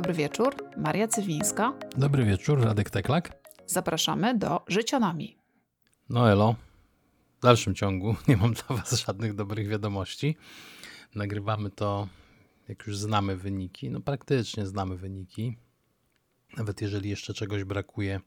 dobry 0.00 0.14
wieczór. 0.14 0.54
Maria 0.76 1.08
Cywińska. 1.08 1.72
Dobry 1.96 2.24
wieczór, 2.24 2.60
Radek 2.64 2.90
Teklak. 2.90 3.32
Zapraszamy 3.66 4.38
do 4.38 4.60
Życionami. 4.68 5.36
No 6.10 6.30
elo, 6.30 6.54
w 7.38 7.42
dalszym 7.42 7.74
ciągu 7.74 8.16
nie 8.28 8.36
mam 8.36 8.52
dla 8.52 8.76
Was 8.76 9.04
żadnych 9.06 9.34
dobrych 9.34 9.68
wiadomości. 9.68 10.36
Nagrywamy 11.14 11.70
to, 11.70 12.08
jak 12.68 12.86
już 12.86 12.96
znamy 12.96 13.36
wyniki. 13.36 13.90
No 13.90 14.00
praktycznie 14.00 14.66
znamy 14.66 14.96
wyniki. 14.96 15.56
Nawet 16.56 16.80
jeżeli 16.82 17.10
jeszcze 17.10 17.34
czegoś 17.34 17.64
brakuje, 17.64 18.20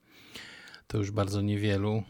to 0.88 0.98
już 0.98 1.12
bardzo 1.12 1.42
niewielu. 1.42 2.04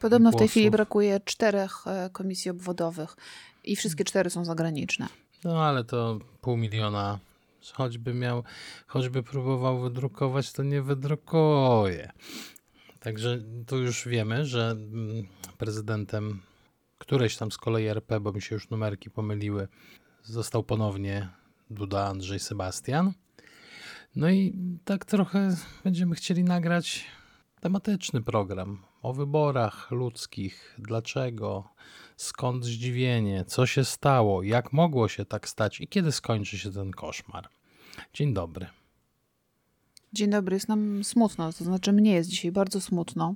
Podobno 0.00 0.32
w 0.32 0.36
tej 0.36 0.48
chwili 0.48 0.70
brakuje 0.70 1.20
czterech 1.24 1.86
e, 1.86 2.10
komisji 2.12 2.50
obwodowych 2.50 3.16
i 3.64 3.76
wszystkie 3.76 4.04
cztery 4.04 4.30
są 4.30 4.44
zagraniczne. 4.44 5.06
No 5.44 5.64
ale 5.64 5.84
to 5.84 6.18
pół 6.40 6.56
miliona 6.56 7.18
choćby 7.74 8.14
miał, 8.14 8.44
choćby 8.86 9.22
próbował 9.22 9.80
wydrukować, 9.80 10.52
to 10.52 10.62
nie 10.62 10.82
wydrukuje. 10.82 12.12
Także 13.00 13.38
tu 13.66 13.78
już 13.78 14.08
wiemy, 14.08 14.46
że 14.46 14.70
mm, 14.70 15.26
prezydentem 15.58 16.40
któreś 16.98 17.36
tam 17.36 17.52
z 17.52 17.58
kolei 17.58 17.86
RP, 17.86 18.20
bo 18.20 18.32
mi 18.32 18.42
się 18.42 18.54
już 18.54 18.70
numerki 18.70 19.10
pomyliły, 19.10 19.68
został 20.22 20.62
ponownie 20.62 21.28
Duda 21.70 22.06
Andrzej 22.06 22.38
Sebastian. 22.38 23.12
No 24.16 24.30
i 24.30 24.54
tak 24.84 25.04
trochę 25.04 25.56
będziemy 25.84 26.14
chcieli 26.14 26.44
nagrać 26.44 27.06
tematyczny 27.60 28.22
program 28.22 28.82
o 29.02 29.12
wyborach 29.12 29.90
ludzkich, 29.90 30.76
dlaczego, 30.78 31.68
skąd 32.16 32.64
zdziwienie, 32.64 33.44
co 33.44 33.66
się 33.66 33.84
stało, 33.84 34.42
jak 34.42 34.72
mogło 34.72 35.08
się 35.08 35.24
tak 35.24 35.48
stać 35.48 35.80
i 35.80 35.88
kiedy 35.88 36.12
skończy 36.12 36.58
się 36.58 36.72
ten 36.72 36.90
koszmar. 36.90 37.48
Dzień 38.12 38.34
dobry. 38.34 38.66
Dzień 40.12 40.30
dobry, 40.30 40.56
jest 40.56 40.68
nam 40.68 41.04
smutno, 41.04 41.52
to 41.52 41.64
znaczy 41.64 41.92
mnie 41.92 42.12
jest 42.12 42.30
dzisiaj 42.30 42.52
bardzo 42.52 42.80
smutno. 42.80 43.34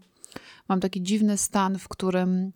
Mam 0.69 0.81
taki 0.81 1.03
dziwny 1.03 1.39
stan, 1.39 1.79
w 1.79 1.89
którym 1.89 2.53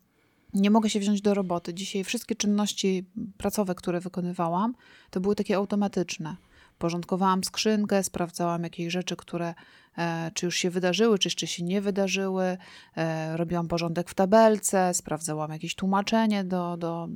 nie 0.55 0.70
mogę 0.70 0.91
się 0.91 1.01
wziąć 1.01 1.23
do 1.23 1.34
roboty. 1.34 1.75
Dzisiaj 1.75 2.05
wszystkie 2.05 2.34
czynności 2.34 3.05
pracowe, 3.36 3.75
które 3.75 4.01
wykonywałam, 4.01 4.75
to 5.11 5.20
były 5.20 5.34
takie 5.34 5.56
automatyczne. 5.56 6.36
Porządkowałam 6.79 7.45
skrzynkę, 7.45 8.03
sprawdzałam 8.05 8.62
jakieś 8.62 8.92
rzeczy, 8.92 9.17
które 9.17 9.55
e, 9.98 10.31
czy 10.34 10.47
już 10.47 10.56
się 10.56 10.70
wydarzyły, 10.70 11.19
czy 11.19 11.29
jeszcze 11.29 11.47
się 11.47 11.64
nie 11.64 11.81
wydarzyły. 11.81 12.56
E, 12.97 13.36
robiłam 13.36 13.69
porządek 13.69 14.11
w 14.11 14.14
tabelce, 14.14 14.95
sprawdzałam 14.95 15.51
jakieś 15.51 15.75
tłumaczenie 15.75 16.45
do, 16.45 16.77
do 16.77 17.09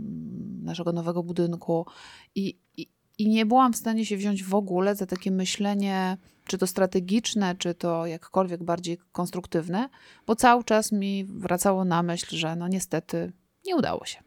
naszego 0.62 0.92
nowego 0.92 1.22
budynku 1.22 1.86
i, 2.34 2.58
i, 2.76 2.88
i 3.18 3.28
nie 3.28 3.46
byłam 3.46 3.72
w 3.72 3.76
stanie 3.76 4.06
się 4.06 4.16
wziąć 4.16 4.44
w 4.44 4.54
ogóle 4.54 4.96
za 4.96 5.06
takie 5.06 5.30
myślenie, 5.30 6.16
czy 6.46 6.58
to 6.58 6.66
strategiczne, 6.66 7.54
czy 7.58 7.74
to 7.74 8.06
jakkolwiek 8.06 8.64
bardziej 8.64 8.98
konstruktywne, 9.12 9.88
bo 10.26 10.36
cały 10.36 10.64
czas 10.64 10.92
mi 10.92 11.24
wracało 11.24 11.84
na 11.84 12.02
myśl, 12.02 12.36
że 12.36 12.56
no 12.56 12.68
niestety 12.68 13.32
nie 13.66 13.76
udało 13.76 14.04
się. 14.04 14.18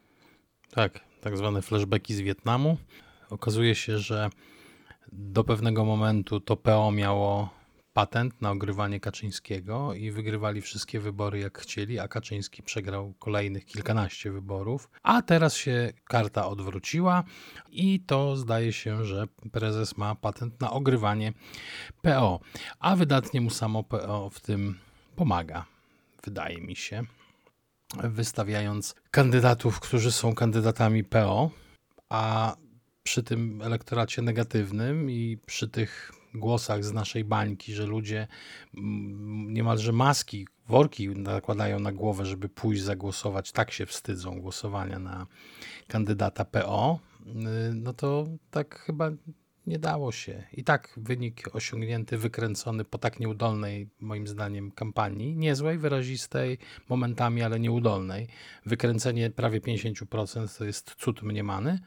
Tak, 0.70 1.00
tak 1.20 1.36
zwane 1.36 1.62
flashbacki 1.62 2.14
z 2.14 2.20
Wietnamu. 2.20 2.76
Okazuje 3.30 3.74
się, 3.74 3.98
że 3.98 4.30
do 5.12 5.44
pewnego 5.44 5.84
momentu 5.84 6.40
to 6.40 6.56
PO 6.56 6.92
miało 6.92 7.48
patent 7.96 8.42
na 8.42 8.50
ogrywanie 8.50 9.00
Kaczyńskiego 9.00 9.94
i 9.94 10.10
wygrywali 10.10 10.62
wszystkie 10.62 11.00
wybory 11.00 11.38
jak 11.38 11.58
chcieli, 11.58 11.98
a 11.98 12.08
Kaczyński 12.08 12.62
przegrał 12.62 13.14
kolejnych 13.18 13.64
kilkanaście 13.64 14.30
wyborów. 14.30 14.88
A 15.02 15.22
teraz 15.22 15.56
się 15.56 15.92
karta 16.04 16.48
odwróciła 16.48 17.24
i 17.70 18.00
to 18.00 18.36
zdaje 18.36 18.72
się, 18.72 19.04
że 19.04 19.26
prezes 19.52 19.96
ma 19.96 20.14
patent 20.14 20.60
na 20.60 20.70
ogrywanie 20.70 21.32
PO, 22.02 22.40
a 22.78 22.96
wydatnie 22.96 23.40
mu 23.40 23.50
samo 23.50 23.84
PO 23.84 24.30
w 24.30 24.40
tym 24.40 24.78
pomaga, 25.16 25.64
wydaje 26.24 26.60
mi 26.60 26.76
się, 26.76 27.02
wystawiając 28.04 28.94
kandydatów, 29.10 29.80
którzy 29.80 30.12
są 30.12 30.34
kandydatami 30.34 31.04
PO, 31.04 31.50
a 32.08 32.56
przy 33.02 33.22
tym 33.22 33.62
elektoracie 33.62 34.22
negatywnym 34.22 35.10
i 35.10 35.38
przy 35.46 35.68
tych 35.68 36.12
głosach 36.36 36.84
z 36.84 36.92
naszej 36.92 37.24
bańki, 37.24 37.72
że 37.74 37.86
ludzie 37.86 38.26
mm, 38.76 39.54
niemalże 39.54 39.92
maski, 39.92 40.46
worki 40.68 41.08
nakładają 41.08 41.80
na 41.80 41.92
głowę, 41.92 42.26
żeby 42.26 42.48
pójść 42.48 42.82
zagłosować, 42.82 43.52
tak 43.52 43.70
się 43.70 43.86
wstydzą 43.86 44.40
głosowania 44.40 44.98
na 44.98 45.26
kandydata 45.88 46.44
PO, 46.44 46.98
y, 47.26 47.74
no 47.74 47.92
to 47.92 48.26
tak 48.50 48.78
chyba 48.78 49.10
nie 49.66 49.78
dało 49.78 50.12
się. 50.12 50.44
I 50.52 50.64
tak 50.64 50.92
wynik 50.96 51.48
osiągnięty, 51.52 52.18
wykręcony 52.18 52.84
po 52.84 52.98
tak 52.98 53.20
nieudolnej, 53.20 53.88
moim 54.00 54.26
zdaniem, 54.26 54.70
kampanii, 54.70 55.36
niezłej, 55.36 55.78
wyrazistej, 55.78 56.58
momentami, 56.88 57.42
ale 57.42 57.60
nieudolnej. 57.60 58.28
Wykręcenie 58.66 59.30
prawie 59.30 59.60
50% 59.60 60.58
to 60.58 60.64
jest 60.64 60.94
cud 60.94 61.22
mniemany 61.22 61.78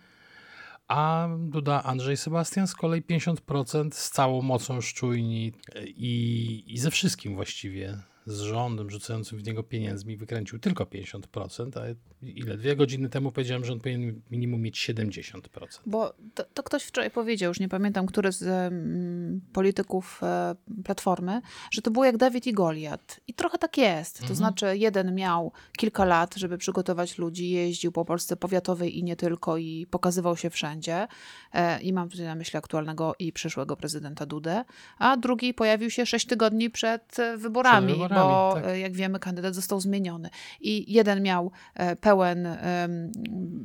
a 0.89 1.29
Duda 1.39 1.83
Andrzej 1.83 2.17
Sebastian 2.17 2.67
z 2.67 2.75
kolei 2.75 3.01
50% 3.01 3.91
z 3.91 4.09
całą 4.09 4.41
mocą 4.41 4.81
szczujni 4.81 5.53
i, 5.85 6.63
i 6.67 6.77
ze 6.77 6.91
wszystkim 6.91 7.35
właściwie 7.35 7.97
z 8.29 8.39
rządem 8.39 8.89
rzucającym 8.89 9.37
w 9.37 9.43
niego 9.43 9.63
pieniędzmi 9.63 10.17
wykręcił 10.17 10.59
tylko 10.59 10.83
50%, 10.83 11.79
a 11.79 11.95
ile? 12.25 12.57
Dwie 12.57 12.75
godziny 12.75 13.09
temu 13.09 13.31
powiedziałem, 13.31 13.65
że 13.65 13.73
on 13.73 13.79
powinien 13.79 14.21
minimum 14.31 14.61
mieć 14.61 14.89
70%. 14.89 15.41
Bo 15.85 16.13
to, 16.33 16.43
to 16.53 16.63
ktoś 16.63 16.83
wczoraj 16.83 17.11
powiedział, 17.11 17.49
już 17.49 17.59
nie 17.59 17.69
pamiętam, 17.69 18.05
który 18.05 18.31
z 18.31 18.41
um, 18.41 19.41
polityków 19.53 20.23
e, 20.23 20.55
Platformy, 20.83 21.41
że 21.71 21.81
to 21.81 21.91
było 21.91 22.05
jak 22.05 22.17
Dawid 22.17 22.47
i 22.47 22.53
Goliat. 22.53 23.19
I 23.27 23.33
trochę 23.33 23.57
tak 23.57 23.77
jest. 23.77 24.17
To 24.17 24.21
mhm. 24.21 24.35
znaczy 24.35 24.77
jeden 24.77 25.15
miał 25.15 25.51
kilka 25.77 26.05
lat, 26.05 26.35
żeby 26.35 26.57
przygotować 26.57 27.17
ludzi, 27.17 27.49
jeździł 27.49 27.91
po 27.91 28.05
Polsce 28.05 28.35
powiatowej 28.35 28.97
i 28.97 29.03
nie 29.03 29.15
tylko 29.15 29.57
i 29.57 29.87
pokazywał 29.89 30.37
się 30.37 30.49
wszędzie. 30.49 31.07
E, 31.53 31.81
I 31.81 31.93
mam 31.93 32.09
tutaj 32.09 32.25
na 32.25 32.35
myśli 32.35 32.57
aktualnego 32.57 33.15
i 33.19 33.33
przyszłego 33.33 33.77
prezydenta 33.77 34.25
Dudę. 34.25 34.65
A 34.97 35.17
drugi 35.17 35.53
pojawił 35.53 35.89
się 35.89 36.05
sześć 36.05 36.27
tygodni 36.27 36.69
przed 36.69 37.19
e, 37.19 37.37
wyborami. 37.37 37.87
Przed 37.87 37.97
wyborami 37.97 38.18
bo 38.23 38.51
tak. 38.53 38.65
E, 38.65 38.79
jak 38.79 38.93
wiemy, 38.93 39.19
kandydat 39.19 39.55
został 39.55 39.79
zmieniony. 39.79 40.29
I 40.61 40.93
jeden 40.93 41.23
miał 41.23 41.51
e, 41.75 41.95
pełen 41.95 42.47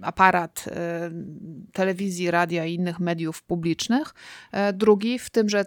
aparat 0.03 0.65
telewizji, 1.72 2.31
radia 2.31 2.64
i 2.64 2.75
innych 2.75 3.00
mediów 3.00 3.43
publicznych, 3.43 4.14
e, 4.53 4.72
drugi 4.72 5.19
w 5.19 5.31
tym, 5.31 5.48
że 5.48 5.64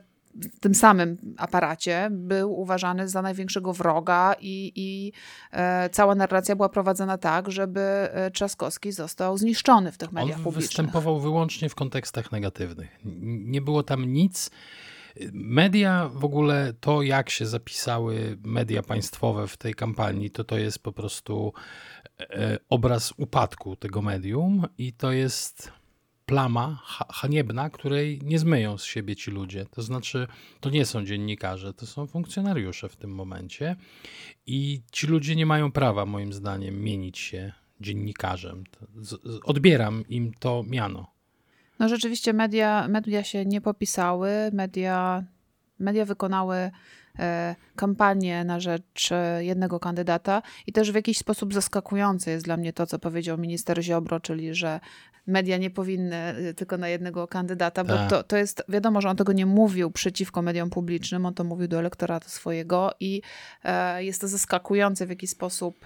w 0.53 0.59
tym 0.59 0.75
samym 0.75 1.17
aparacie 1.37 2.07
był 2.11 2.59
uważany 2.59 3.07
za 3.09 3.21
największego 3.21 3.73
wroga 3.73 4.35
i, 4.39 4.71
i 4.75 5.11
e, 5.51 5.89
cała 5.89 6.15
narracja 6.15 6.55
była 6.55 6.69
prowadzona 6.69 7.17
tak, 7.17 7.51
żeby 7.51 8.09
Trzaskowski 8.33 8.91
został 8.91 9.37
zniszczony 9.37 9.91
w 9.91 9.97
tych 9.97 10.11
mediach 10.11 10.37
On 10.37 10.43
publicznych. 10.43 10.69
występował 10.69 11.19
wyłącznie 11.19 11.69
w 11.69 11.75
kontekstach 11.75 12.31
negatywnych. 12.31 12.99
Nie 13.25 13.61
było 13.61 13.83
tam 13.83 14.05
nic, 14.05 14.51
Media 15.33 16.09
w 16.09 16.25
ogóle, 16.25 16.73
to 16.79 17.01
jak 17.01 17.29
się 17.29 17.45
zapisały 17.45 18.37
media 18.43 18.83
państwowe 18.83 19.47
w 19.47 19.57
tej 19.57 19.73
kampanii, 19.73 20.31
to 20.31 20.43
to 20.43 20.57
jest 20.57 20.79
po 20.79 20.91
prostu 20.91 21.53
e, 22.19 22.57
obraz 22.69 23.13
upadku 23.17 23.75
tego 23.75 24.01
medium 24.01 24.67
i 24.77 24.93
to 24.93 25.11
jest 25.11 25.71
plama 26.25 26.81
haniebna, 27.09 27.69
której 27.69 28.19
nie 28.23 28.39
zmyją 28.39 28.77
z 28.77 28.83
siebie 28.83 29.15
ci 29.15 29.31
ludzie. 29.31 29.65
To 29.65 29.81
znaczy, 29.81 30.27
to 30.59 30.69
nie 30.69 30.85
są 30.85 31.05
dziennikarze, 31.05 31.73
to 31.73 31.85
są 31.85 32.07
funkcjonariusze 32.07 32.89
w 32.89 32.95
tym 32.95 33.11
momencie 33.11 33.75
i 34.45 34.81
ci 34.91 35.07
ludzie 35.07 35.35
nie 35.35 35.45
mają 35.45 35.71
prawa, 35.71 36.05
moim 36.05 36.33
zdaniem, 36.33 36.81
mienić 36.81 37.17
się 37.17 37.53
dziennikarzem. 37.81 38.63
Odbieram 39.43 40.03
im 40.09 40.33
to 40.39 40.63
miano. 40.67 41.16
No 41.79 41.89
rzeczywiście 41.89 42.33
media, 42.33 42.87
media 42.87 43.23
się 43.23 43.45
nie 43.45 43.61
popisały, 43.61 44.29
media, 44.53 45.23
media 45.79 46.05
wykonały 46.05 46.71
e, 47.19 47.55
kampanię 47.75 48.43
na 48.43 48.59
rzecz 48.59 49.11
e, 49.11 49.45
jednego 49.45 49.79
kandydata 49.79 50.41
i 50.67 50.71
też 50.71 50.91
w 50.91 50.95
jakiś 50.95 51.17
sposób 51.17 51.53
zaskakujące 51.53 52.31
jest 52.31 52.45
dla 52.45 52.57
mnie 52.57 52.73
to, 52.73 52.85
co 52.85 52.99
powiedział 52.99 53.37
minister 53.37 53.83
Ziobro, 53.83 54.19
czyli 54.19 54.55
że 54.55 54.79
media 55.27 55.57
nie 55.57 55.69
powinny 55.69 56.15
e, 56.15 56.53
tylko 56.53 56.77
na 56.77 56.87
jednego 56.89 57.27
kandydata, 57.27 57.83
bo 57.83 57.93
tak. 57.93 58.09
to, 58.09 58.23
to 58.23 58.37
jest, 58.37 58.63
wiadomo, 58.69 59.01
że 59.01 59.09
on 59.09 59.17
tego 59.17 59.33
nie 59.33 59.45
mówił 59.45 59.91
przeciwko 59.91 60.41
mediom 60.41 60.69
publicznym, 60.69 61.25
on 61.25 61.33
to 61.33 61.43
mówił 61.43 61.67
do 61.67 61.79
elektoratu 61.79 62.29
swojego 62.29 62.91
i 62.99 63.21
jest 63.97 64.21
to 64.21 64.27
zaskakujące 64.27 65.05
w 65.05 65.09
jaki 65.09 65.27
sposób 65.27 65.85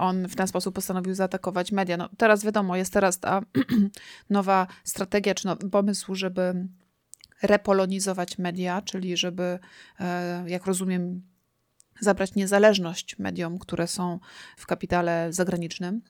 on 0.00 0.28
w 0.28 0.36
ten 0.36 0.46
sposób 0.46 0.74
postanowił 0.74 1.14
zaatakować 1.14 1.72
media. 1.72 1.96
No, 1.96 2.08
teraz 2.16 2.44
wiadomo, 2.44 2.76
jest 2.76 2.92
teraz 2.92 3.18
ta 3.20 3.40
nowa 4.30 4.66
strategia 4.84 5.34
czy 5.34 5.46
nowy 5.46 5.70
pomysł, 5.70 6.14
żeby 6.14 6.68
repolonizować 7.42 8.38
media, 8.38 8.82
czyli 8.82 9.16
żeby, 9.16 9.58
e, 10.00 10.44
jak 10.50 10.66
rozumiem, 10.66 11.22
zabrać 12.00 12.34
niezależność 12.34 13.18
mediom, 13.18 13.58
które 13.58 13.86
są 13.86 14.18
w 14.56 14.66
kapitale 14.66 15.32
zagranicznym. 15.32 16.02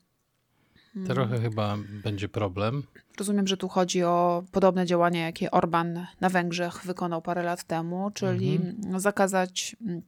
Trochę 1.06 1.41
chyba 1.41 1.76
będzie 2.05 2.29
problem. 2.29 2.82
Rozumiem, 3.19 3.47
że 3.47 3.56
tu 3.56 3.69
chodzi 3.69 4.03
o 4.03 4.44
podobne 4.53 4.87
działania, 4.87 5.26
jakie 5.26 5.50
Orban 5.50 6.06
na 6.21 6.29
Węgrzech 6.29 6.85
wykonał 6.85 7.23
parę 7.23 7.43
lat 7.43 7.65
temu, 7.65 8.11
czyli 8.15 8.56
mhm. 8.56 9.00
zakazać 9.00 9.76
mm, 9.81 10.03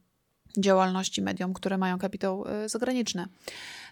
działalności 0.57 1.21
mediom, 1.21 1.53
które 1.53 1.77
mają 1.77 1.99
kapitał 1.99 2.47
e, 2.47 2.69
zagraniczny. 2.69 3.25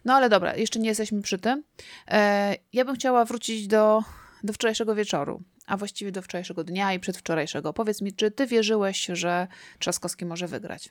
No 0.06 0.14
ale 0.14 0.30
dobra, 0.30 0.56
jeszcze 0.56 0.80
nie 0.80 0.90
jesteśmy 0.90 1.22
przy 1.22 1.38
tym. 1.38 1.64
E, 2.08 2.56
ja 2.74 2.86
bym 2.86 2.96
chciała 2.96 3.26
wrócić 3.26 3.68
do, 3.68 4.04
do 4.44 4.54
wczorajszego 4.54 4.96
wieczoru, 4.96 5.42
a 5.66 5.78
właściwie 5.78 6.12
do 6.12 6.22
wczorajszego 6.22 6.64
dnia 6.64 6.94
i 6.94 7.00
przedwczorajszego. 7.00 7.74
Powiedz 7.74 8.02
mi, 8.02 8.14
czy 8.14 8.32
ty 8.32 8.48
wierzyłeś, 8.48 9.06
że 9.14 9.48
Trzaskowski 9.80 10.26
może 10.26 10.48
wygrać? 10.48 10.90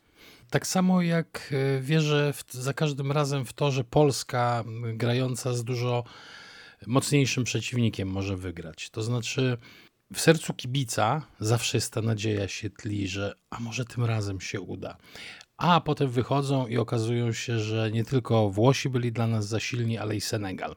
Tak 0.51 0.67
samo 0.67 1.03
jak 1.03 1.53
e, 1.53 1.81
wierzę 1.81 2.33
w, 2.33 2.53
za 2.53 2.73
każdym 2.73 3.13
razem 3.13 3.45
w 3.45 3.53
to, 3.53 3.71
że 3.71 3.85
Polska 3.85 4.65
grająca 4.95 5.55
z 5.55 5.65
dużo 5.65 6.05
mocniejszym 6.87 7.45
przeciwnikiem 7.45 8.09
może 8.09 8.37
wygrać. 8.37 8.91
To 8.91 9.03
znaczy 9.03 9.59
w 10.13 10.21
sercu 10.21 10.55
kibica 10.55 11.23
zawsze 11.41 11.77
jest 11.77 11.93
ta 11.93 12.03
nadzieja 12.03 12.49
się 12.49 12.71
tli, 12.71 13.09
że 13.09 13.35
a 13.51 13.61
może 13.61 13.85
tym 13.85 14.05
razem 14.05 14.41
się 14.41 14.61
uda. 14.61 14.97
A 15.65 15.81
potem 15.81 16.11
wychodzą 16.11 16.67
i 16.67 16.77
okazują 16.77 17.33
się, 17.33 17.59
że 17.59 17.91
nie 17.91 18.05
tylko 18.05 18.51
Włosi 18.51 18.89
byli 18.89 19.13
dla 19.13 19.27
nas 19.27 19.49
za 19.49 19.61
silni, 19.61 19.99
ale 19.99 20.17
i 20.17 20.21
Senegal. 20.21 20.77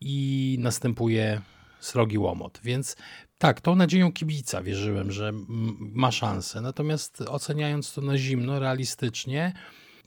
I 0.00 0.56
następuje 0.60 1.40
srogi 1.80 2.18
łomot. 2.18 2.60
Więc 2.64 2.96
tak, 3.38 3.60
tą 3.60 3.74
nadzieją 3.74 4.12
kibica 4.12 4.62
wierzyłem, 4.62 5.12
że 5.12 5.32
ma 5.78 6.12
szansę. 6.12 6.60
Natomiast 6.60 7.20
oceniając 7.20 7.94
to 7.94 8.00
na 8.00 8.18
zimno, 8.18 8.58
realistycznie, 8.58 9.52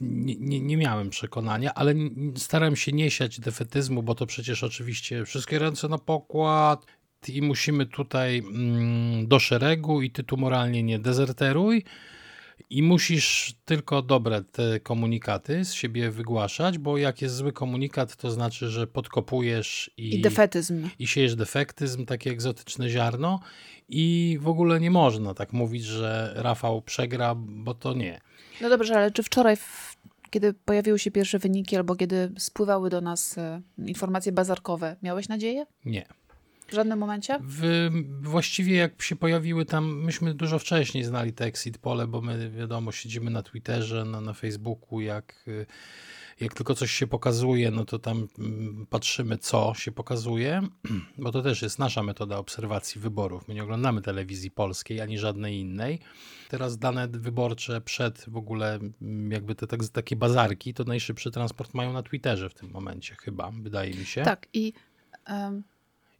nie, 0.01 0.35
nie, 0.35 0.59
nie, 0.61 0.77
miałem 0.77 1.09
przekonania, 1.09 1.73
ale 1.73 1.93
starałem 2.35 2.75
się 2.75 2.91
nie 2.91 3.11
siać 3.11 3.39
defetyzmu, 3.39 4.03
bo 4.03 4.15
to 4.15 4.25
przecież 4.25 4.63
oczywiście 4.63 5.25
wszystkie 5.25 5.59
ręce 5.59 5.87
na 5.87 5.97
pokład 5.97 6.85
i 7.27 7.41
musimy 7.41 7.85
tutaj 7.85 8.37
mm, 8.37 9.27
do 9.27 9.39
szeregu 9.39 10.01
i 10.01 10.11
ty 10.11 10.23
tu 10.23 10.37
moralnie 10.37 10.83
nie 10.83 10.99
dezerteruj 10.99 11.83
i 12.69 12.83
musisz 12.83 13.53
tylko 13.65 14.01
dobre 14.01 14.43
te 14.43 14.79
komunikaty 14.79 15.65
z 15.65 15.73
siebie 15.73 16.11
wygłaszać, 16.11 16.77
bo 16.77 16.97
jak 16.97 17.21
jest 17.21 17.35
zły 17.35 17.53
komunikat, 17.53 18.15
to 18.15 18.31
znaczy, 18.31 18.67
że 18.69 18.87
podkopujesz 18.87 19.91
i, 19.97 20.15
I 20.15 20.21
defetyzm. 20.21 20.89
I 20.99 21.07
siejesz 21.07 21.35
defektyzm, 21.35 22.05
takie 22.05 22.31
egzotyczne 22.31 22.89
ziarno 22.89 23.39
i 23.89 24.37
w 24.41 24.47
ogóle 24.47 24.79
nie 24.79 24.91
można 24.91 25.33
tak 25.33 25.53
mówić, 25.53 25.83
że 25.83 26.33
Rafał 26.35 26.81
przegra, 26.81 27.35
bo 27.35 27.73
to 27.73 27.93
nie. 27.93 28.21
No 28.61 28.69
dobrze, 28.69 28.95
ale 28.95 29.11
czy 29.11 29.23
wczoraj, 29.23 29.57
kiedy 30.29 30.53
pojawiły 30.53 30.99
się 30.99 31.11
pierwsze 31.11 31.39
wyniki 31.39 31.75
albo 31.75 31.95
kiedy 31.95 32.31
spływały 32.37 32.89
do 32.89 33.01
nas 33.01 33.37
e, 33.37 33.61
informacje 33.77 34.31
bazarkowe, 34.31 34.95
miałeś 35.03 35.29
nadzieję? 35.29 35.65
Nie. 35.85 36.05
W 36.71 36.73
żadnym 36.73 36.99
momencie? 36.99 37.39
W, 37.43 37.89
właściwie 38.21 38.75
jak 38.75 39.01
się 39.01 39.15
pojawiły 39.15 39.65
tam, 39.65 40.03
myśmy 40.03 40.33
dużo 40.33 40.59
wcześniej 40.59 41.03
znali 41.03 41.33
te 41.33 41.45
exit 41.45 41.77
pole, 41.77 42.07
bo 42.07 42.21
my 42.21 42.49
wiadomo 42.49 42.91
siedzimy 42.91 43.31
na 43.31 43.43
Twitterze, 43.43 44.05
na, 44.05 44.21
na 44.21 44.33
Facebooku, 44.33 45.01
jak, 45.01 45.45
jak 46.39 46.53
tylko 46.53 46.75
coś 46.75 46.91
się 46.91 47.07
pokazuje, 47.07 47.71
no 47.71 47.85
to 47.85 47.99
tam 47.99 48.27
mm, 48.39 48.87
patrzymy 48.89 49.37
co 49.37 49.73
się 49.73 49.91
pokazuje, 49.91 50.61
bo 51.17 51.31
to 51.31 51.41
też 51.41 51.61
jest 51.61 51.79
nasza 51.79 52.03
metoda 52.03 52.37
obserwacji 52.37 53.01
wyborów. 53.01 53.47
My 53.47 53.53
nie 53.53 53.63
oglądamy 53.63 54.01
telewizji 54.01 54.51
polskiej 54.51 55.01
ani 55.01 55.17
żadnej 55.17 55.59
innej. 55.59 55.99
Teraz 56.49 56.77
dane 56.77 57.07
wyborcze 57.07 57.81
przed 57.81 58.25
w 58.27 58.37
ogóle 58.37 58.79
mm, 59.01 59.31
jakby 59.31 59.55
te 59.55 59.67
tak, 59.67 59.79
takie 59.93 60.15
bazarki, 60.15 60.73
to 60.73 60.83
najszybszy 60.83 61.31
transport 61.31 61.73
mają 61.73 61.93
na 61.93 62.03
Twitterze 62.03 62.49
w 62.49 62.53
tym 62.53 62.71
momencie 62.71 63.15
chyba, 63.15 63.51
wydaje 63.61 63.93
mi 63.93 64.05
się. 64.05 64.21
Tak 64.21 64.47
i 64.53 64.73
um 65.29 65.63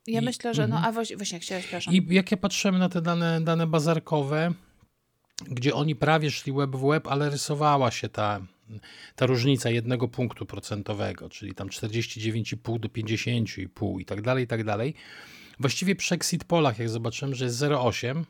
ja 0.08 0.22
I, 0.22 0.26
myślę, 0.26 0.54
że 0.54 0.68
no, 0.68 0.76
mhm. 0.76 0.90
a 0.90 0.92
właśnie, 0.92 1.18
właśnie 1.18 1.40
chciałeś, 1.40 1.64
przepraszam. 1.64 1.94
I 1.94 2.08
jak 2.10 2.32
ja 2.32 2.38
patrzyłem 2.38 2.78
na 2.78 2.90
te 2.90 3.02
dane, 3.02 3.42
dane 3.42 3.68
bazarkowe, 3.68 4.54
gdzie 5.48 5.74
oni 5.74 5.96
prawie 5.96 6.32
szli 6.32 6.54
web 6.54 6.76
w 6.76 6.88
web, 6.88 7.08
ale 7.08 7.30
rysowała 7.30 7.92
się 7.92 8.10
ta, 8.10 8.42
ta 9.16 9.26
różnica 9.26 9.70
jednego 9.70 10.08
punktu 10.08 10.46
procentowego, 10.46 11.30
czyli 11.30 11.56
tam 11.56 11.68
49,5 11.70 12.80
do 12.80 12.90
50,5 12.90 14.02
i 14.02 14.06
tak 14.06 14.22
dalej, 14.22 14.44
i 14.44 14.48
tak 14.48 14.64
dalej. 14.64 14.94
Właściwie 15.60 15.96
przy 15.96 16.16
exit 16.16 16.44
polach, 16.44 16.80
jak 16.80 16.90
zobaczyłem, 16.90 17.36
że 17.36 17.46
jest 17.46 17.58
0,8, 17.58 18.24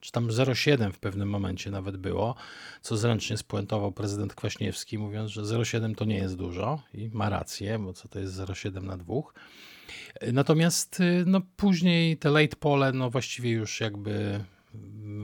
czy 0.00 0.12
tam 0.12 0.28
0,7 0.28 0.92
w 0.92 0.98
pewnym 0.98 1.28
momencie 1.28 1.70
nawet 1.70 1.96
było, 1.96 2.34
co 2.80 2.96
zręcznie 2.96 3.36
spuentował 3.36 3.92
prezydent 3.92 4.34
Kwaśniewski, 4.34 4.98
mówiąc, 4.98 5.30
że 5.30 5.42
0,7 5.42 5.94
to 5.94 6.04
nie 6.04 6.16
jest 6.16 6.36
dużo 6.36 6.82
i 6.94 7.10
ma 7.12 7.28
rację, 7.28 7.78
bo 7.78 7.92
co 7.92 8.08
to 8.08 8.18
jest 8.18 8.34
0,7 8.34 8.82
na 8.82 8.96
dwóch. 8.96 9.34
Natomiast 10.32 11.00
y, 11.00 11.24
no, 11.26 11.40
później 11.56 12.16
te 12.16 12.30
late 12.30 12.56
pole 12.56 12.92
no, 12.92 13.10
właściwie 13.10 13.50
już 13.50 13.80
jakby 13.80 14.44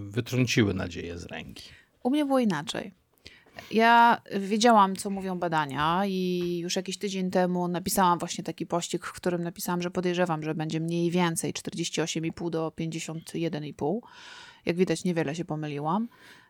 wytrąciły 0.08 0.74
nadzieję 0.74 1.18
z 1.18 1.24
ręki. 1.24 1.68
U 2.02 2.10
mnie 2.10 2.24
było 2.24 2.38
inaczej. 2.38 2.92
Ja 3.70 4.22
wiedziałam, 4.38 4.96
co 4.96 5.10
mówią 5.10 5.38
badania, 5.38 6.02
i 6.06 6.58
już 6.62 6.76
jakiś 6.76 6.98
tydzień 6.98 7.30
temu 7.30 7.68
napisałam 7.68 8.18
właśnie 8.18 8.44
taki 8.44 8.66
pościg, 8.66 9.06
w 9.06 9.12
którym 9.12 9.42
napisałam, 9.42 9.82
że 9.82 9.90
podejrzewam, 9.90 10.42
że 10.42 10.54
będzie 10.54 10.80
mniej 10.80 11.10
więcej 11.10 11.52
48,5 11.52 12.50
do 12.50 12.72
51,5. 12.78 14.00
Jak 14.66 14.76
widać, 14.76 15.04
niewiele 15.04 15.34
się 15.34 15.44
pomyliłam. 15.44 16.08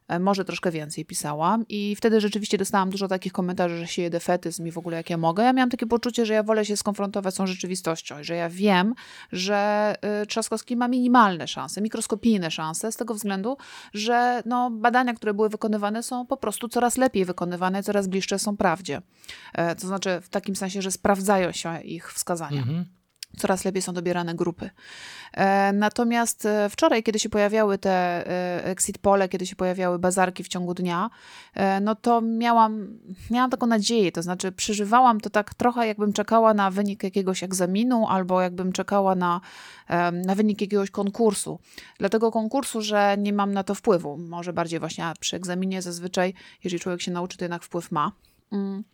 E, 0.09 0.19
może 0.19 0.45
troszkę 0.45 0.71
więcej 0.71 1.05
pisałam 1.05 1.65
i 1.69 1.97
wtedy 1.97 2.21
rzeczywiście 2.21 2.59
dostałam 2.59 2.91
dużo 2.91 3.09
takich 3.09 3.33
komentarzy, 3.33 3.79
że 3.79 3.87
się 3.87 4.11
defetyzm 4.11 4.67
i 4.67 4.71
w 4.71 4.79
ogóle 4.79 4.97
jak 4.97 5.11
ja 5.11 5.17
mogę. 5.17 5.43
Ja 5.45 5.53
miałam 5.53 5.71
takie 5.71 5.87
poczucie, 5.87 6.27
że 6.27 6.35
ja 6.35 6.43
wolę 6.43 6.65
się 6.65 6.77
skonfrontować 6.77 7.35
z 7.35 7.37
tą 7.37 7.47
rzeczywistością 7.47 8.21
że 8.21 8.35
ja 8.35 8.49
wiem, 8.49 8.95
że 9.33 9.95
y, 10.23 10.27
Trzaskowski 10.27 10.77
ma 10.77 10.89
minimalne 10.89 11.49
szanse, 11.49 11.81
mikroskopijne 11.81 12.51
szanse 12.51 12.93
z 12.93 12.97
tego 12.97 13.15
względu, 13.15 13.57
że 13.95 14.43
no, 14.47 14.71
badania, 14.71 15.15
które 15.15 15.35
były 15.35 15.49
wykonywane 15.49 16.03
są 16.03 16.27
po 16.27 16.37
prostu 16.37 16.69
coraz 16.69 16.97
lepiej 16.97 17.25
wykonywane, 17.25 17.83
coraz 17.83 18.09
bliższe 18.09 18.39
są 18.39 18.57
prawdzie. 18.57 19.03
E, 19.55 19.77
to 19.77 19.87
znaczy 19.87 20.21
w 20.23 20.29
takim 20.29 20.57
sensie, 20.57 20.83
że 20.83 20.91
sprawdzają 20.91 21.53
się 21.53 21.81
ich 21.81 22.13
wskazania. 22.13 22.63
Mhm 22.63 23.00
coraz 23.37 23.65
lepiej 23.65 23.83
są 23.83 23.93
dobierane 23.93 24.35
grupy. 24.35 24.71
E, 25.33 25.73
natomiast 25.73 26.47
e, 26.47 26.69
wczoraj, 26.71 27.03
kiedy 27.03 27.19
się 27.19 27.29
pojawiały 27.29 27.79
te 27.79 27.91
e, 27.91 28.65
exit 28.65 28.99
pole, 28.99 29.29
kiedy 29.29 29.47
się 29.47 29.57
pojawiały 29.57 29.99
bazarki 29.99 30.45
w 30.45 30.49
ciągu 30.49 30.75
dnia, 30.75 31.11
no 31.81 31.95
to 31.95 32.21
miałam, 32.21 32.99
miałam 33.31 33.51
taką 33.51 33.67
nadzieję, 33.67 34.13
to 34.13 34.23
znaczy 34.23 34.53
przeżywałam 34.53 35.21
to 35.21 35.31
tak 35.31 35.55
trochę 35.55 35.87
jakbym 35.87 36.13
czekała 36.13 36.55
na 36.55 36.71
wynik 36.71 37.03
jakiegoś 37.03 37.43
egzaminu 37.43 38.07
albo 38.09 38.41
jakbym 38.41 38.73
czekała 38.73 39.15
na, 39.15 39.41
na 40.27 40.35
wynik 40.35 40.61
jakiegoś 40.61 40.91
konkursu. 40.91 41.59
Dlatego 41.99 42.31
konkursu, 42.31 42.83
że 42.83 43.17
nie 43.19 43.33
mam 43.33 43.53
na 43.53 43.65
to 43.65 43.75
wpływu. 43.75 44.19
Może 44.19 44.53
bardziej 44.53 44.81
właśnie 44.81 45.13
przy 45.21 45.37
egzaminie 45.37 45.83
zazwyczaj, 45.83 46.35
jeżeli 46.65 46.81
człowiek 46.81 47.03
się 47.03 47.11
nauczy, 47.11 47.39
to 47.39 47.45
jednak 47.45 47.63
wpływ 47.63 47.93
ma. 47.93 48.13
Mm. 48.53 48.85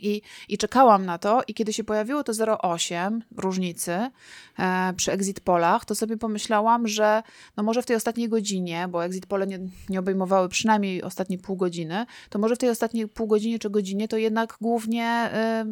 I, 0.00 0.22
I 0.48 0.58
czekałam 0.58 1.06
na 1.06 1.18
to, 1.18 1.42
i 1.48 1.54
kiedy 1.54 1.72
się 1.72 1.84
pojawiło 1.84 2.24
to 2.24 2.32
0,8 2.32 3.20
różnicy 3.36 4.10
e, 4.58 4.92
przy 4.96 5.12
exit 5.12 5.40
polach, 5.40 5.84
to 5.84 5.94
sobie 5.94 6.16
pomyślałam, 6.16 6.88
że 6.88 7.22
no 7.56 7.62
może 7.62 7.82
w 7.82 7.86
tej 7.86 7.96
ostatniej 7.96 8.28
godzinie, 8.28 8.88
bo 8.88 9.04
exit 9.04 9.26
pole 9.26 9.46
nie, 9.46 9.58
nie 9.88 9.98
obejmowały 9.98 10.48
przynajmniej 10.48 11.02
ostatnie 11.02 11.38
pół 11.38 11.56
godziny, 11.56 12.06
to 12.30 12.38
może 12.38 12.56
w 12.56 12.58
tej 12.58 12.70
ostatniej 12.70 13.08
pół 13.08 13.26
godzinie 13.26 13.58
czy 13.58 13.70
godzinie 13.70 14.08
to 14.08 14.16
jednak 14.16 14.56
głównie 14.60 15.30
y, 15.62 15.64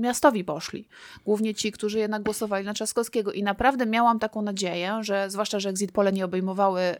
miastowi 0.00 0.44
poszli. 0.44 0.88
Głównie 1.24 1.54
ci, 1.54 1.72
którzy 1.72 1.98
jednak 1.98 2.22
głosowali 2.22 2.64
na 2.64 2.74
Trzaskowskiego. 2.74 3.32
I 3.32 3.42
naprawdę 3.42 3.86
miałam 3.86 4.18
taką 4.18 4.42
nadzieję, 4.42 4.98
że 5.00 5.30
zwłaszcza, 5.30 5.60
że 5.60 5.68
exit 5.68 5.92
pole 5.92 6.12
nie 6.12 6.24
obejmowały 6.24 6.80
y, 6.80 6.96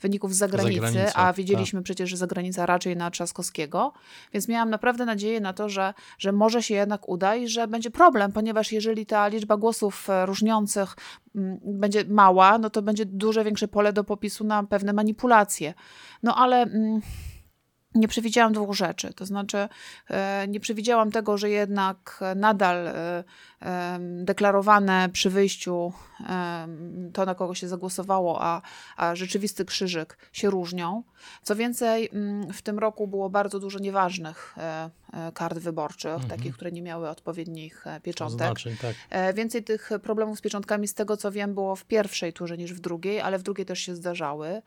wyników 0.00 0.34
z 0.34 0.38
zagranicy, 0.38 1.14
a 1.14 1.32
wiedzieliśmy 1.32 1.80
tak. 1.80 1.84
przecież, 1.84 2.10
że 2.10 2.16
zagranica 2.16 2.66
raczej 2.66 2.96
na 2.96 3.10
Trzaskowskiego, 3.10 3.92
więc 4.32 4.48
miałam 4.48 4.70
naprawdę 4.70 5.04
nadzieję 5.04 5.40
na 5.40 5.52
to, 5.52 5.68
że 5.68 5.94
że 6.18 6.32
może 6.32 6.62
się 6.62 6.74
jednak 6.74 7.08
uda 7.08 7.36
i 7.36 7.48
że 7.48 7.68
będzie 7.68 7.90
problem, 7.90 8.32
ponieważ 8.32 8.72
jeżeli 8.72 9.06
ta 9.06 9.28
liczba 9.28 9.56
głosów 9.56 10.10
e, 10.10 10.26
różniących 10.26 10.96
mm, 11.34 11.58
będzie 11.64 12.04
mała, 12.08 12.58
no 12.58 12.70
to 12.70 12.82
będzie 12.82 13.06
duże, 13.06 13.44
większe 13.44 13.68
pole 13.68 13.92
do 13.92 14.04
popisu 14.04 14.44
na 14.44 14.62
pewne 14.64 14.92
manipulacje. 14.92 15.74
No 16.22 16.34
ale 16.36 16.62
mm, 16.62 17.00
nie 17.96 18.08
przewidziałam 18.08 18.52
dwóch 18.52 18.74
rzeczy. 18.74 19.12
To 19.12 19.26
znaczy, 19.26 19.68
e, 20.10 20.46
nie 20.48 20.60
przewidziałam 20.60 21.10
tego, 21.10 21.38
że 21.38 21.50
jednak 21.50 22.20
nadal 22.36 22.86
e, 22.86 23.24
deklarowane 24.00 25.08
przy 25.12 25.30
wyjściu 25.30 25.92
to, 27.12 27.24
na 27.24 27.34
kogo 27.34 27.54
się 27.54 27.68
zagłosowało, 27.68 28.42
a, 28.42 28.62
a 28.96 29.14
rzeczywisty 29.14 29.64
krzyżyk 29.64 30.18
się 30.32 30.50
różnią. 30.50 31.02
Co 31.42 31.56
więcej, 31.56 32.08
mm, 32.12 32.52
w 32.52 32.62
tym 32.62 32.78
roku 32.78 33.08
było 33.08 33.30
bardzo 33.30 33.60
dużo 33.60 33.78
nieważnych 33.78 34.54
e, 34.58 34.90
kart 35.34 35.58
wyborczych, 35.58 36.12
mhm. 36.12 36.30
takich, 36.30 36.54
które 36.54 36.72
nie 36.72 36.82
miały 36.82 37.08
odpowiednich 37.08 37.84
pieczątek. 38.02 38.54
Tak. 38.80 39.34
Więcej 39.34 39.64
tych 39.64 39.90
problemów 40.02 40.38
z 40.38 40.40
pieczątkami, 40.40 40.88
z 40.88 40.94
tego 40.94 41.16
co 41.16 41.32
wiem, 41.32 41.54
było 41.54 41.76
w 41.76 41.84
pierwszej 41.84 42.32
turze 42.32 42.56
niż 42.56 42.72
w 42.72 42.80
drugiej, 42.80 43.20
ale 43.20 43.38
w 43.38 43.42
drugiej 43.42 43.66
też 43.66 43.78
się 43.78 43.96
zdarzały. 43.96 44.62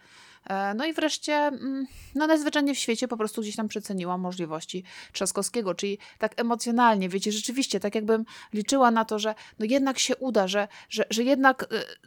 E, 0.46 0.74
no 0.74 0.86
i 0.86 0.94
wreszcie, 0.94 1.34
mm, 1.34 1.86
no 2.16 2.28
najzwyczajniej 2.28 2.76
w 2.76 2.80
świecie 2.80 3.08
po 3.08 3.18
prostu 3.18 3.42
gdzieś 3.42 3.56
tam 3.56 3.68
przeceniłam 3.68 4.22
możliwości 4.22 4.84
Trzaskowskiego, 5.14 5.76
czyli 5.76 5.98
tak 6.18 6.42
emocjonalnie, 6.42 7.10
wiecie, 7.10 7.32
rzeczywiście, 7.32 7.80
tak 7.80 7.96
jakbym 7.96 8.26
liczyła 8.54 8.92
na 8.92 9.06
to, 9.06 9.20
że 9.20 9.36
no 9.60 9.66
jednak 9.66 10.00
się 10.00 10.16
uda, 10.16 10.48
że, 10.48 10.68
że, 10.90 11.06
że 11.10 11.24
jednak 11.24 11.64
e, 11.64 11.66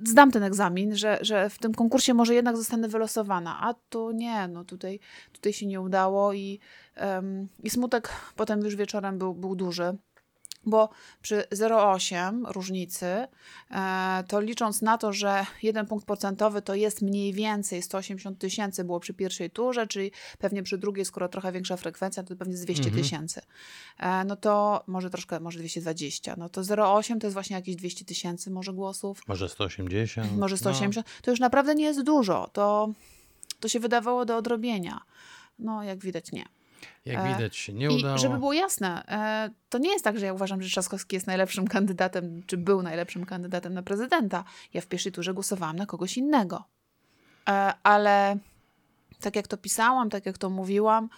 zdam 0.08 0.30
ten 0.30 0.42
egzamin, 0.42 0.96
że, 0.96 1.18
że 1.20 1.50
w 1.50 1.58
tym 1.58 1.74
konkursie 1.74 2.14
może 2.14 2.34
jednak 2.34 2.56
zostanę 2.56 2.88
wylosowana, 2.88 3.58
a 3.60 3.74
tu 3.88 4.10
nie, 4.10 4.48
no 4.48 4.64
tutaj, 4.64 5.00
tutaj 5.32 5.52
się 5.52 5.66
nie 5.66 5.80
udało 5.80 6.32
i, 6.32 6.60
um, 7.00 7.48
i 7.62 7.70
smutek 7.70 8.08
potem 8.36 8.60
już 8.60 8.76
wieczorem 8.76 9.18
był, 9.18 9.34
był 9.34 9.56
duży 9.56 9.96
bo 10.66 10.88
przy 11.23 11.45
0,8 11.50 12.52
różnicy, 12.52 13.07
e, 13.71 14.25
to 14.28 14.40
licząc 14.40 14.83
na 14.83 14.99
to, 14.99 15.12
że 15.12 15.47
jeden 15.62 15.87
punkt 15.87 16.07
procentowy 16.07 16.62
to 16.62 16.75
jest 16.75 17.02
mniej 17.02 17.33
więcej 17.33 17.83
180 17.83 18.38
tysięcy 18.38 18.85
było 18.85 19.00
przy 19.00 19.14
pierwszej 19.14 19.50
turze, 19.50 19.87
czyli 19.87 20.11
pewnie 20.38 20.62
przy 20.62 20.78
drugiej, 20.78 21.04
skoro 21.04 21.28
trochę 21.28 21.52
większa 21.52 21.76
frekwencja, 21.76 22.23
to 22.23 22.37
pewnie 22.37 22.57
z 22.57 22.64
200 22.64 22.85
mhm. 22.85 23.02
tysięcy. 23.02 23.40
Mhm. 23.99 24.28
No 24.28 24.37
to 24.37 24.85
może 24.87 25.11
troszkę, 25.11 25.40
może 25.40 25.59
220. 25.59 26.35
No 26.38 26.49
to 26.49 26.61
0,8 26.61 27.21
to 27.21 27.26
jest 27.26 27.35
właśnie 27.35 27.57
jakieś 27.57 27.76
200 27.76 28.04
tysięcy 28.04 28.50
może 28.50 28.73
głosów. 28.73 29.23
Może 29.28 29.49
180. 29.49 30.38
Może 30.38 30.57
180. 30.59 30.97
No. 30.97 31.12
To 31.23 31.31
już 31.31 31.40
naprawdę 31.40 31.75
nie 31.75 31.85
jest 31.85 32.02
dużo. 32.02 32.50
To, 32.52 32.92
to 33.61 33.69
się 33.69 33.81
wydawało 33.81 34.25
do 34.25 34.37
odrobienia. 34.37 35.00
No, 35.59 35.83
jak 35.83 35.99
widać, 35.99 36.33
nie. 36.33 36.45
Jak 37.04 37.26
e, 37.26 37.34
widać, 37.34 37.56
się 37.56 37.72
nie 37.72 37.90
udało. 37.90 38.16
I 38.16 38.18
żeby 38.18 38.38
było 38.38 38.52
jasne, 38.52 39.04
e, 39.08 39.50
to 39.68 39.78
nie 39.78 39.90
jest 39.92 40.04
tak, 40.04 40.18
że 40.18 40.26
ja 40.26 40.32
uważam, 40.32 40.62
że 40.62 40.68
Trzaskowski 40.68 41.16
jest 41.16 41.26
najlepszym 41.26 41.68
kandydatem, 41.68 42.42
czy 42.46 42.56
był 42.56 42.82
najlepszym 42.82 43.26
kandydatem 43.26 43.74
na 43.74 43.82
prezydenta. 43.82 44.44
Ja 44.74 44.80
w 44.80 44.86
pierwszej 44.86 45.12
turze 45.12 45.34
głosowałam 45.34 45.76
na 45.76 45.86
kogoś 45.86 46.16
innego. 46.16 46.64
E, 47.48 47.74
ale 47.82 48.36
tak 49.20 49.36
jak 49.36 49.48
to 49.48 49.56
pisałam, 49.56 50.10
tak 50.10 50.26
jak 50.26 50.38
to 50.38 50.50
mówiłam, 50.50 51.08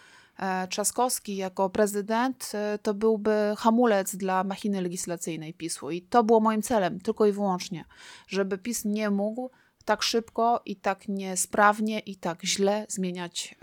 Trzaskowski 0.68 1.36
jako 1.36 1.70
prezydent 1.70 2.52
to 2.82 2.94
byłby 2.94 3.54
hamulec 3.58 4.16
dla 4.16 4.44
machiny 4.44 4.82
legislacyjnej 4.82 5.54
PiSu. 5.54 5.90
I 5.90 6.02
to 6.02 6.24
było 6.24 6.40
moim 6.40 6.62
celem, 6.62 7.00
tylko 7.00 7.26
i 7.26 7.32
wyłącznie, 7.32 7.84
żeby 8.26 8.58
PiS 8.58 8.84
nie 8.84 9.10
mógł 9.10 9.50
tak 9.84 10.02
szybko 10.02 10.62
i 10.64 10.76
tak 10.76 11.08
niesprawnie 11.08 11.98
i 11.98 12.16
tak 12.16 12.44
źle 12.44 12.86
zmieniać 12.88 13.54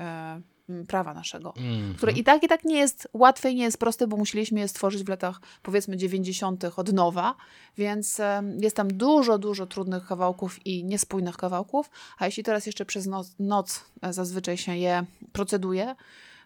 prawa 0.88 1.14
naszego, 1.14 1.54
mm 1.58 1.94
-hmm. 1.94 1.96
które 1.96 2.12
i 2.12 2.24
tak, 2.24 2.44
i 2.44 2.48
tak 2.48 2.66
nie 2.66 2.78
jest 2.78 3.08
łatwe 3.14 3.52
i 3.52 3.56
nie 3.56 3.64
jest 3.64 3.78
proste, 3.78 4.08
bo 4.08 4.18
musieliśmy 4.18 4.60
je 4.60 4.68
stworzyć 4.68 5.04
w 5.04 5.10
latach 5.10 5.40
powiedzmy 5.64 5.98
90. 5.98 6.64
od 6.76 6.94
nowa, 6.94 7.36
więc 7.78 8.22
jest 8.60 8.76
tam 8.76 8.88
dużo, 8.88 9.38
dużo 9.38 9.66
trudnych 9.66 10.08
kawałków 10.08 10.66
i 10.66 10.84
niespójnych 10.84 11.38
kawałków, 11.38 11.90
a 12.18 12.26
jeśli 12.26 12.44
teraz 12.44 12.66
jeszcze 12.66 12.86
przez 12.86 13.06
noc, 13.06 13.36
noc 13.40 13.86
e, 14.02 14.14
zazwyczaj 14.14 14.58
się 14.58 14.78
je 14.78 15.06
proceduje, 15.32 15.96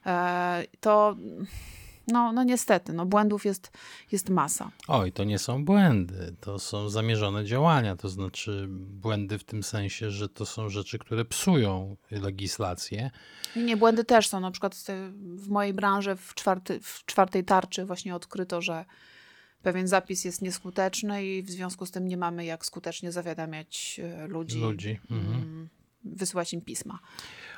e, 0.05 0.63
to 0.79 1.15
no, 2.07 2.31
no 2.31 2.43
niestety, 2.43 2.93
no 2.93 3.05
błędów 3.05 3.45
jest, 3.45 3.71
jest 4.11 4.29
masa. 4.29 4.71
Oj, 4.87 5.11
to 5.11 5.23
nie 5.23 5.39
są 5.39 5.65
błędy, 5.65 6.35
to 6.41 6.59
są 6.59 6.89
zamierzone 6.89 7.45
działania, 7.45 7.95
to 7.95 8.09
znaczy 8.09 8.67
błędy 8.69 9.37
w 9.37 9.43
tym 9.43 9.63
sensie, 9.63 10.11
że 10.11 10.29
to 10.29 10.45
są 10.45 10.69
rzeczy, 10.69 10.99
które 10.99 11.25
psują 11.25 11.97
legislację. 12.11 13.11
Nie, 13.55 13.63
nie 13.63 13.77
błędy 13.77 14.03
też 14.03 14.27
są. 14.27 14.39
Na 14.39 14.51
przykład 14.51 14.85
w 15.19 15.49
mojej 15.49 15.73
branży 15.73 16.15
w, 16.15 16.33
czwarty, 16.33 16.79
w 16.79 17.05
czwartej 17.05 17.43
tarczy 17.43 17.85
właśnie 17.85 18.15
odkryto, 18.15 18.61
że 18.61 18.85
pewien 19.65 19.87
zapis 19.87 20.25
jest 20.25 20.41
nieskuteczny 20.41 21.25
i 21.25 21.43
w 21.43 21.49
związku 21.49 21.85
z 21.85 21.91
tym 21.91 22.07
nie 22.07 22.17
mamy 22.17 22.45
jak 22.45 22.65
skutecznie 22.65 23.11
zawiadamiać 23.11 24.01
e, 24.03 24.27
ludzi, 24.27 24.59
ludzi. 24.59 24.99
Mhm. 25.11 25.33
Mm, 25.33 25.69
wysyłać 26.03 26.53
im 26.53 26.61
pisma. 26.61 26.99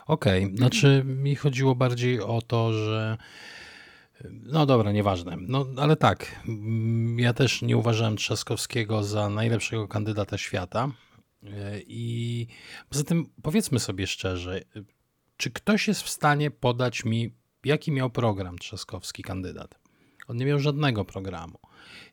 Okej, 0.07 0.45
okay. 0.45 0.57
znaczy 0.57 1.03
mi 1.05 1.35
chodziło 1.35 1.75
bardziej 1.75 2.21
o 2.21 2.41
to, 2.41 2.73
że 2.73 3.17
no 4.23 4.65
dobra, 4.65 4.91
nieważne. 4.91 5.37
No 5.39 5.65
ale 5.77 5.95
tak, 5.95 6.41
mm, 6.47 7.19
ja 7.19 7.33
też 7.33 7.61
nie 7.61 7.77
uważałem 7.77 8.17
Trzaskowskiego 8.17 9.03
za 9.03 9.29
najlepszego 9.29 9.87
kandydata 9.87 10.37
świata. 10.37 10.91
E, 11.43 11.79
I 11.87 12.47
poza 12.89 13.03
tym 13.03 13.29
powiedzmy 13.43 13.79
sobie 13.79 14.07
szczerze, 14.07 14.61
czy 15.37 15.51
ktoś 15.51 15.87
jest 15.87 16.01
w 16.01 16.09
stanie 16.09 16.51
podać 16.51 17.05
mi, 17.05 17.33
jaki 17.65 17.91
miał 17.91 18.09
program 18.09 18.57
Trzaskowski 18.57 19.23
kandydat? 19.23 19.79
On 20.27 20.37
nie 20.37 20.45
miał 20.45 20.59
żadnego 20.59 21.05
programu. 21.05 21.59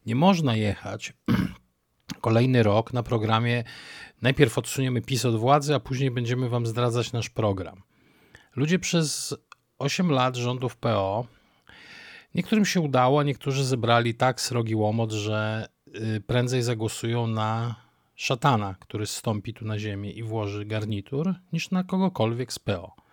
Nie 0.07 0.15
można 0.15 0.57
jechać 0.57 1.13
kolejny 2.21 2.63
rok 2.63 2.93
na 2.93 3.03
programie 3.03 3.65
najpierw 4.23 4.59
odsuniemy 4.59 5.03
PiS 5.03 5.25
od 5.25 5.37
władzy, 5.37 5.75
a 5.75 5.81
później 5.81 6.11
będziemy 6.11 6.49
wam 6.49 6.67
zdradzać 6.67 7.13
nasz 7.13 7.31
program. 7.31 7.83
Ludzie 8.57 8.79
przez 8.79 9.35
8 9.79 10.11
lat 10.11 10.37
rządów 10.37 10.77
PO 10.77 11.27
Niektórym 12.35 12.65
się 12.65 12.81
udało, 12.81 13.23
niektórzy 13.23 13.65
zebrali 13.65 14.15
tak 14.15 14.41
srogi 14.41 14.75
łomot, 14.75 15.13
że 15.13 15.69
y, 16.17 16.21
prędzej 16.21 16.63
zagłosują 16.63 17.27
na 17.27 17.75
szatana, 18.15 18.75
który 18.81 19.07
stąpi 19.07 19.55
tu 19.55 19.65
na 19.65 19.79
ziemię 19.79 20.11
i 20.11 20.23
włoży 20.23 20.65
garnitur, 20.65 21.35
niż 21.53 21.71
na 21.71 21.85
kogokolwiek 21.85 22.53
z 22.53 22.59
PO. 22.59 23.05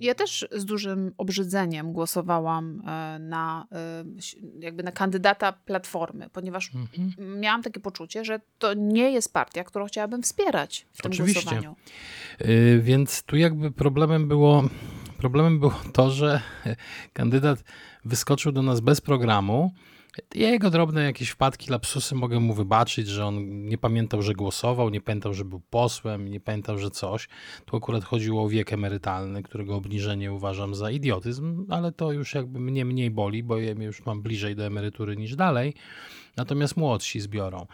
Ja 0.00 0.14
też 0.14 0.48
z 0.52 0.64
dużym 0.64 1.12
obrzydzeniem 1.18 1.92
głosowałam 1.92 2.82
e, 2.86 3.18
na, 3.18 3.66
e, 3.72 4.04
jakby 4.60 4.82
na 4.82 4.92
kandydata 4.92 5.52
Platformy, 5.52 6.30
ponieważ 6.32 6.70
mhm. 6.74 7.40
miałam 7.40 7.62
takie 7.62 7.80
poczucie, 7.80 8.24
że 8.24 8.40
to 8.58 8.74
nie 8.74 9.10
jest 9.10 9.32
partia, 9.32 9.64
którą 9.64 9.86
chciałabym 9.86 10.22
wspierać 10.22 10.86
w 10.92 11.02
tym 11.02 11.12
Oczywiście. 11.12 11.40
głosowaniu. 11.40 11.76
Yy, 12.40 12.80
więc 12.80 13.22
tu 13.22 13.36
jakby 13.36 13.70
problemem 13.70 14.28
było, 14.28 14.64
problemem 15.18 15.60
było 15.60 15.74
to, 15.92 16.10
że 16.10 16.40
kandydat 17.12 17.64
wyskoczył 18.06 18.52
do 18.52 18.62
nas 18.62 18.80
bez 18.80 19.00
programu. 19.00 19.72
Jego 20.34 20.70
drobne 20.70 21.04
jakieś 21.04 21.28
wpadki, 21.28 21.70
lapsusy 21.70 22.14
mogę 22.14 22.40
mu 22.40 22.54
wybaczyć, 22.54 23.08
że 23.08 23.26
on 23.26 23.66
nie 23.68 23.78
pamiętał, 23.78 24.22
że 24.22 24.34
głosował, 24.34 24.90
nie 24.90 25.00
pamiętał, 25.00 25.34
że 25.34 25.44
był 25.44 25.60
posłem, 25.70 26.28
nie 26.28 26.40
pamiętał, 26.40 26.78
że 26.78 26.90
coś. 26.90 27.28
Tu 27.64 27.76
akurat 27.76 28.04
chodziło 28.04 28.44
o 28.44 28.48
wiek 28.48 28.72
emerytalny, 28.72 29.42
którego 29.42 29.76
obniżenie 29.76 30.32
uważam 30.32 30.74
za 30.74 30.90
idiotyzm, 30.90 31.66
ale 31.68 31.92
to 31.92 32.12
już 32.12 32.34
jakby 32.34 32.60
mnie 32.60 32.84
mniej 32.84 33.10
boli, 33.10 33.42
bo 33.42 33.58
ja 33.58 33.72
już 33.72 34.06
mam 34.06 34.22
bliżej 34.22 34.56
do 34.56 34.66
emerytury 34.66 35.16
niż 35.16 35.36
dalej. 35.36 35.74
Natomiast 36.36 36.76
młodsi 36.76 37.20
zbiorą. 37.20 37.66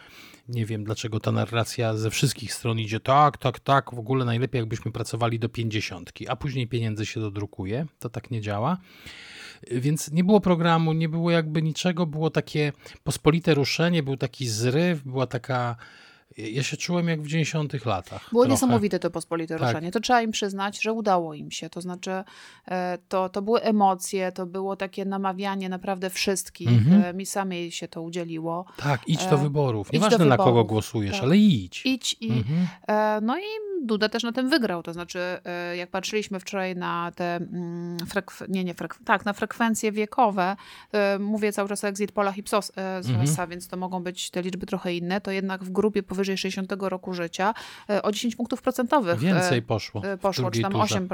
Nie 0.47 0.65
wiem, 0.65 0.83
dlaczego 0.83 1.19
ta 1.19 1.31
narracja 1.31 1.97
ze 1.97 2.09
wszystkich 2.09 2.53
stron 2.53 2.79
idzie 2.79 2.99
tak, 2.99 3.37
tak, 3.37 3.59
tak, 3.59 3.95
w 3.95 3.99
ogóle 3.99 4.25
najlepiej 4.25 4.59
jakbyśmy 4.59 4.91
pracowali 4.91 5.39
do 5.39 5.49
pięćdziesiątki, 5.49 6.27
a 6.27 6.35
później 6.35 6.67
pieniędzy 6.67 7.05
się 7.05 7.19
dodrukuje. 7.19 7.85
To 7.99 8.09
tak 8.09 8.31
nie 8.31 8.41
działa. 8.41 8.77
Więc 9.71 10.11
nie 10.11 10.23
było 10.23 10.41
programu, 10.41 10.93
nie 10.93 11.09
było 11.09 11.31
jakby 11.31 11.61
niczego, 11.61 12.05
było 12.05 12.29
takie 12.29 12.71
pospolite 13.03 13.53
ruszenie, 13.53 14.03
był 14.03 14.17
taki 14.17 14.47
zryw, 14.47 15.03
była 15.03 15.27
taka 15.27 15.75
ja 16.37 16.63
się 16.63 16.77
czułem 16.77 17.07
jak 17.07 17.21
w 17.21 17.27
90 17.27 17.85
latach. 17.85 18.29
Było 18.31 18.43
trochę. 18.43 18.53
niesamowite 18.53 18.99
to 18.99 19.11
pospolite 19.11 19.57
tak. 19.57 19.67
ruszenie. 19.67 19.91
To 19.91 19.99
trzeba 19.99 20.21
im 20.21 20.31
przyznać, 20.31 20.81
że 20.81 20.93
udało 20.93 21.33
im 21.33 21.51
się. 21.51 21.69
To 21.69 21.81
znaczy, 21.81 22.11
e, 22.67 22.97
to, 23.07 23.29
to 23.29 23.41
były 23.41 23.61
emocje, 23.61 24.31
to 24.31 24.45
było 24.45 24.75
takie 24.75 25.05
namawianie 25.05 25.69
naprawdę 25.69 26.09
wszystkich. 26.09 26.67
Mhm. 26.67 27.03
E, 27.03 27.13
mi 27.13 27.25
samej 27.25 27.71
się 27.71 27.87
to 27.87 28.01
udzieliło. 28.01 28.65
Tak, 28.77 29.01
idź 29.07 29.25
do 29.25 29.35
e, 29.35 29.37
wyborów. 29.37 29.93
Nieważne 29.93 30.17
do 30.17 30.23
wyborów. 30.23 30.39
na 30.39 30.45
kogo 30.45 30.63
głosujesz, 30.65 31.15
tak. 31.15 31.23
ale 31.23 31.37
idź. 31.37 31.85
Idź 31.85 32.17
i. 32.19 32.31
Mhm. 32.31 32.67
No 33.25 33.37
i 33.37 33.43
Duda 33.83 34.09
też 34.09 34.23
na 34.23 34.31
tym 34.31 34.49
wygrał. 34.49 34.83
To 34.83 34.93
znaczy, 34.93 35.19
jak 35.77 35.89
patrzyliśmy 35.89 36.39
wczoraj 36.39 36.75
na 36.75 37.11
te 37.15 37.35
mm, 37.35 37.97
frekw- 37.97 38.49
nie, 38.49 38.63
nie 38.63 38.75
frek- 38.75 38.97
tak, 39.05 39.25
na 39.25 39.33
frekwencje 39.33 39.91
wiekowe, 39.91 40.55
mówię 41.19 41.51
cały 41.51 41.69
czas 41.69 41.83
o 41.83 41.87
exit 41.87 42.11
polach 42.11 42.37
i 42.37 42.43
psos 42.43 42.71
z 43.01 43.09
mhm. 43.09 43.49
więc 43.49 43.67
to 43.67 43.77
mogą 43.77 44.03
być 44.03 44.29
te 44.29 44.41
liczby 44.41 44.65
trochę 44.65 44.93
inne, 44.93 45.21
to 45.21 45.31
jednak 45.31 45.63
w 45.63 45.71
grupie 45.71 46.03
powyżej 46.03 46.23
powyżej 46.23 46.37
60 46.37 46.73
roku 46.79 47.13
życia 47.13 47.53
e, 47.89 48.01
o 48.01 48.11
10 48.11 48.35
punktów 48.35 48.61
procentowych. 48.61 49.15
E, 49.15 49.17
Więcej 49.17 49.61
poszło. 49.61 50.01
Poszło, 50.21 50.51
czy 50.51 50.61
tam 50.61 50.71
turze. 50.71 50.83
8 50.83 51.07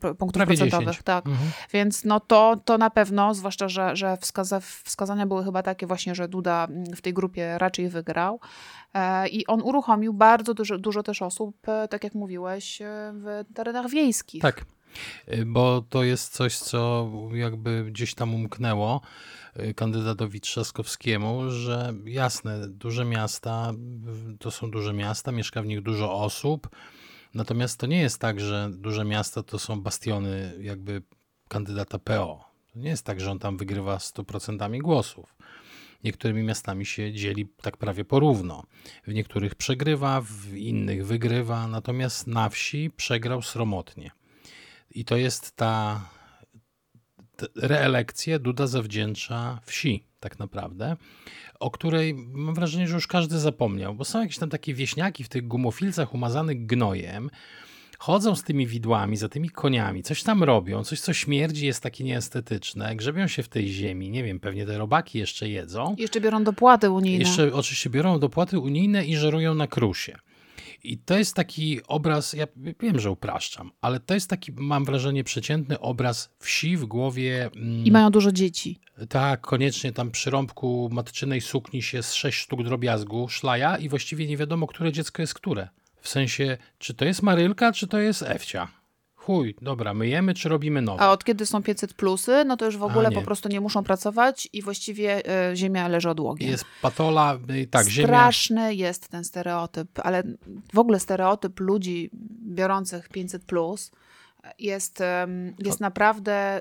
punktów 0.00 0.32
Prawie 0.32 0.56
procentowych. 0.56 0.88
10. 0.88 1.04
Tak. 1.04 1.26
Mhm. 1.26 1.50
Więc 1.72 2.04
no 2.04 2.20
to, 2.20 2.56
to 2.64 2.78
na 2.78 2.90
pewno, 2.90 3.34
zwłaszcza, 3.34 3.68
że, 3.68 3.96
że 3.96 4.16
wskaza, 4.16 4.60
wskazania 4.60 5.26
były 5.26 5.44
chyba 5.44 5.62
takie 5.62 5.86
właśnie, 5.86 6.14
że 6.14 6.28
Duda 6.28 6.68
w 6.96 7.00
tej 7.00 7.12
grupie 7.12 7.58
raczej 7.58 7.88
wygrał. 7.88 8.40
E, 8.94 9.28
I 9.28 9.46
on 9.46 9.62
uruchomił 9.62 10.12
bardzo 10.12 10.54
dużo, 10.54 10.78
dużo 10.78 11.02
też 11.02 11.22
osób, 11.22 11.56
tak 11.90 12.04
jak 12.04 12.14
mówiłeś, 12.14 12.78
w 13.12 13.44
terenach 13.54 13.90
wiejskich. 13.90 14.42
Tak, 14.42 14.64
bo 15.46 15.82
to 15.88 16.04
jest 16.04 16.32
coś, 16.32 16.58
co 16.58 17.10
jakby 17.32 17.84
gdzieś 17.84 18.14
tam 18.14 18.34
umknęło. 18.34 19.00
Kandydatowi 19.76 20.40
Trzaskowskiemu, 20.40 21.50
że 21.50 21.94
jasne, 22.04 22.68
duże 22.68 23.04
miasta 23.04 23.72
to 24.38 24.50
są 24.50 24.70
duże 24.70 24.92
miasta, 24.92 25.32
mieszka 25.32 25.62
w 25.62 25.66
nich 25.66 25.82
dużo 25.82 26.12
osób, 26.12 26.68
natomiast 27.34 27.80
to 27.80 27.86
nie 27.86 28.00
jest 28.00 28.18
tak, 28.18 28.40
że 28.40 28.70
duże 28.72 29.04
miasta 29.04 29.42
to 29.42 29.58
są 29.58 29.80
bastiony 29.80 30.54
jakby 30.60 31.02
kandydata 31.48 31.98
PO. 31.98 32.44
To 32.72 32.78
nie 32.78 32.90
jest 32.90 33.04
tak, 33.04 33.20
że 33.20 33.30
on 33.30 33.38
tam 33.38 33.56
wygrywa 33.56 33.96
100% 33.96 34.78
głosów. 34.78 35.36
Niektórymi 36.04 36.42
miastami 36.42 36.86
się 36.86 37.12
dzieli 37.12 37.46
tak 37.62 37.76
prawie 37.76 38.04
porówno. 38.04 38.62
W 39.06 39.14
niektórych 39.14 39.54
przegrywa, 39.54 40.20
w 40.20 40.54
innych 40.56 41.06
wygrywa, 41.06 41.68
natomiast 41.68 42.26
na 42.26 42.48
wsi 42.48 42.90
przegrał 42.96 43.42
sromotnie. 43.42 44.10
I 44.90 45.04
to 45.04 45.16
jest 45.16 45.56
ta, 45.56 46.00
reelekcję 47.56 48.38
Duda 48.38 48.66
zawdzięcza 48.66 49.60
wsi 49.64 50.04
tak 50.20 50.38
naprawdę, 50.38 50.96
o 51.60 51.70
której 51.70 52.14
mam 52.14 52.54
wrażenie, 52.54 52.88
że 52.88 52.94
już 52.94 53.06
każdy 53.06 53.38
zapomniał, 53.38 53.94
bo 53.94 54.04
są 54.04 54.20
jakieś 54.20 54.38
tam 54.38 54.50
takie 54.50 54.74
wieśniaki 54.74 55.24
w 55.24 55.28
tych 55.28 55.46
gumofilcach 55.48 56.14
umazanych 56.14 56.66
gnojem, 56.66 57.30
chodzą 58.04 58.36
z 58.36 58.42
tymi 58.42 58.66
widłami, 58.66 59.16
za 59.16 59.28
tymi 59.28 59.50
koniami, 59.50 60.02
coś 60.02 60.22
tam 60.22 60.42
robią, 60.42 60.84
coś 60.84 61.00
co 61.00 61.12
śmierdzi, 61.12 61.66
jest 61.66 61.82
takie 61.82 62.04
nieestetyczne, 62.04 62.96
grzebią 62.96 63.26
się 63.26 63.42
w 63.42 63.48
tej 63.48 63.68
ziemi, 63.68 64.10
nie 64.10 64.24
wiem, 64.24 64.40
pewnie 64.40 64.66
te 64.66 64.78
robaki 64.78 65.18
jeszcze 65.18 65.48
jedzą. 65.48 65.94
Jeszcze 65.98 66.20
biorą 66.20 66.44
dopłaty 66.44 66.90
unijne. 66.90 67.18
Jeszcze 67.18 67.52
oczywiście 67.52 67.90
biorą 67.90 68.18
dopłaty 68.18 68.58
unijne 68.58 69.04
i 69.04 69.16
żerują 69.16 69.54
na 69.54 69.66
krusie. 69.66 70.16
I 70.82 70.98
to 70.98 71.18
jest 71.18 71.34
taki 71.34 71.80
obraz, 71.88 72.32
ja 72.32 72.46
wiem, 72.80 72.98
że 72.98 73.10
upraszczam, 73.10 73.70
ale 73.80 74.00
to 74.00 74.14
jest 74.14 74.30
taki, 74.30 74.52
mam 74.52 74.84
wrażenie, 74.84 75.24
przeciętny 75.24 75.80
obraz 75.80 76.30
wsi 76.38 76.76
w 76.76 76.84
głowie. 76.84 77.50
I 77.84 77.92
mają 77.92 78.10
dużo 78.10 78.32
dzieci. 78.32 78.78
Tak, 79.08 79.40
koniecznie 79.40 79.92
tam 79.92 80.10
przy 80.10 80.30
rąbku 80.30 80.88
matczynej 80.92 81.40
sukni 81.40 81.82
się 81.82 82.02
z 82.02 82.14
sześć 82.14 82.38
sztuk 82.38 82.62
drobiazgu 82.62 83.28
szlaja 83.28 83.76
i 83.76 83.88
właściwie 83.88 84.26
nie 84.26 84.36
wiadomo, 84.36 84.66
które 84.66 84.92
dziecko 84.92 85.22
jest 85.22 85.34
które. 85.34 85.68
W 86.04 86.08
sensie, 86.08 86.56
czy 86.78 86.94
to 86.94 87.04
jest 87.04 87.22
Marylka, 87.22 87.72
czy 87.72 87.86
to 87.86 87.98
jest 87.98 88.22
Ewcia. 88.22 88.68
Chuj, 89.14 89.56
dobra, 89.62 89.94
myjemy, 89.94 90.34
czy 90.34 90.48
robimy 90.48 90.82
nowe? 90.82 91.02
A 91.02 91.10
od 91.10 91.24
kiedy 91.24 91.46
są 91.46 91.62
500 91.62 91.94
plusy, 91.94 92.44
no 92.46 92.56
to 92.56 92.64
już 92.64 92.76
w 92.76 92.82
ogóle 92.82 93.10
po 93.12 93.22
prostu 93.22 93.48
nie 93.48 93.60
muszą 93.60 93.84
pracować 93.84 94.48
i 94.52 94.62
właściwie 94.62 95.22
y, 95.50 95.56
ziemia 95.56 95.88
leży 95.88 96.10
odłogiem. 96.10 96.50
Jest 96.50 96.64
patola, 96.82 97.38
y, 97.50 97.66
tak, 97.66 97.88
ziemia... 97.88 98.08
Straszny 98.08 98.74
jest 98.74 99.08
ten 99.08 99.24
stereotyp, 99.24 99.88
ale 100.02 100.22
w 100.74 100.78
ogóle 100.78 101.00
stereotyp 101.00 101.60
ludzi 101.60 102.10
biorących 102.54 103.08
500 103.08 103.44
plus 103.44 103.90
jest, 104.58 105.02
jest 105.58 105.80
naprawdę 105.80 106.60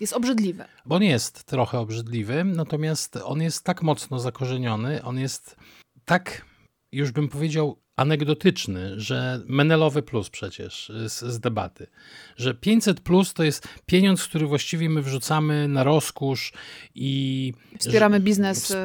jest 0.00 0.12
obrzydliwy. 0.12 0.64
Bo 0.86 0.96
on 0.96 1.02
jest 1.02 1.44
trochę 1.44 1.78
obrzydliwy, 1.78 2.44
natomiast 2.44 3.16
on 3.24 3.42
jest 3.42 3.64
tak 3.64 3.82
mocno 3.82 4.18
zakorzeniony, 4.18 5.02
on 5.02 5.18
jest 5.18 5.56
tak, 6.04 6.44
już 6.92 7.10
bym 7.10 7.28
powiedział, 7.28 7.78
anegdotyczny, 8.00 9.00
że 9.00 9.40
Menelowy 9.46 10.02
plus 10.02 10.30
przecież 10.30 10.92
z, 11.06 11.20
z, 11.20 11.40
debaty, 11.40 11.86
że 12.40 12.54
500 12.54 13.00
plus 13.00 13.34
to 13.34 13.42
jest 13.42 13.68
pieniądz, 13.86 14.24
który 14.24 14.46
właściwie 14.46 14.90
my 14.90 15.02
wrzucamy 15.02 15.68
na 15.68 15.84
rozkusz 15.84 16.52
i... 16.94 17.52
Wspieramy 17.78 18.20
biznes, 18.20 18.70
y, 18.70 18.76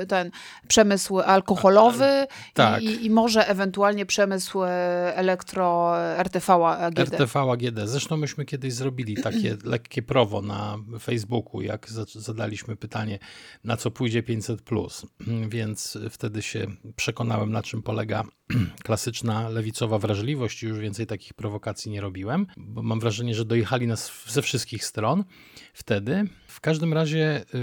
y, 0.00 0.06
ten 0.06 0.30
przemysł 0.68 1.18
alkoholowy 1.18 2.26
tak. 2.54 2.82
i, 2.82 3.06
i, 3.06 3.10
może 3.10 3.48
ewentualnie 3.48 4.06
przemysł 4.06 4.62
y, 4.62 4.68
elektro 5.14 5.94
RTV 6.18 6.52
AGD. 6.54 6.98
RTV 6.98 7.40
AGD. 7.40 7.78
Zresztą 7.84 8.16
myśmy 8.16 8.44
kiedyś 8.44 8.72
zrobili 8.74 9.16
takie 9.16 9.56
lekkie 9.64 10.02
prowo 10.02 10.42
na 10.42 10.78
Facebooku, 11.00 11.62
jak 11.62 11.90
zadaliśmy 12.14 12.76
pytanie, 12.76 13.18
na 13.64 13.76
co 13.76 13.90
pójdzie 13.90 14.22
500 14.22 14.62
plus, 14.62 15.06
więc 15.54 15.98
wtedy 16.10 16.42
się 16.42 16.66
przekonałem, 16.96 17.52
na 17.52 17.62
czym 17.62 17.82
polega 17.82 18.24
klasyczna 18.84 19.48
lewicowa 19.48 19.98
wrażliwość 19.98 20.62
i 20.62 20.66
już 20.66 20.78
więcej 20.78 21.06
takich 21.06 21.34
prowokacji 21.34 21.90
nie 21.90 22.00
robiłem, 22.00 22.46
bo 22.56 22.82
mam 22.88 23.00
wrażenie, 23.00 23.34
że 23.34 23.44
dojechali 23.44 23.86
nas 23.86 24.12
ze 24.26 24.42
wszystkich 24.42 24.84
stron 24.84 25.24
wtedy. 25.74 26.24
W 26.48 26.60
każdym 26.60 26.92
razie 26.92 27.44
yy, 27.54 27.60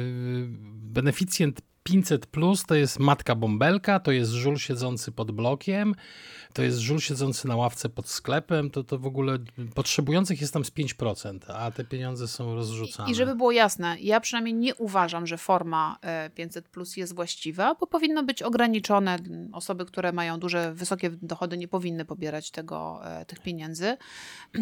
beneficjent 0.70 1.62
500 1.86 2.26
plus 2.26 2.66
to 2.66 2.76
jest 2.76 3.00
matka 3.00 3.36
bąbelka, 3.36 4.00
to 4.00 4.12
jest 4.12 4.32
żul 4.32 4.58
siedzący 4.58 5.12
pod 5.12 5.32
blokiem, 5.32 5.96
to 6.54 6.64
jest 6.64 6.78
żul 6.78 7.00
siedzący 7.00 7.48
na 7.48 7.56
ławce 7.56 7.90
pod 7.90 8.10
sklepem, 8.10 8.70
to, 8.70 8.84
to 8.84 9.00
w 9.00 9.06
ogóle 9.06 9.38
potrzebujących 9.76 10.42
jest 10.42 10.54
tam 10.54 10.66
z 10.66 10.72
5%, 10.72 11.40
a 11.48 11.72
te 11.72 11.84
pieniądze 11.84 12.28
są 12.28 12.56
rozrzucane. 12.56 13.12
I 13.12 13.16
żeby 13.16 13.36
było 13.36 13.52
jasne, 13.52 13.98
ja 14.00 14.20
przynajmniej 14.20 14.54
nie 14.54 14.76
uważam, 14.76 15.28
że 15.28 15.38
forma 15.38 16.00
500 16.36 16.66
e, 16.66 16.70
plus 16.70 16.98
jest 16.98 17.16
właściwa, 17.16 17.76
bo 17.80 17.88
powinno 17.88 18.24
być 18.24 18.42
ograniczone. 18.42 19.18
Osoby, 19.54 19.86
które 19.86 20.12
mają 20.12 20.40
duże, 20.40 20.74
wysokie 20.74 21.10
dochody 21.10 21.58
nie 21.58 21.68
powinny 21.68 22.06
pobierać 22.06 22.52
tego, 22.52 23.00
e, 23.04 23.26
tych 23.26 23.40
pieniędzy 23.40 23.98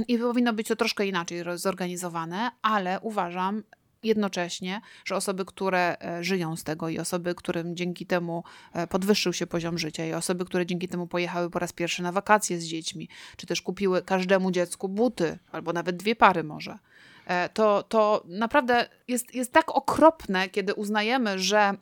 i 0.07 0.17
powinno 0.17 0.53
być 0.53 0.67
to 0.67 0.75
troszkę 0.75 1.07
inaczej 1.07 1.43
zorganizowane, 1.55 2.51
ale 2.61 2.99
uważam, 2.99 3.63
jednocześnie, 4.03 4.81
że 5.05 5.15
osoby, 5.15 5.45
które 5.45 5.97
e, 6.01 6.23
żyją 6.23 6.55
z 6.55 6.63
tego 6.63 6.89
i 6.89 6.99
osoby, 6.99 7.35
którym 7.35 7.75
dzięki 7.75 8.05
temu 8.05 8.43
e, 8.73 8.87
podwyższył 8.87 9.33
się 9.33 9.47
poziom 9.47 9.77
życia 9.77 10.05
i 10.05 10.13
osoby, 10.13 10.45
które 10.45 10.65
dzięki 10.65 10.87
temu 10.87 11.07
pojechały 11.07 11.49
po 11.49 11.59
raz 11.59 11.73
pierwszy 11.73 12.03
na 12.03 12.11
wakacje 12.11 12.59
z 12.59 12.65
dziećmi, 12.65 13.09
czy 13.37 13.47
też 13.47 13.61
kupiły 13.61 14.01
każdemu 14.01 14.51
dziecku 14.51 14.89
buty, 14.89 15.39
albo 15.51 15.73
nawet 15.73 15.95
dwie 15.95 16.15
pary 16.15 16.43
może, 16.43 16.79
e, 17.25 17.49
to, 17.49 17.83
to 17.83 18.23
naprawdę 18.25 18.89
jest, 19.07 19.35
jest 19.35 19.51
tak 19.51 19.75
okropne, 19.75 20.49
kiedy 20.49 20.73
uznajemy, 20.73 21.39
że 21.39 21.73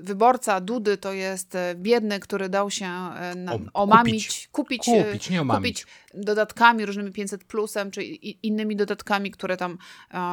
wyborca 0.00 0.60
Dudy 0.60 0.96
to 0.96 1.12
jest 1.12 1.54
e, 1.54 1.74
biedny, 1.74 2.20
który 2.20 2.48
dał 2.48 2.70
się 2.70 2.86
e, 2.86 3.34
omamić, 3.72 4.48
kupić, 4.52 4.84
kupić, 4.84 5.04
kupić, 5.04 5.30
nie 5.30 5.44
kupić 5.44 5.86
dodatkami, 6.14 6.86
różnymi 6.86 7.12
500 7.12 7.44
plusem, 7.44 7.90
czy 7.90 8.02
innymi 8.02 8.76
dodatkami, 8.76 9.30
które 9.30 9.56
tam 9.56 9.78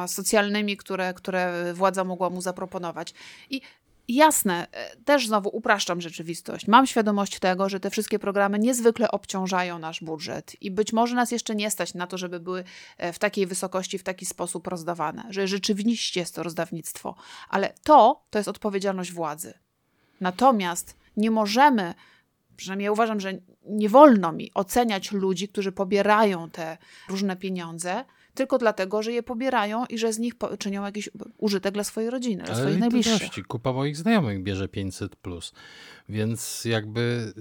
socjalnymi, 0.06 0.76
które, 0.76 1.14
które 1.14 1.74
władza 1.74 2.04
mogła 2.04 2.30
mu 2.30 2.40
zaproponować. 2.40 3.14
I 3.50 3.60
Jasne, 4.08 4.66
e, 4.72 4.96
też 4.96 5.26
znowu 5.26 5.48
upraszczam 5.56 6.00
rzeczywistość. 6.00 6.68
Mam 6.68 6.86
świadomość 6.86 7.38
tego, 7.38 7.68
że 7.68 7.80
te 7.80 7.90
wszystkie 7.90 8.18
programy 8.18 8.58
niezwykle 8.58 9.10
obciążają 9.10 9.78
nasz 9.78 10.00
budżet 10.00 10.62
i 10.62 10.70
być 10.70 10.92
może 10.92 11.14
nas 11.14 11.30
jeszcze 11.30 11.54
nie 11.54 11.70
stać 11.70 11.94
na 11.94 12.06
to, 12.06 12.18
żeby 12.18 12.40
były 12.40 12.64
e, 12.98 13.12
w 13.12 13.18
takiej 13.18 13.46
wysokości, 13.46 13.98
w 13.98 14.02
taki 14.02 14.26
sposób 14.26 14.66
rozdawane, 14.66 15.26
że 15.30 15.48
rzeczywiście 15.48 16.20
jest 16.20 16.34
to 16.34 16.42
rozdawnictwo, 16.42 17.14
ale 17.48 17.72
to 17.82 18.24
to 18.30 18.38
jest 18.38 18.48
odpowiedzialność 18.48 19.12
władzy. 19.12 19.54
Natomiast 20.20 20.96
nie 21.16 21.30
możemy, 21.30 21.94
przynajmniej 22.56 22.84
ja 22.84 22.92
uważam, 22.92 23.20
że 23.20 23.32
nie 23.66 23.88
wolno 23.88 24.32
mi 24.32 24.50
oceniać 24.54 25.12
ludzi, 25.12 25.48
którzy 25.48 25.72
pobierają 25.72 26.50
te 26.50 26.78
różne 27.08 27.36
pieniądze 27.36 28.04
tylko 28.34 28.58
dlatego, 28.58 29.02
że 29.02 29.12
je 29.12 29.22
pobierają 29.22 29.86
i 29.86 29.98
że 29.98 30.12
z 30.12 30.18
nich 30.18 30.34
czynią 30.58 30.84
jakiś 30.84 31.10
użytek 31.38 31.74
dla 31.74 31.84
swojej 31.84 32.10
rodziny, 32.10 32.44
dla 32.44 32.54
swoich 32.54 32.78
najbliższych. 32.78 33.46
Kupa 33.48 33.72
moich 33.72 33.96
znajomych 33.96 34.42
bierze 34.42 34.68
500 34.68 35.16
plus. 35.16 35.52
Więc 36.08 36.64
jakby 36.64 37.32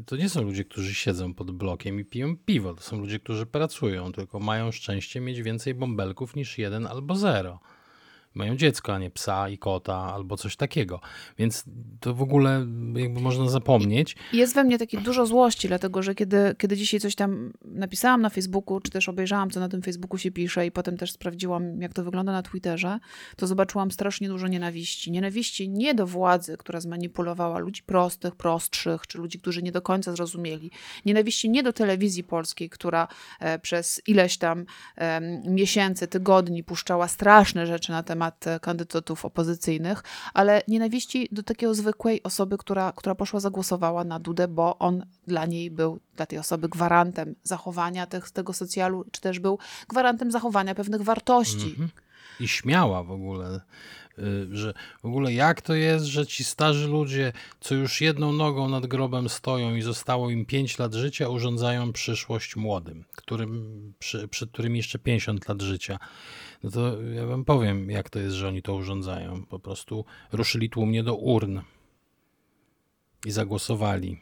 y, 0.00 0.04
to 0.04 0.16
nie 0.16 0.28
są 0.28 0.42
ludzie, 0.42 0.64
którzy 0.64 0.94
siedzą 0.94 1.34
pod 1.34 1.50
blokiem 1.50 2.00
i 2.00 2.04
piją 2.04 2.36
piwo. 2.36 2.74
To 2.74 2.82
są 2.82 3.00
ludzie, 3.00 3.18
którzy 3.18 3.46
pracują, 3.46 4.12
tylko 4.12 4.40
mają 4.40 4.72
szczęście 4.72 5.20
mieć 5.20 5.42
więcej 5.42 5.74
bąbelków 5.74 6.36
niż 6.36 6.58
jeden 6.58 6.86
albo 6.86 7.16
zero 7.16 7.60
mają 8.34 8.56
dziecko, 8.56 8.94
a 8.94 8.98
nie 8.98 9.10
psa 9.10 9.48
i 9.48 9.58
kota 9.58 10.12
albo 10.14 10.36
coś 10.36 10.56
takiego. 10.56 11.00
Więc 11.38 11.64
to 12.00 12.14
w 12.14 12.22
ogóle 12.22 12.66
jakby 12.94 13.20
można 13.20 13.48
zapomnieć. 13.48 14.16
Jest 14.32 14.54
we 14.54 14.64
mnie 14.64 14.78
takie 14.78 15.00
dużo 15.00 15.26
złości, 15.26 15.68
dlatego 15.68 16.02
że 16.02 16.14
kiedy, 16.14 16.54
kiedy 16.58 16.76
dzisiaj 16.76 17.00
coś 17.00 17.14
tam 17.14 17.52
napisałam 17.64 18.22
na 18.22 18.30
Facebooku, 18.30 18.80
czy 18.80 18.90
też 18.90 19.08
obejrzałam, 19.08 19.50
co 19.50 19.60
na 19.60 19.68
tym 19.68 19.82
Facebooku 19.82 20.18
się 20.18 20.30
pisze 20.30 20.66
i 20.66 20.70
potem 20.70 20.96
też 20.96 21.12
sprawdziłam, 21.12 21.80
jak 21.80 21.92
to 21.92 22.04
wygląda 22.04 22.32
na 22.32 22.42
Twitterze, 22.42 22.98
to 23.36 23.46
zobaczyłam 23.46 23.90
strasznie 23.90 24.28
dużo 24.28 24.48
nienawiści. 24.48 25.12
Nienawiści 25.12 25.68
nie 25.68 25.94
do 25.94 26.06
władzy, 26.06 26.56
która 26.56 26.80
zmanipulowała 26.80 27.58
ludzi 27.58 27.82
prostych, 27.82 28.36
prostszych, 28.36 29.06
czy 29.06 29.18
ludzi, 29.18 29.38
którzy 29.38 29.62
nie 29.62 29.72
do 29.72 29.82
końca 29.82 30.12
zrozumieli. 30.12 30.70
Nienawiści 31.04 31.50
nie 31.50 31.62
do 31.62 31.72
telewizji 31.72 32.24
polskiej, 32.24 32.70
która 32.70 33.08
e, 33.40 33.58
przez 33.58 34.02
ileś 34.06 34.38
tam 34.38 34.64
miesięcy, 35.44 36.06
tygodni 36.06 36.64
puszczała 36.64 37.08
straszne 37.08 37.66
rzeczy 37.66 37.92
na 37.92 38.02
temat 38.02 38.23
temat 38.30 38.46
e, 38.46 38.60
kandydatów 38.60 39.24
opozycyjnych, 39.24 40.02
ale 40.34 40.62
nienawiści 40.68 41.28
do 41.32 41.42
takiej 41.42 41.74
zwykłej 41.74 42.22
osoby, 42.22 42.58
która, 42.58 42.92
która 42.96 43.14
poszła, 43.14 43.40
zagłosowała 43.40 44.04
na 44.04 44.18
Dudę, 44.18 44.48
bo 44.48 44.78
on 44.78 45.06
dla 45.26 45.46
niej 45.46 45.70
był, 45.70 46.00
dla 46.16 46.26
tej 46.26 46.38
osoby 46.38 46.68
gwarantem 46.68 47.34
zachowania 47.42 48.06
tych, 48.06 48.30
tego 48.30 48.52
socjalu, 48.52 49.04
czy 49.10 49.20
też 49.20 49.38
był 49.38 49.58
gwarantem 49.88 50.30
zachowania 50.30 50.74
pewnych 50.74 51.02
wartości. 51.02 51.76
-hmm. 51.78 52.03
I 52.40 52.48
śmiała 52.48 53.02
w 53.02 53.10
ogóle 53.10 53.60
Y, 54.18 54.56
że 54.56 54.74
w 55.02 55.06
ogóle 55.06 55.32
jak 55.32 55.62
to 55.62 55.74
jest, 55.74 56.04
że 56.04 56.26
ci 56.26 56.44
starzy 56.44 56.88
ludzie, 56.88 57.32
co 57.60 57.74
już 57.74 58.00
jedną 58.00 58.32
nogą 58.32 58.68
nad 58.68 58.86
grobem 58.86 59.28
stoją 59.28 59.74
i 59.74 59.82
zostało 59.82 60.30
im 60.30 60.46
5 60.46 60.78
lat 60.78 60.94
życia, 60.94 61.28
urządzają 61.28 61.92
przyszłość 61.92 62.56
młodym, 62.56 63.04
którym, 63.16 63.94
przy, 63.98 64.28
przed 64.28 64.50
którymi 64.50 64.76
jeszcze 64.76 64.98
50 64.98 65.48
lat 65.48 65.62
życia. 65.62 65.98
No 66.62 66.70
to 66.70 67.02
ja 67.02 67.26
wam 67.26 67.44
powiem, 67.44 67.90
jak 67.90 68.10
to 68.10 68.18
jest, 68.18 68.36
że 68.36 68.48
oni 68.48 68.62
to 68.62 68.74
urządzają. 68.74 69.46
Po 69.46 69.58
prostu 69.58 70.04
ruszyli 70.32 70.70
tłumnie 70.70 71.02
do 71.02 71.14
urn 71.14 71.60
i 73.26 73.30
zagłosowali, 73.30 74.20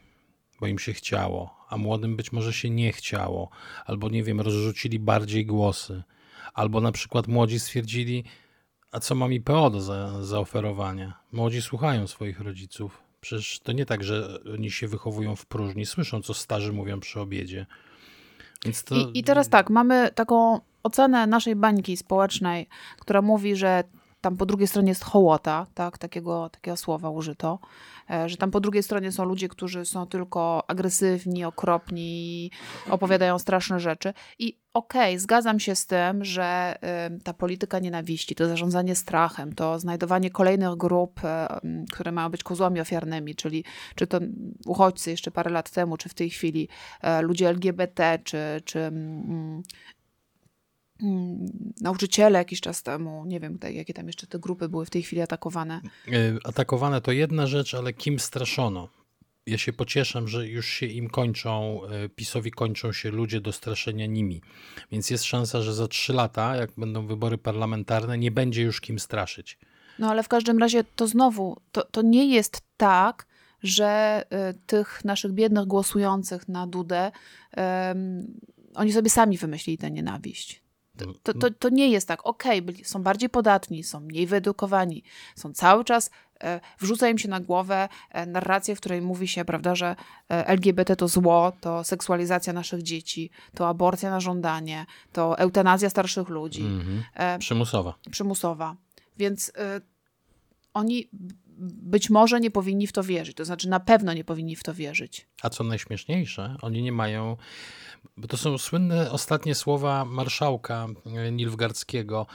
bo 0.59 0.67
im 0.67 0.79
się 0.79 0.93
chciało, 0.93 1.65
a 1.69 1.77
młodym 1.77 2.15
być 2.15 2.31
może 2.31 2.53
się 2.53 2.69
nie 2.69 2.91
chciało, 2.91 3.49
albo 3.85 4.09
nie 4.09 4.23
wiem, 4.23 4.41
rozrzucili 4.41 4.99
bardziej 4.99 5.45
głosy, 5.45 6.03
albo 6.53 6.81
na 6.81 6.91
przykład 6.91 7.27
młodzi 7.27 7.59
stwierdzili, 7.59 8.23
A 8.91 8.99
co 8.99 9.15
ma 9.15 9.27
mi 9.27 9.41
PO 9.41 9.69
do 9.69 9.81
za, 9.81 10.23
zaoferowania? 10.23 11.13
Młodzi 11.31 11.61
słuchają 11.61 12.07
swoich 12.07 12.39
rodziców. 12.39 13.01
Przecież 13.21 13.59
to 13.59 13.71
nie 13.71 13.85
tak, 13.85 14.03
że 14.03 14.39
oni 14.53 14.71
się 14.71 14.87
wychowują 14.87 15.35
w 15.35 15.45
próżni, 15.45 15.85
słyszą, 15.85 16.21
co 16.21 16.33
starzy 16.33 16.73
mówią 16.73 16.99
przy 16.99 17.19
obiedzie. 17.19 17.65
To... 18.85 18.95
I, 18.95 19.19
I 19.19 19.23
teraz 19.23 19.49
tak, 19.49 19.69
mamy 19.69 20.11
taką 20.15 20.59
ocenę 20.83 21.27
naszej 21.27 21.55
bańki 21.55 21.97
społecznej, 21.97 22.67
która 22.99 23.21
mówi, 23.21 23.55
że 23.55 23.83
tam 24.21 24.37
po 24.37 24.45
drugiej 24.45 24.67
stronie 24.67 24.89
jest 24.89 25.03
hołota, 25.03 25.67
tak, 25.73 25.97
takiego, 25.97 26.49
takiego 26.49 26.77
słowa 26.77 27.09
użyto, 27.09 27.59
że 28.25 28.37
tam 28.37 28.51
po 28.51 28.59
drugiej 28.59 28.83
stronie 28.83 29.11
są 29.11 29.25
ludzie, 29.25 29.49
którzy 29.49 29.85
są 29.85 30.05
tylko 30.05 30.63
agresywni, 30.69 31.45
okropni, 31.45 32.51
opowiadają 32.89 33.39
straszne 33.39 33.79
rzeczy. 33.79 34.13
I 34.39 34.59
okej, 34.73 35.13
okay, 35.13 35.19
zgadzam 35.19 35.59
się 35.59 35.75
z 35.75 35.85
tym, 35.85 36.25
że 36.25 36.75
ta 37.23 37.33
polityka 37.33 37.79
nienawiści, 37.79 38.35
to 38.35 38.47
zarządzanie 38.47 38.95
strachem, 38.95 39.53
to 39.53 39.79
znajdowanie 39.79 40.29
kolejnych 40.29 40.75
grup, 40.75 41.21
y, 41.23 41.85
które 41.91 42.11
mają 42.11 42.29
być 42.29 42.43
kozłami 42.43 42.79
ofiarnymi, 42.79 43.35
czyli 43.35 43.63
czy 43.95 44.07
to 44.07 44.19
uchodźcy 44.65 45.11
jeszcze 45.11 45.31
parę 45.31 45.51
lat 45.51 45.71
temu, 45.71 45.97
czy 45.97 46.09
w 46.09 46.13
tej 46.13 46.29
chwili 46.29 46.67
y, 47.19 47.21
ludzie 47.21 47.49
LGBT, 47.49 48.19
czy, 48.23 48.37
czy 48.65 48.91
nauczyciele 51.81 52.39
jakiś 52.39 52.61
czas 52.61 52.83
temu, 52.83 53.25
nie 53.25 53.39
wiem, 53.39 53.59
jakie 53.73 53.93
tam 53.93 54.07
jeszcze 54.07 54.27
te 54.27 54.39
grupy 54.39 54.69
były 54.69 54.85
w 54.85 54.89
tej 54.89 55.03
chwili 55.03 55.21
atakowane. 55.21 55.81
E, 56.07 56.37
atakowane 56.43 57.01
to 57.01 57.11
jedna 57.11 57.47
rzecz, 57.47 57.73
ale 57.73 57.93
kim 57.93 58.19
straszono? 58.19 58.89
Ja 59.45 59.57
się 59.57 59.73
pocieszę, 59.73 60.27
że 60.27 60.47
już 60.47 60.67
się 60.67 60.85
im 60.85 61.09
kończą, 61.09 61.81
e, 61.83 62.09
PiSowi 62.09 62.51
kończą 62.51 62.91
się 62.91 63.11
ludzie 63.11 63.41
do 63.41 63.51
straszenia 63.51 64.05
nimi. 64.05 64.41
Więc 64.91 65.09
jest 65.09 65.23
szansa, 65.23 65.61
że 65.61 65.73
za 65.73 65.87
trzy 65.87 66.13
lata, 66.13 66.55
jak 66.55 66.71
będą 66.77 67.07
wybory 67.07 67.37
parlamentarne, 67.37 68.17
nie 68.17 68.31
będzie 68.31 68.61
już 68.61 68.81
kim 68.81 68.99
straszyć. 68.99 69.57
No 69.99 70.09
ale 70.09 70.23
w 70.23 70.27
każdym 70.27 70.57
razie 70.57 70.83
to 70.95 71.07
znowu, 71.07 71.61
to, 71.71 71.85
to 71.85 72.01
nie 72.01 72.25
jest 72.25 72.61
tak, 72.77 73.27
że 73.63 74.23
y, 74.51 74.59
tych 74.65 75.05
naszych 75.05 75.31
biednych 75.31 75.65
głosujących 75.65 76.47
na 76.47 76.67
Dudę, 76.67 77.11
y, 77.57 77.59
oni 78.75 78.91
sobie 78.93 79.09
sami 79.09 79.37
wymyślili 79.37 79.77
tę 79.77 79.91
nienawiść. 79.91 80.62
To, 81.23 81.33
to, 81.33 81.51
to 81.51 81.69
nie 81.69 81.89
jest 81.89 82.07
tak, 82.07 82.25
okej, 82.25 82.61
okay, 82.61 82.85
są 82.85 83.03
bardziej 83.03 83.29
podatni, 83.29 83.83
są 83.83 83.99
mniej 83.99 84.27
wyedukowani, 84.27 85.03
są 85.35 85.53
cały 85.53 85.85
czas, 85.85 86.09
e, 86.43 86.59
wrzuca 86.79 87.09
im 87.09 87.17
się 87.17 87.29
na 87.29 87.39
głowę 87.39 87.89
e, 88.09 88.25
narrację, 88.25 88.75
w 88.75 88.79
której 88.79 89.01
mówi 89.01 89.27
się, 89.27 89.45
prawda, 89.45 89.75
że 89.75 89.95
e, 90.29 90.47
LGBT 90.47 90.95
to 90.95 91.07
zło, 91.07 91.51
to 91.61 91.83
seksualizacja 91.83 92.53
naszych 92.53 92.83
dzieci, 92.83 93.29
to 93.55 93.67
aborcja 93.67 94.09
na 94.09 94.19
żądanie, 94.19 94.85
to 95.13 95.37
eutanazja 95.37 95.89
starszych 95.89 96.29
ludzi. 96.29 96.61
Mm 96.61 96.81
-hmm. 96.81 97.37
Przymusowa. 97.39 97.95
Przymusowa. 98.11 98.75
Więc 99.17 99.51
oni 100.73 101.09
być 101.59 102.09
może 102.09 102.39
nie 102.39 102.51
powinni 102.51 102.87
w 102.87 102.91
to 102.91 103.03
wierzyć, 103.03 103.37
to 103.37 103.45
znaczy 103.45 103.69
na 103.69 103.79
pewno 103.79 104.13
nie 104.13 104.23
powinni 104.23 104.55
w 104.55 104.63
to 104.63 104.73
wierzyć. 104.73 105.27
A 105.41 105.49
co 105.49 105.63
najśmieszniejsze, 105.63 106.55
oni 106.61 106.81
nie 106.81 106.91
mają 106.91 107.37
bo 108.17 108.27
to 108.27 108.37
są 108.37 108.57
słynne 108.57 109.11
ostatnie 109.11 109.55
słowa 109.55 110.05
marszałka 110.05 110.87
e, 111.05 111.31
Nilfgardzkiego 111.31 112.27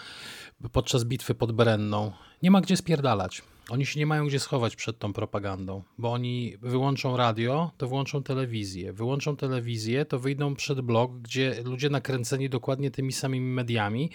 podczas 0.72 1.04
bitwy 1.04 1.34
pod 1.34 1.52
Brenną. 1.52 2.12
Nie 2.42 2.50
ma 2.50 2.60
gdzie 2.60 2.76
spierdalać. 2.76 3.42
Oni 3.68 3.86
się 3.86 4.00
nie 4.00 4.06
mają 4.06 4.26
gdzie 4.26 4.40
schować 4.40 4.76
przed 4.76 4.98
tą 4.98 5.12
propagandą, 5.12 5.82
bo 5.98 6.12
oni 6.12 6.56
wyłączą 6.62 7.16
radio, 7.16 7.70
to 7.76 7.88
włączą 7.88 8.22
telewizję. 8.22 8.92
Wyłączą 8.92 9.36
telewizję, 9.36 10.04
to 10.04 10.18
wyjdą 10.18 10.54
przed 10.54 10.80
blog, 10.80 11.12
gdzie 11.18 11.62
ludzie 11.64 11.90
nakręceni 11.90 12.48
dokładnie 12.48 12.90
tymi 12.90 13.12
samymi 13.12 13.52
mediami, 13.52 14.10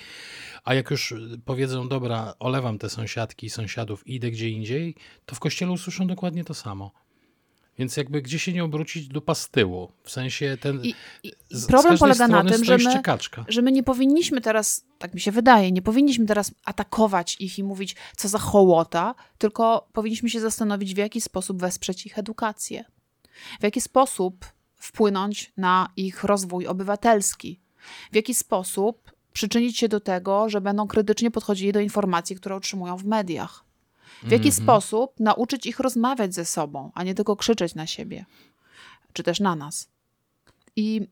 a 0.64 0.74
jak 0.74 0.92
już 0.92 1.14
powiedzą, 1.46 1.88
dobra, 1.88 2.34
olewam 2.40 2.78
te 2.78 2.90
sąsiadki 2.90 3.46
i 3.46 3.50
sąsiadów, 3.50 4.08
idę 4.08 4.32
gdzie 4.32 4.50
indziej, 4.50 4.96
to 5.26 5.36
w 5.36 5.40
kościele 5.40 5.72
usłyszą 5.72 6.08
dokładnie 6.08 6.44
to 6.44 6.54
samo. 6.54 7.03
Więc 7.78 7.98
jakby 7.98 8.22
gdzie 8.22 8.40
się 8.40 8.54
nie 8.54 8.64
obrócić, 8.64 9.08
dupa 9.08 9.36
z 9.36 9.50
tyłu. 9.50 9.92
W 10.04 10.12
sensie 10.12 10.58
ten. 10.62 10.82
I, 10.84 10.96
i 11.24 11.34
problem 11.68 11.98
polega 11.98 12.28
na 12.28 12.44
tym, 12.44 12.64
że 12.64 12.78
my, 12.78 13.02
że 13.48 13.62
my 13.62 13.72
nie 13.72 13.84
powinniśmy 13.84 14.42
teraz, 14.42 14.86
tak 15.00 15.14
mi 15.14 15.20
się 15.20 15.32
wydaje, 15.32 15.72
nie 15.72 15.82
powinniśmy 15.82 16.26
teraz 16.26 16.52
atakować 16.66 17.36
ich 17.40 17.60
i 17.60 17.64
mówić, 17.64 17.96
co 18.18 18.28
za 18.28 18.40
hołota, 18.40 19.16
tylko 19.38 19.90
powinniśmy 19.94 20.30
się 20.30 20.40
zastanowić, 20.40 20.94
w 20.94 20.98
jaki 20.98 21.22
sposób 21.22 21.62
wesprzeć 21.62 22.06
ich 22.06 22.20
edukację. 22.20 22.86
W 23.60 23.64
jaki 23.64 23.82
sposób 23.82 24.46
wpłynąć 24.76 25.54
na 25.58 25.90
ich 25.96 26.24
rozwój 26.24 26.68
obywatelski. 26.68 27.60
W 28.12 28.16
jaki 28.16 28.36
sposób 28.36 29.12
przyczynić 29.34 29.78
się 29.78 29.90
do 29.90 30.00
tego, 30.00 30.50
że 30.50 30.62
będą 30.62 30.88
krytycznie 30.88 31.32
podchodzili 31.32 31.72
do 31.72 31.80
informacji, 31.80 32.36
które 32.36 32.56
otrzymują 32.56 32.98
w 32.98 33.06
mediach. 33.06 33.66
W 34.24 34.32
jaki 34.32 34.48
mm 34.48 34.52
-hmm. 34.52 34.64
sposób 34.64 35.20
nauczyć 35.20 35.66
ich 35.66 35.80
rozmawiać 35.80 36.34
ze 36.34 36.46
sobą, 36.46 36.92
a 36.94 37.04
nie 37.04 37.16
tylko 37.16 37.36
krzyczeć 37.36 37.76
na 37.76 37.88
siebie, 37.88 38.26
czy 39.14 39.24
też 39.24 39.40
na 39.40 39.56
nas. 39.56 39.90
I 40.76 41.08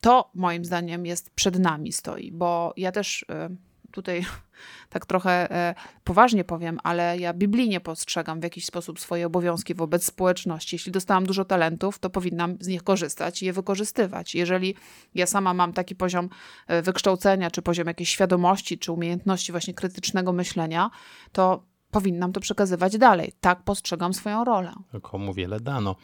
to 0.00 0.30
moim 0.34 0.64
zdaniem 0.64 1.06
jest 1.06 1.30
przed 1.30 1.58
nami 1.58 1.92
stoi, 1.92 2.32
bo 2.32 2.72
ja 2.76 2.92
też 2.92 3.22
y, 3.22 3.56
tutaj 3.90 4.24
tak 4.94 5.06
trochę 5.06 5.48
y, 5.70 5.74
poważnie 6.04 6.44
powiem, 6.44 6.78
ale 6.82 7.18
ja 7.18 7.34
biblijnie 7.34 7.80
postrzegam 7.80 8.40
w 8.40 8.42
jakiś 8.42 8.66
sposób 8.66 9.00
swoje 9.00 9.26
obowiązki 9.26 9.74
wobec 9.74 10.04
społeczności. 10.04 10.74
Jeśli 10.74 10.92
dostałam 10.92 11.26
dużo 11.26 11.44
talentów, 11.44 11.98
to 11.98 12.10
powinnam 12.10 12.56
z 12.60 12.66
nich 12.66 12.82
korzystać 12.82 13.42
i 13.42 13.46
je 13.46 13.52
wykorzystywać. 13.52 14.34
Jeżeli 14.34 14.74
ja 15.14 15.26
sama 15.26 15.54
mam 15.54 15.72
taki 15.72 15.96
poziom 15.96 16.28
y, 16.70 16.82
wykształcenia, 16.82 17.50
czy 17.50 17.62
poziom 17.62 17.86
jakiejś 17.86 18.10
świadomości, 18.10 18.78
czy 18.78 18.92
umiejętności 18.92 19.52
właśnie 19.52 19.74
krytycznego 19.74 20.32
myślenia, 20.32 20.90
to 21.32 21.73
powinnam 21.94 22.32
to 22.32 22.40
przekazywać 22.40 22.98
dalej. 22.98 23.32
Tak 23.40 23.62
postrzegam 23.62 24.14
swoją 24.14 24.44
rolę. 24.44 24.72
Komu 25.02 25.34
wiele 25.34 25.60
dano. 25.60 25.96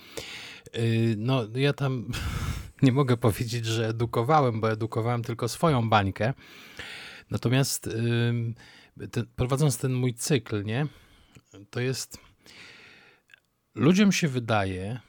Y, 0.76 1.14
no, 1.18 1.42
ja 1.55 1.72
tam 1.72 2.11
nie 2.83 2.92
mogę 2.92 3.16
powiedzieć, 3.16 3.66
że 3.66 3.88
edukowałem, 3.88 4.61
bo 4.61 4.70
edukowałem 4.70 5.22
tylko 5.22 5.48
swoją 5.48 5.88
bańkę. 5.88 6.35
Natomiast 7.31 7.90
ten, 9.12 9.26
prowadząc 9.37 9.79
ten 9.79 9.92
mój 9.92 10.14
cykl, 10.14 10.64
nie, 10.64 10.87
to 11.70 11.81
jest. 11.81 12.18
Ludziom 13.74 14.12
się 14.12 14.29
wydaje, 14.29 15.00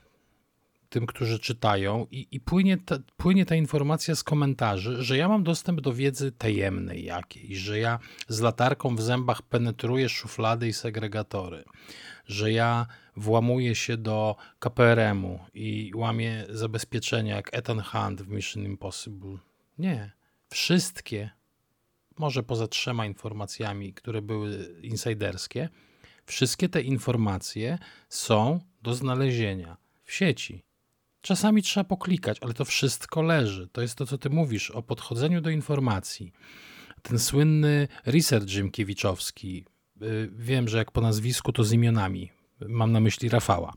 tym, 0.92 1.06
którzy 1.06 1.40
czytają, 1.40 2.08
i, 2.12 2.28
i 2.32 2.40
płynie, 2.40 2.78
ta, 2.78 2.98
płynie 3.18 3.46
ta 3.46 3.56
informacja 3.56 4.16
z 4.16 4.24
komentarzy, 4.24 5.04
że 5.04 5.18
ja 5.18 5.28
mam 5.28 5.44
dostęp 5.44 5.82
do 5.82 5.94
wiedzy 5.94 6.32
tajemnej 6.32 7.04
jakiejś, 7.04 7.58
że 7.58 7.80
ja 7.80 8.00
z 8.28 8.40
latarką 8.40 8.96
w 8.96 9.02
zębach 9.02 9.42
penetruję 9.42 10.10
szuflady 10.10 10.68
i 10.68 10.74
segregatory, 10.74 11.64
że 12.26 12.52
ja 12.52 12.88
włamuję 13.16 13.76
się 13.76 13.98
do 13.98 14.36
KPRM-u 14.60 15.40
i 15.54 15.92
łamię 15.96 16.46
zabezpieczenia 16.50 17.36
jak 17.36 17.54
Ethan 17.54 17.82
Hunt 17.82 18.22
w 18.22 18.28
Mission 18.28 18.64
Impossible. 18.64 19.38
Nie. 19.78 20.12
Wszystkie, 20.50 21.30
może 22.18 22.44
poza 22.44 22.68
trzema 22.68 23.06
informacjami, 23.06 23.94
które 23.94 24.22
były 24.22 24.76
insiderskie, 24.82 25.70
wszystkie 26.26 26.70
te 26.70 26.82
informacje 26.82 27.78
są 28.10 28.60
do 28.82 28.94
znalezienia 28.94 29.78
w 30.04 30.14
sieci. 30.14 30.71
Czasami 31.22 31.62
trzeba 31.64 31.84
poklikać, 31.84 32.38
ale 32.42 32.54
to 32.54 32.66
wszystko 32.66 33.22
leży. 33.22 33.68
To 33.72 33.82
jest 33.82 33.96
to, 33.96 34.06
co 34.06 34.18
ty 34.18 34.30
mówisz 34.30 34.72
o 34.72 34.84
podchodzeniu 34.84 35.42
do 35.42 35.50
informacji. 35.50 36.32
Ten 37.02 37.20
słynny 37.20 37.88
research 38.06 38.48
Rzymkiewiczowski, 38.48 39.66
y, 40.02 40.30
wiem, 40.36 40.68
że 40.68 40.78
jak 40.78 40.92
po 40.92 41.02
nazwisku, 41.02 41.52
to 41.52 41.64
z 41.64 41.74
imionami. 41.74 42.32
Mam 42.68 42.92
na 42.92 43.00
myśli 43.00 43.30
Rafała. 43.30 43.74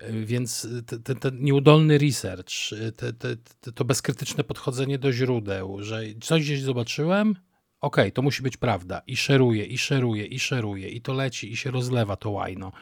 Y, 0.00 0.26
więc 0.26 0.68
ten, 1.04 1.16
ten 1.16 1.42
nieudolny 1.42 1.98
research, 1.98 2.72
y, 2.72 2.92
te, 2.92 3.12
te, 3.12 3.36
to 3.74 3.84
bezkrytyczne 3.84 4.44
podchodzenie 4.44 4.98
do 4.98 5.12
źródeł, 5.12 5.82
że 5.82 6.02
coś 6.20 6.42
gdzieś 6.42 6.62
zobaczyłem, 6.62 7.36
okay, 7.80 8.12
to 8.12 8.22
musi 8.22 8.42
być 8.42 8.56
prawda. 8.56 9.02
I 9.06 9.16
szeruje, 9.16 9.64
i 9.64 9.78
szeruje, 9.78 10.26
i 10.26 10.38
szeruje, 10.38 10.88
i 10.88 11.00
to 11.00 11.12
leci, 11.12 11.52
i 11.52 11.56
się 11.56 11.70
rozlewa 11.70 12.16
to 12.16 12.30
łajno. 12.30 12.72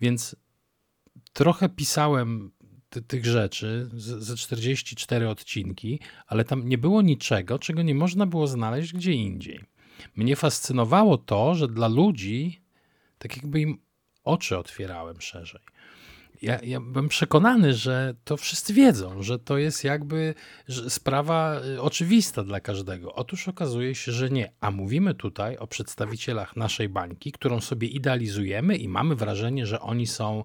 Więc 0.00 0.36
trochę 1.32 1.68
pisałem 1.68 2.52
ty, 2.90 3.02
tych 3.02 3.26
rzeczy, 3.26 3.88
ze 3.92 4.36
44 4.36 5.28
odcinki, 5.28 6.00
ale 6.26 6.44
tam 6.44 6.68
nie 6.68 6.78
było 6.78 7.02
niczego, 7.02 7.58
czego 7.58 7.82
nie 7.82 7.94
można 7.94 8.26
było 8.26 8.46
znaleźć 8.46 8.92
gdzie 8.92 9.12
indziej. 9.12 9.60
Mnie 10.16 10.36
fascynowało 10.36 11.18
to, 11.18 11.54
że 11.54 11.68
dla 11.68 11.88
ludzi 11.88 12.60
tak 13.18 13.36
jakby 13.36 13.60
im 13.60 13.78
oczy 14.24 14.58
otwierałem 14.58 15.20
szerzej. 15.20 15.60
Ja, 16.42 16.58
ja 16.62 16.80
przekonany, 17.08 17.74
że 17.74 18.14
to 18.24 18.36
wszyscy 18.36 18.74
wiedzą, 18.74 19.22
że 19.22 19.38
to 19.38 19.58
jest 19.58 19.84
jakby 19.84 20.34
sprawa 20.88 21.60
y, 21.60 21.82
oczywista 21.82 22.44
dla 22.44 22.60
każdego. 22.60 23.14
Otóż 23.14 23.48
okazuje 23.48 23.94
się, 23.94 24.12
że 24.12 24.30
nie. 24.30 24.52
A 24.60 24.70
mówimy 24.70 25.14
tutaj 25.14 25.56
o 25.56 25.66
przedstawicielach 25.66 26.56
naszej 26.56 26.88
bańki, 26.88 27.32
którą 27.32 27.60
sobie 27.60 27.88
idealizujemy 27.88 28.76
i 28.76 28.88
mamy 28.88 29.14
wrażenie, 29.14 29.66
że 29.66 29.80
oni 29.80 30.06
są, 30.06 30.44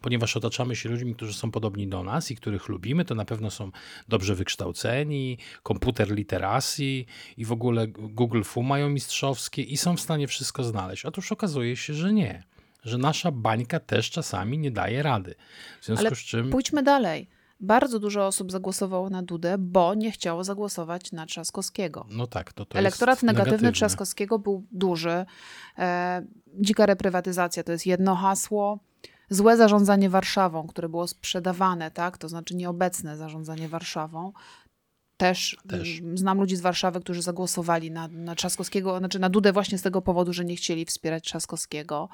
ponieważ 0.00 0.36
otaczamy 0.36 0.76
się 0.76 0.88
ludźmi, 0.88 1.14
którzy 1.14 1.34
są 1.34 1.50
podobni 1.50 1.88
do 1.88 2.02
nas 2.02 2.30
i 2.30 2.36
których 2.36 2.68
lubimy, 2.68 3.04
to 3.04 3.14
na 3.14 3.24
pewno 3.24 3.50
są 3.50 3.70
dobrze 4.08 4.34
wykształceni, 4.34 5.38
komputer 5.62 6.10
literacji 6.10 7.06
i 7.36 7.44
w 7.44 7.52
ogóle 7.52 7.88
Google 7.88 8.42
Fu 8.42 8.62
mają 8.62 8.88
mistrzowskie 8.88 9.62
i 9.62 9.76
są 9.76 9.96
w 9.96 10.00
stanie 10.00 10.28
wszystko 10.28 10.64
znaleźć. 10.64 11.04
Otóż 11.04 11.32
okazuje 11.32 11.76
się, 11.76 11.94
że 11.94 12.12
nie 12.12 12.52
że 12.82 12.98
nasza 12.98 13.30
bańka 13.30 13.80
też 13.80 14.10
czasami 14.10 14.58
nie 14.58 14.70
daje 14.70 15.02
rady. 15.02 15.34
W 15.80 15.84
związku 15.84 16.06
Ale 16.06 16.16
z 16.16 16.18
czym. 16.18 16.50
Pójdźmy 16.50 16.82
dalej. 16.82 17.28
Bardzo 17.60 17.98
dużo 17.98 18.26
osób 18.26 18.52
zagłosowało 18.52 19.10
na 19.10 19.22
Dudę, 19.22 19.58
bo 19.58 19.94
nie 19.94 20.12
chciało 20.12 20.44
zagłosować 20.44 21.12
na 21.12 21.26
Trzaskowskiego. 21.26 22.06
No 22.10 22.26
tak, 22.26 22.52
to, 22.52 22.64
to 22.64 22.78
Elektorat 22.78 23.22
negatywny, 23.22 23.44
negatywny 23.44 23.72
Trzaskowskiego 23.72 24.38
był 24.38 24.66
duży. 24.72 25.26
E, 25.78 26.22
dzika 26.60 26.86
reprywatyzacja 26.86 27.62
to 27.62 27.72
jest 27.72 27.86
jedno 27.86 28.14
hasło. 28.14 28.78
Złe 29.30 29.56
zarządzanie 29.56 30.10
Warszawą, 30.10 30.66
które 30.66 30.88
było 30.88 31.08
sprzedawane, 31.08 31.90
tak? 31.90 32.18
to 32.18 32.28
znaczy 32.28 32.56
nieobecne 32.56 33.16
zarządzanie 33.16 33.68
Warszawą. 33.68 34.32
Też, 35.16 35.56
Też. 35.68 36.02
znam 36.14 36.38
ludzi 36.38 36.56
z 36.56 36.60
Warszawy, 36.60 37.00
którzy 37.00 37.22
zagłosowali 37.22 37.90
na, 37.90 38.08
na 38.08 38.34
Trzaskowskiego, 38.34 38.98
znaczy 38.98 39.18
na 39.18 39.28
Dudę 39.28 39.52
właśnie 39.52 39.78
z 39.78 39.82
tego 39.82 40.02
powodu, 40.02 40.32
że 40.32 40.44
nie 40.44 40.56
chcieli 40.56 40.84
wspierać 40.84 41.24
Trzaskowskiego 41.24 42.08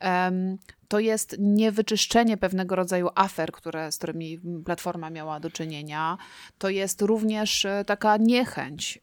Um, 0.00 0.58
to 0.88 0.98
jest 0.98 1.36
niewyczyszczenie 1.38 2.36
pewnego 2.36 2.76
rodzaju 2.76 3.08
afer, 3.14 3.52
które, 3.52 3.92
z 3.92 3.98
którymi 3.98 4.40
Platforma 4.64 5.10
miała 5.10 5.40
do 5.40 5.50
czynienia. 5.50 6.18
To 6.58 6.68
jest 6.68 7.02
również 7.02 7.64
e, 7.64 7.84
taka 7.86 8.16
niechęć 8.16 8.98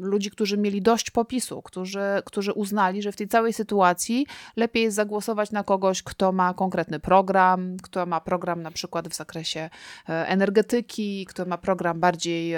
ludzi, 0.00 0.30
którzy 0.30 0.58
mieli 0.58 0.82
dość 0.82 1.10
popisu, 1.10 1.62
którzy, 1.62 2.00
którzy 2.24 2.52
uznali, 2.52 3.02
że 3.02 3.12
w 3.12 3.16
tej 3.16 3.28
całej 3.28 3.52
sytuacji 3.52 4.26
lepiej 4.56 4.82
jest 4.82 4.96
zagłosować 4.96 5.50
na 5.50 5.64
kogoś, 5.64 6.02
kto 6.02 6.32
ma 6.32 6.54
konkretny 6.54 7.00
program, 7.00 7.76
kto 7.82 8.06
ma 8.06 8.20
program 8.20 8.62
na 8.62 8.70
przykład 8.70 9.08
w 9.08 9.14
zakresie 9.14 9.70
e, 10.08 10.28
energetyki, 10.28 11.26
kto 11.26 11.44
ma 11.44 11.58
program 11.58 12.00
bardziej 12.00 12.54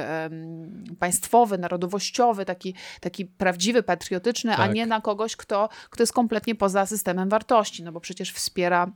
państwowy, 0.99 1.59
narodowościowy, 1.59 2.45
taki, 2.45 2.75
taki 3.01 3.27
prawdziwy, 3.27 3.83
patriotyczny, 3.83 4.51
tak. 4.51 4.61
a 4.61 4.67
nie 4.67 4.87
na 4.87 5.01
kogoś, 5.01 5.37
kto, 5.37 5.69
kto 5.91 6.03
jest 6.03 6.13
kompletnie 6.13 6.55
poza 6.55 6.87
systemem 6.87 7.29
wartości, 7.29 7.83
no 7.83 7.93
bo 7.93 8.01
przecież 8.01 8.33
wspiera 8.41 8.93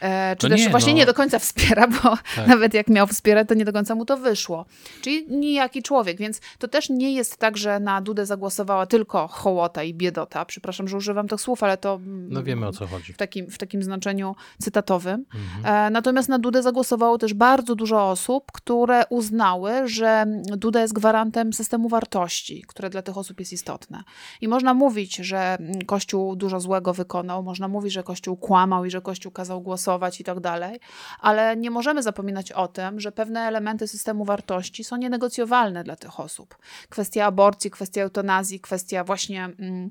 E, 0.00 0.36
czy 0.36 0.48
no 0.48 0.56
też 0.56 0.64
nie, 0.64 0.70
właśnie 0.70 0.92
no. 0.92 0.98
nie 0.98 1.06
do 1.06 1.14
końca 1.14 1.38
wspiera, 1.48 1.88
bo 1.88 2.16
tak. 2.36 2.46
nawet 2.46 2.74
jak 2.74 2.88
miał 2.88 3.06
wspierać, 3.06 3.48
to 3.48 3.54
nie 3.54 3.64
do 3.64 3.72
końca 3.72 3.94
mu 3.94 4.04
to 4.04 4.16
wyszło. 4.16 4.66
Czyli 5.02 5.26
nijaki 5.28 5.82
człowiek, 5.82 6.18
więc 6.18 6.40
to 6.58 6.68
też 6.68 6.88
nie 6.88 7.12
jest 7.12 7.36
tak, 7.36 7.56
że 7.56 7.80
na 7.80 8.00
Dudę 8.00 8.26
zagłosowała 8.26 8.86
tylko 8.86 9.28
hołota 9.28 9.82
i 9.82 9.94
biedota. 9.94 10.44
Przepraszam, 10.44 10.88
że 10.88 10.96
używam 10.96 11.28
tych 11.28 11.40
słów, 11.40 11.62
ale 11.62 11.76
to... 11.76 12.00
No 12.04 12.42
wiemy 12.42 12.66
o 12.66 12.72
co 12.72 12.86
chodzi. 12.86 13.12
W 13.12 13.16
takim, 13.16 13.50
w 13.50 13.58
takim 13.58 13.82
znaczeniu 13.82 14.34
cytatowym. 14.62 15.24
Mhm. 15.34 15.86
E, 15.86 15.90
natomiast 15.90 16.28
na 16.28 16.38
Dudę 16.38 16.62
zagłosowało 16.62 17.18
też 17.18 17.34
bardzo 17.34 17.74
dużo 17.74 18.10
osób, 18.10 18.52
które 18.52 19.04
uznały, 19.10 19.88
że 19.88 20.26
Duda 20.42 20.80
jest 20.80 20.94
gwarantem 20.94 21.52
systemu 21.52 21.88
wartości, 21.88 22.64
które 22.68 22.90
dla 22.90 23.02
tych 23.02 23.18
osób 23.18 23.40
jest 23.40 23.52
istotne. 23.52 24.02
I 24.40 24.48
można 24.48 24.74
mówić, 24.74 25.16
że 25.16 25.58
Kościół 25.86 26.36
dużo 26.36 26.60
złego 26.60 26.94
wykonał, 26.94 27.42
można 27.42 27.68
mówić, 27.68 27.92
że 27.92 28.02
Kościół 28.02 28.36
kłamał 28.36 28.84
i 28.84 28.90
że 28.90 29.00
Kościół 29.00 29.32
kazał 29.32 29.60
głosować 29.60 29.87
i 30.20 30.24
tak 30.24 30.40
dalej, 30.40 30.80
ale 31.20 31.56
nie 31.56 31.70
możemy 31.70 32.02
zapominać 32.02 32.52
o 32.52 32.68
tym, 32.68 33.00
że 33.00 33.12
pewne 33.12 33.40
elementy 33.40 33.88
systemu 33.88 34.24
wartości 34.24 34.84
są 34.84 34.96
nienegocjowalne 34.96 35.84
dla 35.84 35.96
tych 35.96 36.20
osób. 36.20 36.58
Kwestia 36.88 37.26
aborcji, 37.26 37.70
kwestia 37.70 38.02
eutanazji, 38.02 38.60
kwestia 38.60 39.04
właśnie. 39.04 39.44
Mm, 39.44 39.90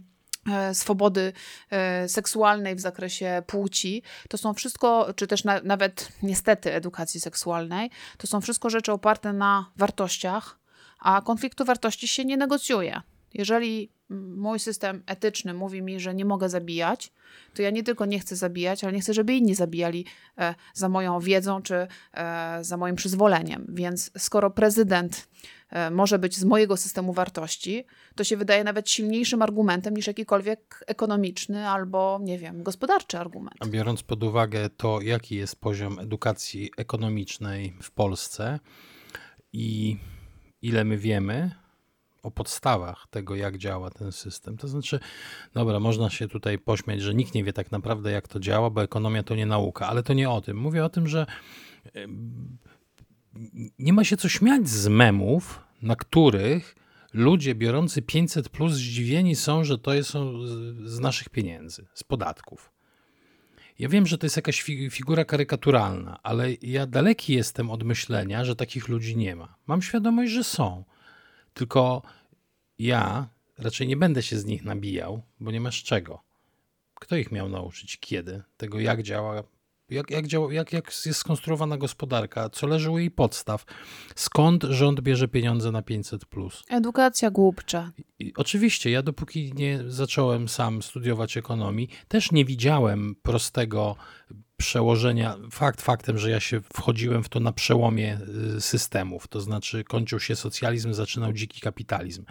e, 0.52 0.74
swobody 0.74 1.34
e, 1.72 2.10
seksualnej 2.10 2.76
w 2.76 2.80
zakresie 2.80 3.44
płci, 3.48 4.04
to 4.30 4.38
są 4.38 4.54
wszystko, 4.54 5.14
czy 5.16 5.28
też 5.28 5.44
na, 5.44 5.62
nawet 5.64 6.12
niestety 6.24 6.74
edukacji 6.74 7.20
seksualnej, 7.20 7.90
to 8.18 8.28
są 8.28 8.42
wszystko 8.42 8.70
rzeczy 8.70 8.92
oparte 8.92 9.34
na 9.34 9.72
wartościach, 9.78 10.60
a 11.00 11.22
konfliktu 11.22 11.66
wartości 11.66 12.08
się 12.08 12.26
nie 12.26 12.38
negocjuje. 12.38 13.02
Jeżeli 13.34 13.97
mój 14.10 14.60
system 14.60 15.04
etyczny 15.06 15.54
mówi 15.54 15.82
mi, 15.82 16.00
że 16.00 16.16
nie 16.16 16.26
mogę 16.26 16.50
zabijać, 16.50 17.12
to 17.54 17.62
ja 17.62 17.70
nie 17.70 17.84
tylko 17.84 18.06
nie 18.06 18.20
chcę 18.20 18.36
zabijać, 18.36 18.84
ale 18.84 18.94
nie 18.94 19.02
chcę, 19.02 19.14
żeby 19.14 19.34
inni 19.34 19.56
zabijali 19.56 20.06
e, 20.38 20.56
za 20.74 20.90
moją 20.90 21.20
wiedzą 21.20 21.62
czy 21.62 21.88
e, 22.14 22.60
za 22.62 22.78
moim 22.78 22.96
przyzwoleniem. 22.96 23.66
Więc 23.70 24.12
skoro 24.18 24.52
prezydent 24.52 25.28
e, 25.70 25.92
może 25.92 26.20
być 26.20 26.38
z 26.38 26.44
mojego 26.44 26.78
systemu 26.78 27.14
wartości, 27.14 27.86
to 28.16 28.24
się 28.24 28.38
wydaje 28.38 28.64
nawet 28.64 28.90
silniejszym 28.90 29.42
argumentem 29.42 29.98
niż 29.98 30.08
jakikolwiek 30.08 30.84
ekonomiczny 30.88 31.70
albo, 31.70 32.20
nie 32.24 32.38
wiem, 32.38 32.64
gospodarczy 32.64 33.20
argument. 33.20 33.56
A 33.60 33.66
biorąc 33.66 34.04
pod 34.04 34.24
uwagę 34.24 34.70
to, 34.70 35.02
jaki 35.02 35.36
jest 35.36 35.56
poziom 35.56 36.00
edukacji 36.00 36.72
ekonomicznej 36.78 37.74
w 37.82 37.92
Polsce 37.92 38.60
i 39.54 39.98
ile 40.62 40.84
my 40.84 40.98
wiemy, 40.98 41.52
o 42.24 42.32
podstawach 42.32 43.08
tego, 43.10 43.36
jak 43.36 43.58
działa 43.58 43.90
ten 43.90 44.12
system. 44.12 44.58
To 44.58 44.68
znaczy, 44.68 45.00
dobra, 45.54 45.80
można 45.80 46.10
się 46.10 46.28
tutaj 46.28 46.60
pośmiać, 46.60 47.02
że 47.02 47.16
nikt 47.16 47.34
nie 47.34 47.44
wie 47.44 47.54
tak 47.54 47.72
naprawdę, 47.72 48.12
jak 48.12 48.28
to 48.28 48.40
działa, 48.40 48.70
bo 48.70 48.84
ekonomia 48.84 49.24
to 49.24 49.36
nie 49.36 49.46
nauka, 49.46 49.88
ale 49.88 50.04
to 50.04 50.14
nie 50.14 50.30
o 50.30 50.42
tym. 50.42 50.58
Mówię 50.58 50.86
o 50.86 50.90
tym, 50.90 51.08
że 51.08 51.26
nie 53.80 53.94
ma 53.94 54.04
się 54.04 54.18
co 54.18 54.30
śmiać 54.30 54.70
z 54.70 54.88
memów, 54.88 55.62
na 55.82 55.96
których 55.96 56.76
ludzie 57.14 57.56
biorący 57.56 58.02
500 58.02 58.50
plus 58.50 58.74
zdziwieni 58.74 59.36
są, 59.36 59.64
że 59.64 59.78
to 59.78 60.04
są 60.04 60.42
z 60.84 61.00
naszych 61.00 61.30
pieniędzy, 61.30 61.86
z 61.94 62.04
podatków. 62.04 62.72
Ja 63.80 63.90
wiem, 63.90 64.08
że 64.08 64.18
to 64.18 64.26
jest 64.26 64.36
jakaś 64.36 64.62
figura 64.92 65.26
karykaturalna, 65.26 66.20
ale 66.24 66.54
ja 66.54 66.88
daleki 66.88 67.34
jestem 67.34 67.70
od 67.70 67.84
myślenia, 67.84 68.46
że 68.46 68.56
takich 68.56 68.88
ludzi 68.88 69.18
nie 69.18 69.36
ma. 69.36 69.56
Mam 69.68 69.82
świadomość, 69.82 70.32
że 70.32 70.44
są. 70.44 70.84
Tylko 71.58 72.02
ja 72.80 73.30
raczej 73.58 73.88
nie 73.88 73.98
będę 73.98 74.24
się 74.24 74.40
z 74.40 74.46
nich 74.46 74.64
nabijał, 74.64 75.22
bo 75.40 75.52
nie 75.52 75.62
masz 75.62 75.84
czego. 75.84 76.24
Kto 76.94 77.16
ich 77.16 77.32
miał 77.32 77.50
nauczyć? 77.50 77.98
Kiedy? 78.00 78.44
Tego, 78.58 78.80
jak 78.80 79.04
działa 79.04 79.44
jak, 79.90 80.12
jak, 80.12 80.28
działa, 80.28 80.54
jak, 80.54 80.74
jak 80.74 80.86
jest 81.06 81.20
skonstruowana 81.20 81.78
gospodarka, 81.78 82.50
co 82.50 82.68
leży 82.68 82.90
u 82.90 82.98
jej 82.98 83.12
podstaw, 83.12 83.66
skąd 84.16 84.64
rząd 84.64 85.02
bierze 85.02 85.28
pieniądze 85.28 85.72
na 85.72 85.82
500. 85.82 86.26
Edukacja 86.70 87.32
głupcza. 87.32 87.92
I, 88.20 88.34
oczywiście, 88.36 88.90
ja 88.90 89.02
dopóki 89.02 89.54
nie 89.54 89.80
zacząłem 89.88 90.50
sam 90.50 90.82
studiować 90.82 91.38
ekonomii, 91.38 91.90
też 92.08 92.32
nie 92.32 92.46
widziałem 92.46 93.16
prostego 93.22 93.96
przełożenia, 94.58 95.38
fakt 95.52 95.82
faktem, 95.82 96.18
że 96.18 96.30
ja 96.30 96.40
się 96.40 96.62
wchodziłem 96.62 97.24
w 97.24 97.30
to 97.30 97.40
na 97.40 97.52
przełomie 97.52 98.20
y, 98.58 98.62
systemów, 98.62 99.28
to 99.28 99.42
znaczy 99.42 99.84
kończył 99.84 100.20
się 100.20 100.36
socjalizm, 100.36 100.94
zaczynał 100.94 101.34
dziki 101.34 101.62
kapitalizm. 101.62 102.26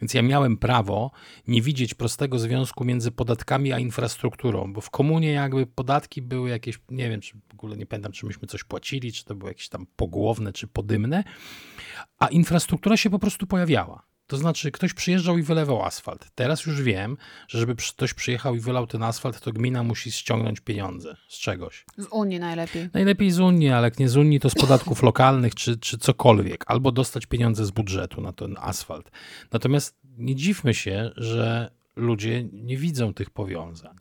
Więc 0.00 0.14
ja 0.14 0.22
miałem 0.22 0.56
prawo 0.56 1.10
nie 1.48 1.62
widzieć 1.62 1.94
prostego 1.94 2.38
związku 2.38 2.84
między 2.84 3.10
podatkami 3.10 3.72
a 3.72 3.78
infrastrukturą, 3.78 4.72
bo 4.72 4.80
w 4.80 4.90
komunie 4.90 5.32
jakby 5.32 5.66
podatki 5.66 6.22
były 6.22 6.50
jakieś, 6.50 6.80
nie 6.90 7.10
wiem, 7.10 7.20
czy 7.20 7.34
w 7.50 7.52
ogóle 7.52 7.76
nie 7.76 7.86
pamiętam, 7.86 8.12
czy 8.12 8.26
myśmy 8.26 8.48
coś 8.48 8.64
płacili, 8.64 9.12
czy 9.12 9.24
to 9.24 9.34
było 9.34 9.50
jakieś 9.50 9.68
tam 9.68 9.86
pogłowne, 9.96 10.52
czy 10.52 10.66
podymne, 10.66 11.24
a 12.18 12.28
infrastruktura 12.28 12.96
się 12.96 13.10
po 13.10 13.18
prostu 13.18 13.46
pojawiała. 13.46 14.11
To 14.32 14.36
znaczy, 14.36 14.70
ktoś 14.70 14.94
przyjeżdżał 14.94 15.38
i 15.38 15.42
wylewał 15.42 15.82
asfalt. 15.82 16.30
Teraz 16.34 16.66
już 16.66 16.82
wiem, 16.82 17.16
że 17.48 17.58
żeby 17.58 17.74
ktoś 17.76 18.14
przyjechał 18.14 18.54
i 18.54 18.60
wylał 18.60 18.86
ten 18.86 19.02
asfalt, 19.02 19.40
to 19.40 19.52
gmina 19.52 19.82
musi 19.82 20.12
ściągnąć 20.12 20.60
pieniądze 20.60 21.16
z 21.28 21.38
czegoś. 21.38 21.84
Z 21.98 22.06
Unii 22.06 22.40
najlepiej. 22.40 22.88
Najlepiej 22.92 23.30
z 23.30 23.40
Unii, 23.40 23.68
ale 23.68 23.86
jak 23.86 23.98
nie 23.98 24.08
z 24.08 24.16
Unii, 24.16 24.40
to 24.40 24.50
z 24.50 24.54
podatków 24.54 25.02
lokalnych 25.12 25.54
czy, 25.54 25.78
czy 25.78 25.98
cokolwiek. 25.98 26.64
Albo 26.66 26.92
dostać 26.92 27.26
pieniądze 27.26 27.66
z 27.66 27.70
budżetu 27.70 28.20
na 28.20 28.32
ten 28.32 28.56
asfalt. 28.60 29.10
Natomiast 29.52 29.98
nie 30.18 30.36
dziwmy 30.36 30.74
się, 30.74 31.10
że 31.16 31.70
ludzie 31.96 32.44
nie 32.52 32.76
widzą 32.76 33.14
tych 33.14 33.30
powiązań. 33.30 33.96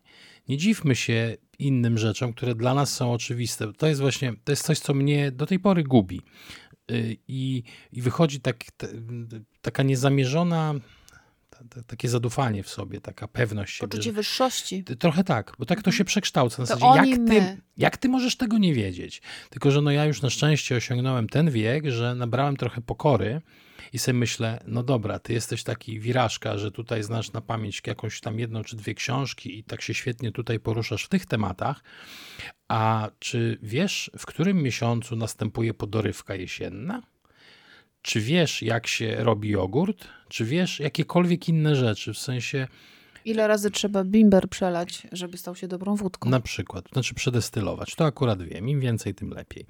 Nie 0.49 0.57
dziwmy 0.57 0.95
się 0.95 1.37
innym 1.59 1.97
rzeczom, 1.97 2.33
które 2.33 2.55
dla 2.55 2.73
nas 2.73 2.93
są 2.93 3.13
oczywiste. 3.13 3.73
To 3.73 3.87
jest 3.87 4.01
właśnie, 4.01 4.33
to 4.43 4.51
jest 4.51 4.65
coś, 4.65 4.79
co 4.79 4.93
mnie 4.93 5.31
do 5.31 5.45
tej 5.45 5.59
pory 5.59 5.83
gubi. 5.83 6.21
Y, 6.91 7.17
I, 7.27 7.63
i 7.91 8.01
wychodzi 8.01 8.39
tak, 8.39 8.63
taka 9.61 9.83
niezamierzona 9.83 10.73
takie 11.87 12.09
zadufanie 12.09 12.63
w 12.63 12.69
sobie, 12.69 13.01
taka 13.01 13.27
pewność 13.27 13.73
siebie. 13.73 13.87
Poczucie 13.87 14.11
wyższości. 14.11 14.83
Trochę 14.83 15.23
tak, 15.23 15.53
bo 15.59 15.65
tak 15.65 15.77
to 15.77 15.89
mhm. 15.89 15.97
się 15.97 16.05
przekształca. 16.05 16.61
Na 16.61 16.65
zasadzie, 16.65 17.09
jak, 17.09 17.19
ty, 17.29 17.61
jak 17.77 17.97
ty 17.97 18.09
możesz 18.09 18.35
tego 18.35 18.57
nie 18.57 18.73
wiedzieć? 18.73 19.21
Tylko, 19.49 19.71
że 19.71 19.81
no 19.81 19.91
ja 19.91 20.05
już 20.05 20.21
na 20.21 20.29
szczęście 20.29 20.75
osiągnąłem 20.75 21.29
ten 21.29 21.51
wiek, 21.51 21.89
że 21.89 22.15
nabrałem 22.15 22.57
trochę 22.57 22.81
pokory 22.81 23.41
I 23.93 23.99
sobie 23.99 24.19
myślę, 24.19 24.63
no 24.67 24.83
dobra, 24.83 25.19
ty 25.19 25.33
jesteś 25.33 25.63
taki 25.63 25.99
wirażka, 25.99 26.57
że 26.57 26.71
tutaj 26.71 27.03
znasz 27.03 27.31
na 27.31 27.41
pamięć 27.41 27.81
jakąś 27.87 28.21
tam 28.21 28.39
jedną 28.39 28.63
czy 28.63 28.75
dwie 28.75 28.93
książki 28.93 29.59
i 29.59 29.63
tak 29.63 29.81
się 29.81 29.93
świetnie 29.93 30.31
tutaj 30.31 30.59
poruszasz 30.59 31.05
w 31.05 31.09
tych 31.09 31.25
tematach. 31.25 31.83
A 32.71 33.09
czy 33.19 33.57
wiesz, 33.61 34.11
w 34.17 34.25
którym 34.25 34.63
miesiącu 34.63 35.15
następuje 35.15 35.73
podorywka 35.73 36.35
jesienna? 36.35 37.01
Czy 38.01 38.21
wiesz, 38.21 38.61
jak 38.61 38.87
się 38.87 39.15
robi 39.19 39.49
jogurt? 39.49 40.07
Czy 40.29 40.45
wiesz 40.45 40.79
jakiekolwiek 40.79 41.49
inne 41.49 41.75
rzeczy? 41.75 42.13
W 42.13 42.17
sensie. 42.17 42.67
Ile 43.25 43.47
razy 43.47 43.71
trzeba 43.71 44.03
bimber 44.03 44.49
przelać, 44.49 45.07
żeby 45.11 45.37
stał 45.37 45.55
się 45.55 45.67
dobrą 45.67 45.95
wódką? 45.95 46.29
Na 46.29 46.39
przykład, 46.39 46.85
znaczy 46.93 47.15
przedestylować. 47.15 47.95
To 47.95 48.05
akurat 48.05 48.41
wiem. 48.41 48.69
Im 48.69 48.79
więcej, 48.79 49.15
tym 49.15 49.29
lepiej. 49.29 49.65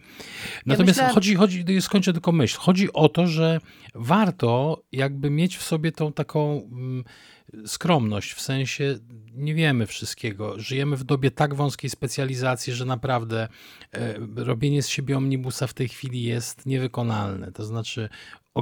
Natomiast 0.65 0.97
ja 0.97 1.03
myślę... 1.03 1.13
chodzi, 1.13 1.35
chodzi, 1.35 1.81
skończę 1.81 2.13
tylko 2.13 2.31
myśl. 2.31 2.57
Chodzi 2.59 2.93
o 2.93 3.09
to, 3.09 3.27
że 3.27 3.59
warto 3.95 4.83
jakby 4.91 5.29
mieć 5.29 5.57
w 5.57 5.63
sobie 5.63 5.91
tą 5.91 6.13
taką 6.13 6.69
mm, 6.71 7.03
skromność, 7.65 8.33
w 8.33 8.41
sensie 8.41 8.99
nie 9.33 9.55
wiemy 9.55 9.87
wszystkiego. 9.87 10.59
Żyjemy 10.59 10.97
w 10.97 11.03
dobie 11.03 11.31
tak 11.31 11.55
wąskiej 11.55 11.89
specjalizacji, 11.89 12.73
że 12.73 12.85
naprawdę 12.85 13.47
e, 13.91 14.15
robienie 14.35 14.83
z 14.83 14.89
siebie 14.89 15.17
omnibusa 15.17 15.67
w 15.67 15.73
tej 15.73 15.87
chwili 15.87 16.23
jest 16.23 16.65
niewykonalne. 16.65 17.51
To 17.51 17.65
znaczy, 17.65 18.09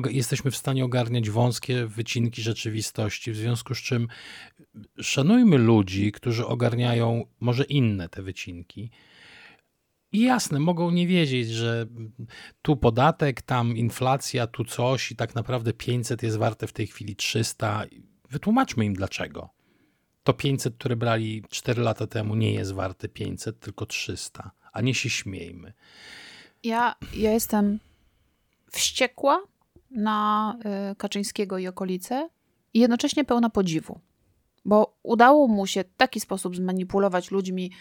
jesteśmy 0.10 0.52
w 0.52 0.58
stanie 0.58 0.86
ogarniać 0.86 1.30
wąskie 1.30 1.86
wycinki 1.86 2.42
rzeczywistości, 2.42 3.32
w 3.32 3.36
związku 3.36 3.76
z 3.76 3.78
czym 3.78 4.08
szanujmy 5.02 5.58
ludzi, 5.58 6.12
którzy 6.12 6.46
ogarniają 6.46 7.26
może 7.40 7.64
inne 7.64 8.10
te 8.10 8.22
wycinki. 8.22 8.92
I 10.12 10.22
jasne, 10.22 10.60
mogą 10.60 10.92
nie 10.92 11.08
wiedzieć, 11.08 11.50
że 11.50 11.86
tu 12.62 12.78
podatek, 12.78 13.42
tam 13.42 13.78
inflacja, 13.78 14.48
tu 14.48 14.66
coś 14.66 15.12
i 15.12 15.16
tak 15.16 15.36
naprawdę 15.36 15.74
500 15.74 16.24
jest 16.24 16.38
warte 16.38 16.68
w 16.68 16.74
tej 16.74 16.88
chwili 16.88 17.16
300 17.16 17.86
Wytłumaczmy 18.30 18.86
im 18.86 18.94
dlaczego. 18.94 19.50
To 20.24 20.34
500, 20.34 20.76
które 20.76 20.96
brali 20.96 21.44
4 21.50 21.82
lata 21.82 22.08
temu, 22.08 22.36
nie 22.36 22.54
jest 22.54 22.74
warte 22.74 23.10
500, 23.10 23.60
tylko 23.60 23.86
300, 23.86 24.52
a 24.74 24.82
nie 24.82 24.94
się 24.94 25.10
śmiejmy. 25.10 25.74
Ja, 26.64 26.96
ja 27.14 27.32
jestem 27.32 27.80
wściekła 28.72 29.44
na 29.92 30.58
y, 30.92 30.96
Kaczyńskiego 30.96 31.58
i 31.58 31.68
okolice 31.68 32.30
i 32.74 32.80
jednocześnie 32.80 33.26
pełna 33.26 33.50
podziwu, 33.50 34.00
bo 34.66 34.98
udało 35.04 35.48
mu 35.48 35.68
się 35.68 35.84
w 35.84 35.96
taki 35.98 36.20
sposób 36.20 36.56
zmanipulować 36.56 37.32
ludźmi, 37.32 37.72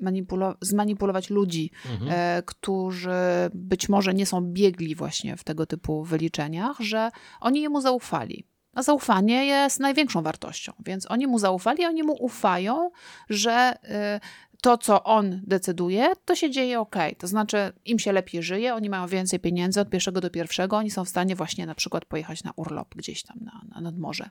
manipulo 0.00 0.54
zmanipulować 0.60 1.30
ludzi, 1.30 1.70
mhm. 1.92 2.10
E, 2.14 2.42
którzy 2.42 3.10
być 3.54 3.88
może 3.88 4.14
nie 4.14 4.26
są 4.26 4.40
biegli 4.40 4.94
właśnie 4.94 5.36
w 5.36 5.44
tego 5.44 5.66
typu 5.66 6.04
wyliczeniach, 6.04 6.80
że 6.80 7.10
oni 7.40 7.62
jemu 7.62 7.80
zaufali. 7.80 8.46
A 8.74 8.82
zaufanie 8.82 9.46
jest 9.46 9.80
największą 9.80 10.22
wartością, 10.22 10.72
więc 10.84 11.10
oni 11.10 11.26
mu 11.26 11.38
zaufali, 11.38 11.84
oni 11.84 12.02
mu 12.02 12.12
ufają, 12.12 12.90
że 13.30 13.76
y, 13.84 14.20
to, 14.64 14.78
co 14.78 15.04
on 15.04 15.40
decyduje, 15.46 16.12
to 16.24 16.34
się 16.34 16.50
dzieje 16.50 16.80
ok. 16.80 16.96
To 17.18 17.26
znaczy, 17.26 17.72
im 17.84 17.98
się 17.98 18.12
lepiej 18.12 18.42
żyje, 18.42 18.74
oni 18.74 18.90
mają 18.90 19.06
więcej 19.06 19.40
pieniędzy 19.40 19.80
od 19.80 19.90
pierwszego 19.90 20.20
do 20.20 20.30
pierwszego, 20.30 20.76
oni 20.76 20.90
są 20.90 21.04
w 21.04 21.08
stanie 21.08 21.36
właśnie 21.36 21.66
na 21.66 21.74
przykład 21.74 22.04
pojechać 22.04 22.44
na 22.44 22.52
urlop 22.56 22.94
gdzieś 22.94 23.22
tam 23.22 23.36
na, 23.40 23.60
na 23.68 23.80
nad 23.80 23.98
morze. 23.98 24.30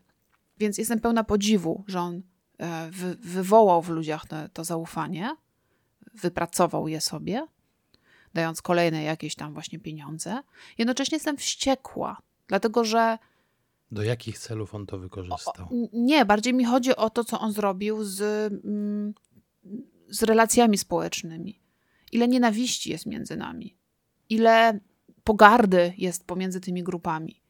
Więc 0.57 0.77
jestem 0.77 0.99
pełna 0.99 1.23
podziwu, 1.23 1.83
że 1.87 1.99
on 1.99 2.21
e, 2.57 2.91
wy, 2.91 3.15
wywołał 3.15 3.81
w 3.81 3.89
ludziach 3.89 4.27
to, 4.27 4.35
to 4.53 4.63
zaufanie, 4.63 5.35
wypracował 6.13 6.87
je 6.87 7.01
sobie, 7.01 7.47
dając 8.33 8.61
kolejne 8.61 9.03
jakieś 9.03 9.35
tam 9.35 9.53
właśnie 9.53 9.79
pieniądze. 9.79 10.43
Jednocześnie 10.77 11.15
jestem 11.15 11.37
wściekła, 11.37 12.17
dlatego 12.47 12.83
że 12.83 13.17
do 13.91 14.03
jakich 14.03 14.39
celów 14.39 14.75
on 14.75 14.85
to 14.85 14.97
wykorzystał? 14.97 15.65
O, 15.65 15.87
nie, 15.93 16.25
bardziej 16.25 16.53
mi 16.53 16.65
chodzi 16.65 16.95
o 16.95 17.09
to, 17.09 17.23
co 17.23 17.39
on 17.39 17.51
zrobił 17.51 18.03
z, 18.03 18.21
mm, 18.65 19.13
z 20.13 20.23
relacjami 20.23 20.77
społecznymi. 20.77 21.59
Ile 22.11 22.27
nienawiści 22.27 22.91
jest 22.91 23.05
między 23.05 23.37
nami, 23.37 23.77
ile 24.29 24.79
pogardy 25.23 25.93
jest 25.97 26.25
pomiędzy 26.25 26.61
tymi 26.61 26.83
grupami. 26.83 27.43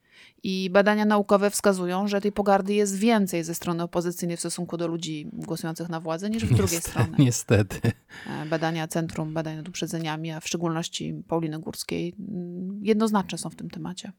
I 0.43 0.69
badania 0.69 1.06
naukowe 1.06 1.49
wskazują, 1.49 2.08
że 2.08 2.21
tej 2.21 2.32
pogardy 2.32 2.73
jest 2.73 2.95
więcej 2.95 3.43
ze 3.43 3.56
strony 3.56 3.84
opozycyjnej 3.84 4.38
w 4.38 4.39
stosunku 4.39 4.78
do 4.78 4.88
ludzi 4.88 5.30
głosujących 5.34 5.89
na 5.89 5.99
władzę 5.99 6.30
niż 6.30 6.45
w 6.45 6.54
drugiej 6.54 6.82
stronie. 6.82 7.15
Niestety. 7.26 7.91
E, 8.28 8.45
badania 8.45 8.88
Centrum 8.88 9.34
Badań 9.34 9.58
nad 9.58 9.69
Uprzedzeniami, 9.69 10.32
a 10.32 10.39
w 10.39 10.47
szczególności 10.47 11.23
Pauliny 11.28 11.60
Górskiej, 11.60 12.15
mm, 12.19 12.80
jednoznaczne 12.84 13.38
są 13.38 13.49
w 13.49 13.56
tym 13.56 13.69
temacie. 13.69 14.12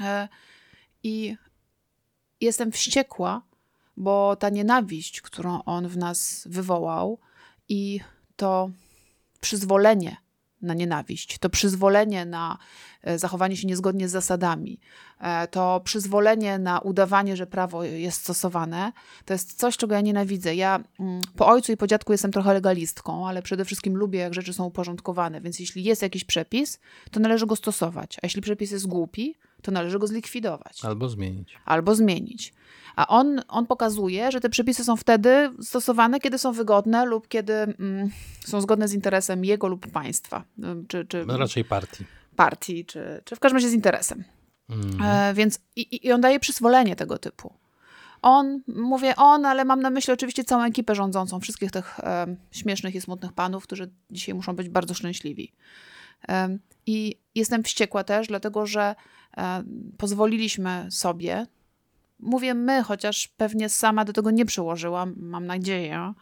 E, 0.00 0.28
i 1.02 1.36
jestem 2.40 2.72
wściekła, 2.72 3.42
bo 3.96 4.36
ta 4.36 4.48
nienawiść, 4.48 5.20
którą 5.20 5.62
on 5.62 5.88
w 5.88 5.96
nas 5.96 6.44
wywołał, 6.50 7.18
i 7.70 8.00
to 8.36 8.70
przyzwolenie 9.40 10.16
na 10.62 10.74
nienawiść, 10.74 11.38
to 11.38 11.50
przyzwolenie 11.50 12.24
na 12.24 12.58
e, 13.02 13.18
zachowanie 13.18 13.56
się 13.56 13.66
niezgodnie 13.66 14.08
z 14.08 14.12
zasadami, 14.12 14.80
e, 15.20 15.48
to 15.48 15.80
przyzwolenie 15.84 16.58
na 16.58 16.78
udawanie, 16.78 17.36
że 17.36 17.46
prawo 17.46 17.84
jest 17.84 18.20
stosowane, 18.20 18.92
to 19.24 19.34
jest 19.34 19.58
coś, 19.58 19.76
czego 19.76 19.94
ja 19.94 20.00
nienawidzę. 20.00 20.54
Ja 20.54 20.80
mm, 21.00 21.20
po 21.36 21.46
ojcu 21.46 21.72
i 21.72 21.76
po 21.76 21.86
dziadku 21.86 22.12
jestem 22.12 22.32
trochę 22.32 22.54
legalistką, 22.54 23.28
ale 23.28 23.42
przede 23.42 23.64
wszystkim 23.64 23.96
lubię, 23.96 24.18
jak 24.18 24.34
rzeczy 24.34 24.52
są 24.52 24.64
uporządkowane, 24.64 25.40
więc 25.40 25.60
jeśli 25.60 25.84
jest 25.84 26.02
jakiś 26.02 26.24
przepis, 26.24 26.80
to 27.10 27.20
należy 27.20 27.46
go 27.46 27.56
stosować, 27.56 28.16
a 28.16 28.20
jeśli 28.22 28.42
przepis 28.42 28.70
jest 28.70 28.86
głupi, 28.86 29.34
to 29.62 29.70
należy 29.72 29.98
go 29.98 30.06
zlikwidować. 30.06 30.84
Albo 30.84 31.08
zmienić. 31.08 31.54
Albo 31.64 31.94
zmienić. 31.94 32.52
A 33.00 33.06
on, 33.06 33.40
on 33.48 33.66
pokazuje, 33.66 34.32
że 34.32 34.40
te 34.40 34.48
przepisy 34.48 34.84
są 34.84 34.96
wtedy 34.96 35.50
stosowane, 35.60 36.20
kiedy 36.20 36.38
są 36.38 36.52
wygodne 36.52 37.04
lub 37.04 37.28
kiedy 37.28 37.52
mm, 37.52 38.10
są 38.44 38.60
zgodne 38.60 38.88
z 38.88 38.94
interesem 38.94 39.44
jego 39.44 39.68
lub 39.68 39.86
państwa. 39.86 40.44
Y, 40.58 40.62
czy, 40.88 41.06
czy, 41.06 41.24
no 41.26 41.36
raczej 41.36 41.64
partii. 41.64 42.04
Partii, 42.36 42.84
czy, 42.84 43.22
czy 43.24 43.36
w 43.36 43.40
każdym 43.40 43.56
razie 43.56 43.68
z 43.68 43.72
interesem. 43.72 44.24
Mm. 44.68 45.02
E, 45.02 45.34
więc 45.34 45.58
i, 45.76 46.06
i 46.06 46.12
on 46.12 46.20
daje 46.20 46.40
przyzwolenie 46.40 46.96
tego 46.96 47.18
typu. 47.18 47.54
On, 48.22 48.60
mówię 48.66 49.16
on, 49.16 49.46
ale 49.46 49.64
mam 49.64 49.82
na 49.82 49.90
myśli 49.90 50.12
oczywiście 50.12 50.44
całą 50.44 50.64
ekipę 50.64 50.94
rządzącą, 50.94 51.40
wszystkich 51.40 51.70
tych 51.70 52.00
e, 52.00 52.36
śmiesznych 52.50 52.94
i 52.94 53.00
smutnych 53.00 53.32
panów, 53.32 53.64
którzy 53.64 53.90
dzisiaj 54.10 54.34
muszą 54.34 54.56
być 54.56 54.68
bardzo 54.68 54.94
szczęśliwi. 54.94 55.52
E, 56.28 56.58
I 56.86 57.16
jestem 57.34 57.62
wściekła 57.62 58.04
też, 58.04 58.28
dlatego 58.28 58.66
że 58.66 58.94
e, 59.36 59.64
pozwoliliśmy 59.98 60.86
sobie, 60.90 61.46
mówię 62.22 62.54
my, 62.54 62.82
chociaż 62.82 63.28
pewnie 63.28 63.68
sama 63.68 64.04
do 64.04 64.12
tego 64.12 64.30
nie 64.30 64.44
przyłożyłam, 64.44 65.14
mam 65.16 65.46
nadzieję, 65.46 66.14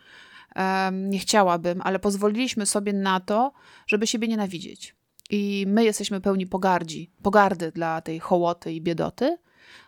nie 0.92 1.18
chciałabym, 1.18 1.80
ale 1.82 1.98
pozwoliliśmy 1.98 2.66
sobie 2.66 2.92
na 2.92 3.20
to, 3.20 3.52
żeby 3.86 4.06
siebie 4.06 4.28
nienawidzieć. 4.28 4.96
I 5.30 5.64
my 5.68 5.84
jesteśmy 5.84 6.20
pełni 6.20 6.46
pogardzi, 6.46 7.10
pogardy 7.22 7.72
dla 7.72 8.00
tej 8.00 8.18
hołoty 8.18 8.72
i 8.72 8.80
biedoty, 8.80 9.38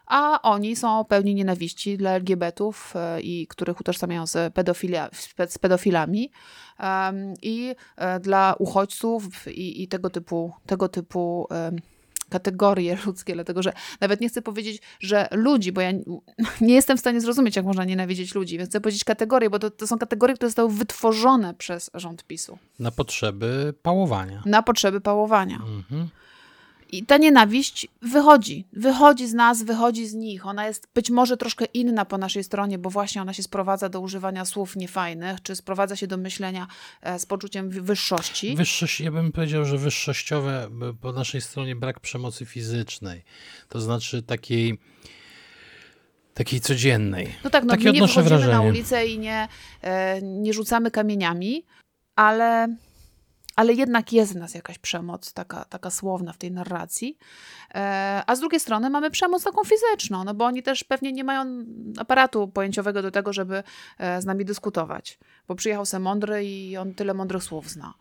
a 0.07 0.43
oni 0.43 0.77
są 0.77 1.05
pełni 1.05 1.35
nienawiści 1.35 1.97
dla 1.97 2.11
LGBT-ów 2.11 2.95
e, 2.97 3.21
i 3.21 3.47
których 3.47 3.81
utożsamiają 3.81 4.27
z, 4.27 4.55
pedofilia, 4.55 5.11
z 5.49 5.59
pedofilami 5.59 6.31
i 7.43 7.75
e, 7.97 8.21
dla 8.21 8.55
uchodźców 8.59 9.49
i, 9.49 9.83
i 9.83 9.89
tego 9.89 10.11
typu, 10.11 10.53
tego 10.67 10.89
typu 10.89 11.49
kategorie 12.31 12.99
ludzkie, 13.07 13.35
dlatego 13.35 13.63
że 13.63 13.73
nawet 14.01 14.21
nie 14.21 14.29
chcę 14.29 14.43
powiedzieć, 14.43 14.83
że 15.01 15.29
ludzi, 15.31 15.73
bo 15.73 15.81
ja 15.81 15.93
nie 16.61 16.75
jestem 16.75 16.97
w 16.97 17.01
stanie 17.01 17.21
zrozumieć, 17.21 17.57
jak 17.57 17.65
można 17.65 17.85
nienawidzieć 17.85 18.35
ludzi, 18.35 18.59
więc 18.59 18.71
chcę 18.71 18.81
powiedzieć 18.81 19.05
kategorie, 19.05 19.51
bo 19.51 19.59
to, 19.59 19.71
to 19.71 19.87
są 19.87 19.99
kategorie, 19.99 20.35
które 20.35 20.49
zostały 20.49 20.71
wytworzone 20.71 21.55
przez 21.55 21.91
rząd 21.95 22.25
PiSu. 22.25 22.59
Na 22.79 22.91
potrzeby 22.91 23.75
pałowania. 23.83 24.43
Na 24.47 24.63
potrzeby 24.63 25.01
pałowania. 25.01 25.57
Mhm. 25.57 26.09
I 26.93 27.07
ta 27.07 27.17
nienawiść 27.17 27.89
wychodzi, 28.03 28.65
wychodzi 28.73 29.27
z 29.27 29.35
nas, 29.35 29.63
wychodzi 29.63 30.07
z 30.07 30.15
nich. 30.15 30.47
Ona 30.47 30.67
jest 30.67 30.89
być 30.95 31.11
może 31.11 31.37
troszkę 31.37 31.65
inna 31.65 32.05
po 32.05 32.19
naszej 32.19 32.45
stronie, 32.45 32.79
bo 32.79 32.91
właśnie 32.91 33.23
ona 33.23 33.33
się 33.33 33.43
sprowadza 33.43 33.89
do 33.89 34.01
używania 34.01 34.45
słów 34.45 34.77
niefajnych, 34.77 35.43
czy 35.43 35.57
sprowadza 35.57 35.97
się 35.97 36.07
do 36.07 36.17
myślenia 36.17 36.67
e, 37.03 37.19
z 37.19 37.27
poczuciem 37.27 37.71
wyższości. 37.71 38.57
Wyższość, 38.57 39.01
ja 39.01 39.11
bym 39.11 39.33
powiedział, 39.33 39.65
że 39.65 39.79
wyższościowe 39.79 40.69
po 41.01 41.13
naszej 41.13 41.41
stronie 41.41 41.77
brak 41.77 42.01
przemocy 42.01 42.47
fizycznej. 42.47 43.25
To 43.69 43.81
znaczy 43.81 44.23
takiej 44.23 44.79
takiej 46.35 46.61
codziennej. 46.61 47.35
No 47.45 47.51
tak, 47.51 47.65
no 47.65 47.71
Takie 47.71 47.93
nie 47.93 48.01
wychodzimy 48.01 48.25
wrażenie. 48.25 48.53
na 48.53 48.61
ulicę 48.63 49.07
i 49.07 49.19
nie, 49.19 49.49
e, 49.83 50.23
nie 50.23 50.53
rzucamy 50.53 50.91
kamieniami, 50.91 51.65
ale 52.17 52.77
ale 53.61 53.73
jednak 53.73 54.13
jest 54.13 54.33
w 54.33 54.37
nas 54.37 54.55
jakaś 54.55 54.79
przemoc 54.79 55.33
taka, 55.33 55.65
taka 55.65 55.91
słowna 55.91 56.33
w 56.33 56.39
tej 56.39 56.53
narracji. 56.53 57.19
E, 57.75 58.23
a 58.27 58.37
z 58.37 58.41
drugiej 58.41 58.61
strony 58.61 58.91
mamy 58.91 59.11
przemoc 59.11 59.45
taką 59.45 59.65
fizyczną, 59.65 60.25
no 60.25 60.35
bo 60.35 60.45
oni 60.45 60.63
też 60.63 60.85
pewnie 60.85 61.13
nie 61.13 61.25
mają 61.25 61.65
aparatu 61.99 62.49
pojęciowego 62.49 63.03
do 63.03 63.11
tego, 63.11 63.33
żeby 63.33 63.63
e, 63.99 64.23
z 64.23 64.25
nami 64.25 64.45
dyskutować, 64.45 65.19
bo 65.49 65.55
przyjechał 65.55 65.87
se 65.87 65.99
mądry 65.99 66.45
i 66.45 66.77
on 66.77 66.95
tyle 66.95 67.15
mądrych 67.15 67.43
słów 67.43 67.71
zna. 67.71 67.95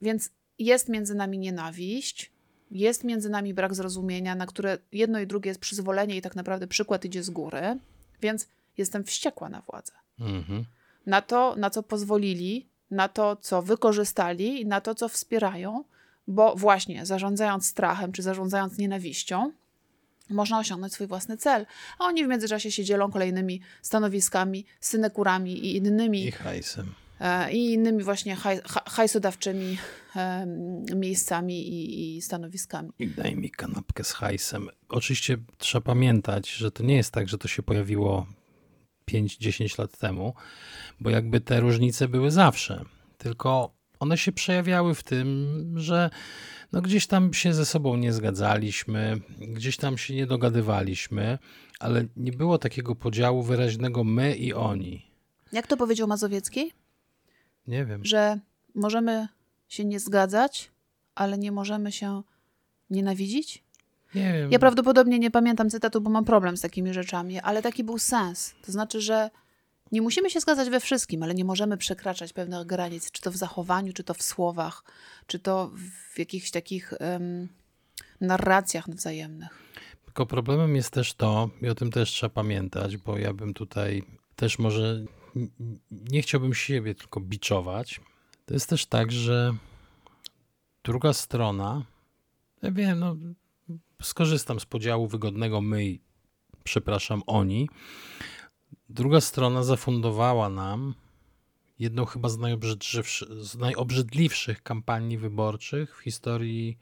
Więc 0.00 0.30
jest 0.58 0.88
między 0.88 1.14
nami 1.14 1.38
nienawiść, 1.38 2.32
jest 2.70 3.04
między 3.04 3.30
nami 3.30 3.54
brak 3.54 3.74
zrozumienia, 3.74 4.34
na 4.34 4.46
które 4.46 4.78
jedno 4.92 5.20
i 5.20 5.26
drugie 5.26 5.50
jest 5.50 5.60
przyzwolenie 5.60 6.16
i 6.16 6.22
tak 6.22 6.36
naprawdę 6.36 6.66
przykład 6.66 7.04
idzie 7.04 7.22
z 7.22 7.30
góry, 7.30 7.78
więc 8.22 8.48
jestem 8.78 9.04
wściekła 9.04 9.48
na 9.48 9.60
władzę. 9.60 9.92
Mhm. 10.20 10.64
Na 11.06 11.22
to, 11.22 11.56
na 11.56 11.70
co 11.70 11.82
pozwolili, 11.82 12.70
na 12.90 13.08
to, 13.08 13.36
co 13.36 13.62
wykorzystali 13.62 14.60
i 14.60 14.66
na 14.66 14.80
to, 14.80 14.94
co 14.94 15.08
wspierają, 15.08 15.84
bo 16.28 16.56
właśnie 16.56 17.06
zarządzając 17.06 17.66
strachem 17.66 18.12
czy 18.12 18.22
zarządzając 18.22 18.78
nienawiścią, 18.78 19.52
można 20.30 20.58
osiągnąć 20.58 20.92
swój 20.92 21.06
własny 21.06 21.36
cel. 21.36 21.66
A 21.98 22.04
oni 22.04 22.24
w 22.24 22.28
międzyczasie 22.28 22.70
się 22.70 22.84
dzielą 22.84 23.10
kolejnymi 23.10 23.60
stanowiskami, 23.82 24.64
synekurami 24.80 25.52
i 25.52 25.76
innymi. 25.76 26.26
I 26.26 26.32
hajsem. 26.32 26.94
E, 27.20 27.52
I 27.52 27.72
innymi 27.72 28.02
właśnie 28.02 28.36
haj, 28.36 28.60
hajsodawczymi 28.86 29.78
e, 30.16 30.46
miejscami 30.96 31.68
i, 31.68 32.16
i 32.16 32.22
stanowiskami. 32.22 32.90
I 32.98 33.08
daj 33.08 33.36
mi 33.36 33.50
kanapkę 33.50 34.04
z 34.04 34.12
hajsem. 34.12 34.68
Oczywiście 34.88 35.36
trzeba 35.58 35.82
pamiętać, 35.82 36.50
że 36.50 36.70
to 36.70 36.82
nie 36.82 36.96
jest 36.96 37.12
tak, 37.12 37.28
że 37.28 37.38
to 37.38 37.48
się 37.48 37.62
pojawiło 37.62 38.26
5-10 39.12 39.78
lat 39.78 39.98
temu, 39.98 40.34
bo 41.00 41.10
jakby 41.10 41.40
te 41.40 41.60
różnice 41.60 42.08
były 42.08 42.30
zawsze. 42.30 42.84
Tylko 43.18 43.74
one 44.00 44.18
się 44.18 44.32
przejawiały 44.32 44.94
w 44.94 45.02
tym, 45.02 45.74
że 45.76 46.10
no 46.72 46.82
gdzieś 46.82 47.06
tam 47.06 47.34
się 47.34 47.54
ze 47.54 47.66
sobą 47.66 47.96
nie 47.96 48.12
zgadzaliśmy, 48.12 49.20
gdzieś 49.38 49.76
tam 49.76 49.98
się 49.98 50.14
nie 50.14 50.26
dogadywaliśmy, 50.26 51.38
ale 51.80 52.04
nie 52.16 52.32
było 52.32 52.58
takiego 52.58 52.94
podziału 52.94 53.42
wyraźnego 53.42 54.04
my 54.04 54.36
i 54.36 54.54
oni. 54.54 55.10
Jak 55.52 55.66
to 55.66 55.76
powiedział 55.76 56.08
Mazowiecki? 56.08 56.72
Nie 57.66 57.84
wiem. 57.84 58.04
Że 58.04 58.40
możemy 58.74 59.28
się 59.68 59.84
nie 59.84 60.00
zgadzać, 60.00 60.70
ale 61.14 61.38
nie 61.38 61.52
możemy 61.52 61.92
się 61.92 62.22
nienawidzić? 62.90 63.64
Nie 64.14 64.32
wiem. 64.32 64.52
Ja 64.52 64.58
prawdopodobnie 64.58 65.18
nie 65.18 65.30
pamiętam 65.30 65.70
cytatu, 65.70 66.00
bo 66.00 66.10
mam 66.10 66.24
problem 66.24 66.56
z 66.56 66.60
takimi 66.60 66.94
rzeczami, 66.94 67.40
ale 67.40 67.62
taki 67.62 67.84
był 67.84 67.98
sens. 67.98 68.54
To 68.66 68.72
znaczy, 68.72 69.00
że 69.00 69.30
nie 69.92 70.02
musimy 70.02 70.30
się 70.30 70.40
zgadzać 70.40 70.70
we 70.70 70.80
wszystkim, 70.80 71.22
ale 71.22 71.34
nie 71.34 71.44
możemy 71.44 71.76
przekraczać 71.76 72.32
pewnych 72.32 72.66
granic, 72.66 73.10
czy 73.10 73.22
to 73.22 73.30
w 73.30 73.36
zachowaniu, 73.36 73.92
czy 73.92 74.04
to 74.04 74.14
w 74.14 74.22
słowach, 74.22 74.84
czy 75.26 75.38
to 75.38 75.70
w 76.14 76.18
jakichś 76.18 76.50
takich 76.50 76.94
um, 77.00 77.48
narracjach 78.20 78.90
wzajemnych. 78.90 79.48
Tylko 80.04 80.26
problemem 80.26 80.76
jest 80.76 80.90
też 80.90 81.14
to, 81.14 81.50
i 81.62 81.68
o 81.68 81.74
tym 81.74 81.90
też 81.90 82.10
trzeba 82.10 82.30
pamiętać, 82.30 82.96
bo 82.96 83.18
ja 83.18 83.32
bym 83.32 83.54
tutaj 83.54 84.02
też 84.36 84.58
może 84.58 85.04
nie 85.90 86.22
chciałbym 86.22 86.54
siebie 86.54 86.94
tylko 86.94 87.20
biczować. 87.20 88.00
To 88.46 88.54
jest 88.54 88.68
też 88.68 88.86
tak, 88.86 89.12
że 89.12 89.54
druga 90.84 91.12
strona, 91.12 91.84
ja 92.62 92.70
wiem, 92.70 92.98
no, 92.98 93.16
skorzystam 94.02 94.60
z 94.60 94.66
podziału 94.66 95.06
wygodnego 95.06 95.60
my 95.60 95.98
przepraszam 96.64 97.22
oni, 97.26 97.68
Druga 98.90 99.20
strona 99.20 99.62
zafundowała 99.62 100.48
nam 100.48 100.94
jedną 101.78 102.04
chyba 102.04 102.28
z, 102.28 102.38
z 103.40 103.56
najobrzydliwszych 103.56 104.62
kampanii 104.62 105.18
wyborczych 105.18 105.96
w 105.96 106.00
historii 106.00 106.78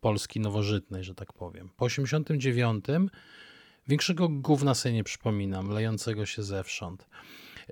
Polski 0.00 0.40
nowożytnej, 0.40 1.04
że 1.04 1.14
tak 1.14 1.32
powiem. 1.32 1.70
Po 1.76 1.84
89 1.84 2.84
większego 3.88 4.28
gówna 4.28 4.74
sobie 4.74 4.94
nie 4.94 5.04
przypominam, 5.04 5.70
lejącego 5.70 6.26
się 6.26 6.42
zewsząd. 6.42 7.06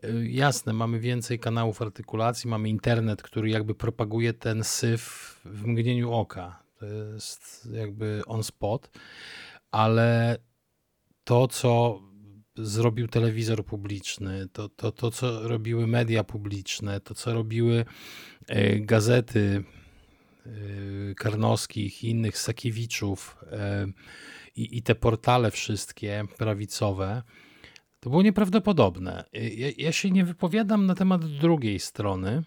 Y, 0.04 0.28
jasne, 0.30 0.72
mamy 0.72 1.00
więcej 1.00 1.38
kanałów 1.38 1.82
artykulacji, 1.82 2.50
mamy 2.50 2.68
internet, 2.68 3.22
który 3.22 3.50
jakby 3.50 3.74
propaguje 3.74 4.32
ten 4.32 4.64
syf 4.64 5.02
w 5.44 5.66
mgnieniu 5.66 6.12
oka. 6.12 6.62
To 6.78 6.86
jest 6.86 7.68
jakby 7.72 8.22
on 8.26 8.44
spot, 8.44 8.90
ale 9.70 10.38
to, 11.24 11.48
co 11.48 12.00
zrobił 12.56 13.08
telewizor 13.08 13.64
publiczny, 13.64 14.48
to, 14.52 14.68
to, 14.68 14.92
to 14.92 15.10
co 15.10 15.48
robiły 15.48 15.86
media 15.86 16.24
publiczne, 16.24 17.00
to 17.00 17.14
co 17.14 17.34
robiły 17.34 17.84
e, 18.48 18.80
gazety 18.80 19.64
e, 20.46 21.14
Karnowskich 21.14 22.04
i 22.04 22.10
innych 22.10 22.38
Sakiewiczów 22.38 23.36
e, 23.52 23.86
i, 24.56 24.78
i 24.78 24.82
te 24.82 24.94
portale 24.94 25.50
wszystkie 25.50 26.24
prawicowe, 26.38 27.22
to 28.00 28.10
było 28.10 28.22
nieprawdopodobne. 28.22 29.24
Ja, 29.32 29.68
ja 29.76 29.92
się 29.92 30.10
nie 30.10 30.24
wypowiadam 30.24 30.86
na 30.86 30.94
temat 30.94 31.26
drugiej 31.26 31.78
strony, 31.78 32.42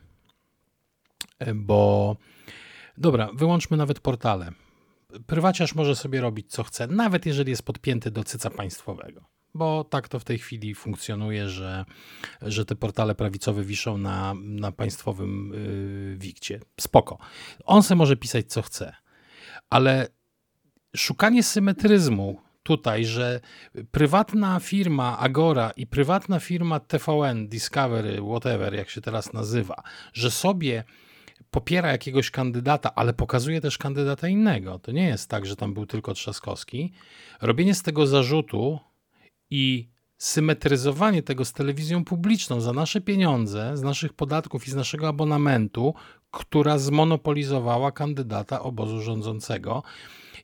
bo 1.56 2.18
dobra, 3.02 3.30
wyłączmy 3.34 3.78
nawet 3.78 4.00
portale. 4.00 4.52
Prywaciarz 5.28 5.76
może 5.76 5.96
sobie 5.96 6.22
robić 6.22 6.52
co 6.52 6.64
chce, 6.64 6.88
nawet 6.88 7.26
jeżeli 7.26 7.50
jest 7.50 7.64
podpięty 7.64 8.12
do 8.12 8.24
cyca 8.24 8.50
państwowego 8.50 9.22
bo 9.54 9.84
tak 9.84 10.08
to 10.08 10.20
w 10.20 10.24
tej 10.24 10.38
chwili 10.38 10.76
funkcjonuje, 10.76 11.50
że, 11.50 11.86
że 12.42 12.66
te 12.66 12.76
portale 12.76 13.16
prawicowe 13.16 13.64
wiszą 13.64 13.98
na, 13.98 14.34
na 14.44 14.72
państwowym 14.72 15.52
yy, 15.54 16.18
wikcie. 16.18 16.60
Spoko. 16.80 17.18
On 17.66 17.84
se 17.84 17.96
może 17.96 18.16
pisać 18.16 18.46
co 18.48 18.62
chce, 18.62 18.96
ale 19.70 20.08
szukanie 20.96 21.44
symetryzmu 21.44 22.42
tutaj, 22.64 23.06
że 23.06 23.40
prywatna 23.92 24.60
firma 24.60 25.18
Agora 25.18 25.72
i 25.76 25.88
prywatna 25.88 26.40
firma 26.40 26.80
TVN, 26.80 27.48
Discovery, 27.48 28.22
whatever, 28.22 28.74
jak 28.74 28.90
się 28.90 29.02
teraz 29.02 29.34
nazywa, 29.34 29.84
że 30.14 30.32
sobie 30.32 30.84
popiera 31.52 31.92
jakiegoś 31.92 32.32
kandydata, 32.32 32.96
ale 32.96 33.14
pokazuje 33.14 33.62
też 33.62 33.78
kandydata 33.78 34.28
innego. 34.28 34.80
To 34.80 34.92
nie 34.92 35.08
jest 35.08 35.30
tak, 35.30 35.46
że 35.46 35.56
tam 35.56 35.74
był 35.74 35.86
tylko 35.86 36.14
Trzaskowski. 36.14 36.94
Robienie 37.42 37.76
z 37.76 37.84
tego 37.84 38.08
zarzutu 38.08 38.80
i 39.50 39.90
symetryzowanie 40.18 41.24
tego 41.24 41.46
z 41.46 41.54
telewizją 41.54 42.06
publiczną 42.06 42.62
za 42.62 42.74
nasze 42.74 43.02
pieniądze, 43.02 43.78
z 43.78 43.82
naszych 43.82 44.14
podatków 44.14 44.68
i 44.68 44.72
z 44.72 44.76
naszego 44.76 45.08
abonamentu, 45.08 45.94
która 46.32 46.78
zmonopolizowała 46.78 47.92
kandydata 47.92 48.62
obozu 48.62 49.02
rządzącego, 49.02 49.84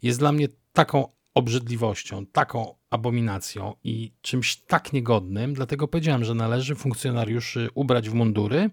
jest 0.01 0.19
dla 0.19 0.31
mnie 0.31 0.47
taką 0.73 1.07
obrzydliwością, 1.33 2.25
taką 2.25 2.75
abominacją 2.89 3.73
i 3.83 4.11
czymś 4.21 4.55
tak 4.55 4.93
niegodnym. 4.93 5.53
Dlatego 5.53 5.87
powiedziałem, 5.87 6.23
że 6.23 6.35
należy 6.35 6.75
funkcjonariuszy 6.75 7.69
ubrać 7.73 8.09
w 8.09 8.13
mundury 8.13 8.69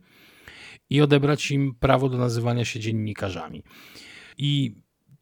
i 0.90 1.00
odebrać 1.00 1.50
im 1.50 1.74
prawo 1.74 2.08
do 2.08 2.18
nazywania 2.18 2.64
się 2.64 2.80
dziennikarzami. 2.80 3.62
I 4.38 4.74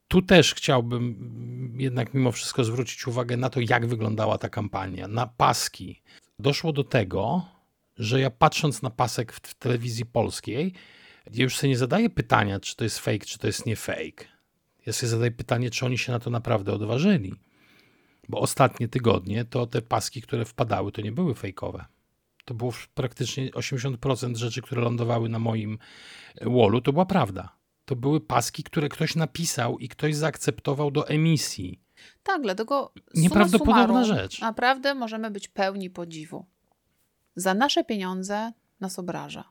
tu 0.08 0.22
też 0.22 0.54
chciałbym 0.54 1.76
jednak 1.78 2.14
mimo 2.14 2.32
wszystko 2.32 2.64
zwrócić 2.64 3.06
uwagę 3.06 3.36
na 3.36 3.50
to, 3.50 3.60
jak 3.60 3.86
wyglądała 3.86 4.38
ta 4.38 4.48
kampania, 4.48 5.08
na 5.08 5.26
paski. 5.26 6.02
Doszło 6.38 6.72
do 6.72 6.84
tego, 6.84 7.42
że 7.98 8.20
ja 8.20 8.30
patrząc 8.30 8.82
na 8.82 8.90
pasek 8.90 9.32
w 9.32 9.54
telewizji 9.54 10.06
polskiej, 10.06 10.72
ja 11.34 11.42
już 11.42 11.56
sobie 11.56 11.68
nie 11.68 11.78
zadaję 11.78 12.10
pytania, 12.10 12.60
czy 12.60 12.76
to 12.76 12.84
jest 12.84 12.98
fake, 12.98 13.26
czy 13.26 13.38
to 13.38 13.46
jest 13.46 13.66
nie 13.66 13.76
fake. 13.76 14.24
Ja 14.86 14.92
sobie 14.92 15.10
zadaję 15.10 15.30
pytanie, 15.30 15.70
czy 15.70 15.86
oni 15.86 15.98
się 15.98 16.12
na 16.12 16.18
to 16.18 16.30
naprawdę 16.30 16.72
odważyli. 16.72 17.34
Bo 18.28 18.40
ostatnie 18.40 18.88
tygodnie 18.88 19.44
to 19.44 19.66
te 19.66 19.82
paski, 19.82 20.22
które 20.22 20.44
wpadały, 20.44 20.92
to 20.92 21.00
nie 21.02 21.12
były 21.12 21.34
fejkowe. 21.34 21.84
To 22.44 22.54
było 22.54 22.72
praktycznie 22.94 23.50
80% 23.50 24.36
rzeczy, 24.36 24.62
które 24.62 24.82
lądowały 24.82 25.28
na 25.28 25.38
moim 25.38 25.78
wallu, 26.40 26.80
to 26.80 26.92
była 26.92 27.06
prawda 27.06 27.62
to 27.84 27.96
były 27.96 28.20
paski, 28.20 28.62
które 28.62 28.88
ktoś 28.88 29.16
napisał 29.16 29.78
i 29.78 29.88
ktoś 29.88 30.16
zaakceptował 30.16 30.90
do 30.90 31.08
emisji. 31.08 31.80
Tak, 32.22 32.42
dlatego 32.42 32.92
nieprawdopodobna 33.14 33.86
summarum, 33.86 34.04
rzecz. 34.04 34.40
Naprawdę 34.40 34.94
możemy 34.94 35.30
być 35.30 35.48
pełni 35.48 35.90
podziwu. 35.90 36.46
Za 37.36 37.54
nasze 37.54 37.84
pieniądze 37.84 38.52
nas 38.80 38.98
obraża. 38.98 39.44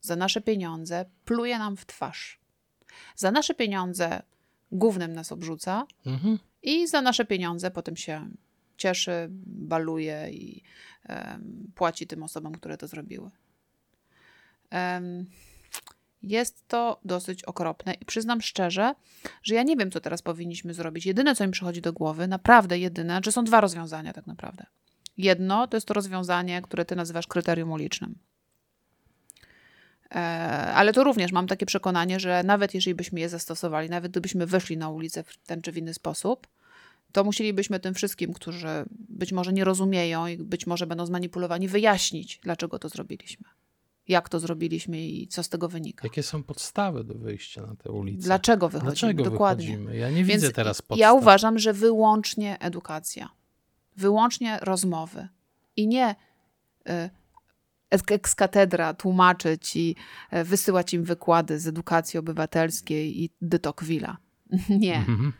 Za 0.00 0.16
nasze 0.16 0.40
pieniądze 0.40 1.04
pluje 1.24 1.58
nam 1.58 1.76
w 1.76 1.86
twarz. 1.86 2.40
Za 3.16 3.30
nasze 3.30 3.54
pieniądze 3.54 4.22
głównym 4.72 5.12
nas 5.12 5.32
obrzuca 5.32 5.86
mhm. 6.06 6.38
i 6.62 6.86
za 6.86 7.02
nasze 7.02 7.24
pieniądze 7.24 7.70
potem 7.70 7.96
się 7.96 8.28
cieszy, 8.76 9.28
baluje 9.46 10.30
i 10.30 10.62
płaci 11.74 12.06
tym 12.06 12.22
osobom, 12.22 12.52
które 12.52 12.78
to 12.78 12.86
zrobiły. 12.86 13.30
Jest 16.22 16.68
to 16.68 17.00
dosyć 17.04 17.44
okropne 17.44 17.94
i 17.94 18.04
przyznam 18.04 18.40
szczerze, 18.40 18.94
że 19.42 19.54
ja 19.54 19.62
nie 19.62 19.76
wiem, 19.76 19.90
co 19.90 20.00
teraz 20.00 20.22
powinniśmy 20.22 20.74
zrobić. 20.74 21.06
Jedyne, 21.06 21.34
co 21.34 21.46
mi 21.46 21.52
przychodzi 21.52 21.80
do 21.80 21.92
głowy, 21.92 22.28
naprawdę 22.28 22.78
jedyne, 22.78 23.20
że 23.24 23.32
są 23.32 23.44
dwa 23.44 23.60
rozwiązania 23.60 24.12
tak 24.12 24.26
naprawdę. 24.26 24.66
Jedno 25.16 25.66
to 25.66 25.76
jest 25.76 25.86
to 25.86 25.94
rozwiązanie, 25.94 26.62
które 26.62 26.84
ty 26.84 26.96
nazywasz 26.96 27.26
kryterium 27.26 27.72
ulicznym. 27.72 28.18
E, 30.10 30.18
ale 30.74 30.92
to 30.92 31.04
również 31.04 31.32
mam 31.32 31.46
takie 31.46 31.66
przekonanie, 31.66 32.20
że 32.20 32.42
nawet 32.42 32.74
jeżeli 32.74 32.94
byśmy 32.94 33.20
je 33.20 33.28
zastosowali, 33.28 33.90
nawet 33.90 34.12
gdybyśmy 34.12 34.46
wyszli 34.46 34.76
na 34.76 34.88
ulicę 34.88 35.22
w 35.22 35.36
ten 35.36 35.62
czy 35.62 35.72
w 35.72 35.76
inny 35.76 35.94
sposób, 35.94 36.46
to 37.14 37.24
musielibyśmy 37.24 37.80
tym 37.80 37.94
wszystkim, 37.94 38.32
którzy 38.32 38.68
być 38.90 39.32
może 39.32 39.52
nie 39.52 39.64
rozumieją 39.64 40.26
i 40.26 40.36
być 40.36 40.66
może 40.66 40.86
będą 40.86 41.06
zmanipulowani, 41.06 41.68
wyjaśnić, 41.68 42.40
dlaczego 42.42 42.78
to 42.78 42.88
zrobiliśmy. 42.88 43.44
jak 44.08 44.28
to 44.28 44.40
zrobiliśmy 44.40 45.00
i 45.06 45.28
co 45.28 45.42
z 45.42 45.48
tego 45.48 45.68
wynika. 45.68 46.06
Jakie 46.06 46.22
są 46.22 46.42
podstawy 46.42 47.04
do 47.04 47.14
wyjścia 47.14 47.62
na 47.62 47.76
tę 47.76 47.92
ulicę? 47.92 48.22
Dlaczego 48.22 48.68
wychodzimy? 48.68 48.92
Dlaczego 48.92 49.30
Dokładnie. 49.30 49.66
wychodzimy? 49.66 49.96
Ja 49.96 50.10
nie 50.10 50.24
Więc 50.24 50.42
widzę 50.42 50.52
teraz 50.52 50.82
podstaw. 50.82 50.98
Ja 50.98 51.12
uważam, 51.12 51.58
że 51.58 51.72
wyłącznie 51.72 52.58
edukacja, 52.58 53.28
wyłącznie 53.96 54.58
rozmowy 54.62 55.28
i 55.76 55.86
nie 55.86 56.14
y, 56.88 57.10
ex 57.90 58.34
katedra 58.34 58.94
tłumaczyć 58.94 59.76
i 59.76 59.96
y, 60.32 60.44
wysyłać 60.44 60.94
im 60.94 61.04
wykłady 61.04 61.58
z 61.58 61.66
edukacji 61.66 62.18
obywatelskiej 62.18 63.22
i 63.22 63.30
Tocqueville'a. 63.42 64.16
nie. 64.84 64.96
Mhm. 64.96 65.32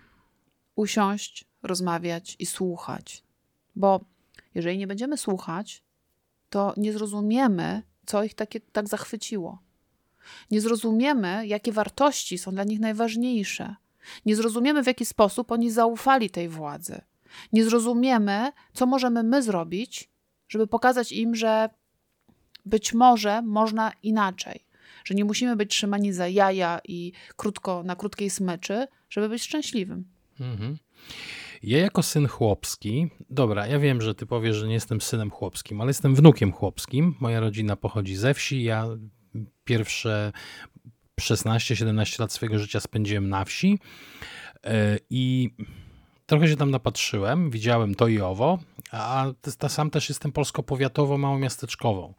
Usiąść, 0.75 1.45
rozmawiać 1.65 2.37
i 2.39 2.47
słuchać. 2.47 3.23
Bo 3.77 4.01
jeżeli 4.55 4.79
nie 4.79 4.87
będziemy 4.87 5.17
słuchać, 5.17 5.83
to 6.51 6.75
nie 6.77 6.93
zrozumiemy, 6.93 7.83
co 8.07 8.25
ich 8.25 8.35
takie, 8.35 8.61
tak 8.61 8.89
zachwyciło. 8.89 9.59
Nie 10.51 10.61
zrozumiemy, 10.61 11.47
jakie 11.47 11.73
wartości 11.73 12.39
są 12.39 12.51
dla 12.51 12.65
nich 12.65 12.81
najważniejsze. 12.81 13.77
Nie 14.27 14.37
zrozumiemy, 14.37 14.83
w 14.83 14.87
jaki 14.87 15.05
sposób 15.05 15.53
oni 15.53 15.71
zaufali 15.71 16.31
tej 16.31 16.49
władzy. 16.49 17.01
Nie 17.53 17.65
zrozumiemy, 17.65 18.53
co 18.73 18.87
możemy 18.87 19.23
my 19.23 19.43
zrobić, 19.43 20.09
żeby 20.49 20.67
pokazać 20.67 21.13
im, 21.13 21.35
że 21.35 21.71
być 22.67 22.95
może 22.95 23.43
można 23.43 23.93
inaczej, 24.03 24.65
że 25.05 25.15
nie 25.15 25.25
musimy 25.25 25.57
być 25.57 25.71
trzymani 25.71 26.13
za 26.13 26.29
jaja 26.29 26.81
i 26.89 27.13
krótko, 27.37 27.83
na 27.83 27.97
krótkiej 27.97 28.31
smyczy, 28.31 28.87
żeby 29.11 29.29
być 29.29 29.43
szczęśliwym. 29.43 30.05
Mhm. 30.41 30.79
Ja 31.67 31.79
jako 31.79 32.03
syn 32.03 32.29
chłopski, 32.29 33.11
dobra, 33.31 33.67
ja 33.67 33.79
wiem, 33.79 34.01
że 34.01 34.15
ty 34.15 34.27
powiesz, 34.27 34.57
że 34.57 34.69
nie 34.69 34.75
jestem 34.75 35.01
synem 35.01 35.31
chłopskim, 35.31 35.81
ale 35.81 35.91
jestem 35.91 36.15
wnukiem 36.15 36.53
chłopskim. 36.53 37.15
Moja 37.21 37.41
rodzina 37.41 37.77
pochodzi 37.77 38.17
ze 38.17 38.35
wsi. 38.35 38.63
Ja 38.63 38.87
pierwsze 39.65 40.33
16-17 41.21 42.21
lat 42.21 42.33
swojego 42.33 42.59
życia 42.59 42.81
spędziłem 42.81 43.29
na 43.29 43.45
wsi 43.45 43.79
e, 44.65 44.99
i 45.11 45.51
trochę 46.27 46.49
się 46.49 46.57
tam 46.57 46.71
napatrzyłem, 46.71 47.51
widziałem 47.51 47.95
to 47.95 48.09
i 48.09 48.21
owo, 48.21 48.59
a 48.91 49.27
ta 49.59 49.69
sam 49.69 49.91
też 49.91 50.09
jestem 50.09 50.33
polsko-powiatowo 50.33 51.19
małomiasteczkową. 51.19 52.15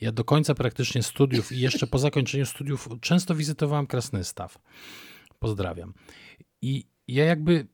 Ja 0.00 0.12
do 0.12 0.24
końca 0.24 0.54
praktycznie 0.54 1.02
studiów 1.02 1.52
i 1.52 1.60
jeszcze 1.60 1.86
po 1.86 1.98
zakończeniu 1.98 2.46
studiów 2.46 2.88
często 3.00 3.34
wizytowałem 3.34 3.86
Krasnystaw. 3.86 4.58
Pozdrawiam. 5.38 5.94
I 6.62 6.86
ja 7.08 7.24
jakby 7.24 7.73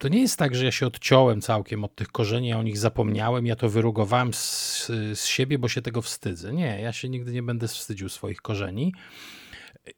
to 0.00 0.08
nie 0.08 0.20
jest 0.20 0.36
tak, 0.36 0.54
że 0.54 0.64
ja 0.64 0.72
się 0.72 0.86
odciąłem 0.86 1.40
całkiem 1.40 1.84
od 1.84 1.94
tych 1.94 2.08
korzeni, 2.08 2.48
ja 2.48 2.58
o 2.58 2.62
nich 2.62 2.78
zapomniałem, 2.78 3.46
ja 3.46 3.56
to 3.56 3.68
wyrugowałem 3.68 4.34
z, 4.34 4.86
z 5.14 5.26
siebie, 5.26 5.58
bo 5.58 5.68
się 5.68 5.82
tego 5.82 6.02
wstydzę. 6.02 6.52
Nie, 6.52 6.80
ja 6.80 6.92
się 6.92 7.08
nigdy 7.08 7.32
nie 7.32 7.42
będę 7.42 7.68
wstydził 7.68 8.08
swoich 8.08 8.40
korzeni. 8.42 8.94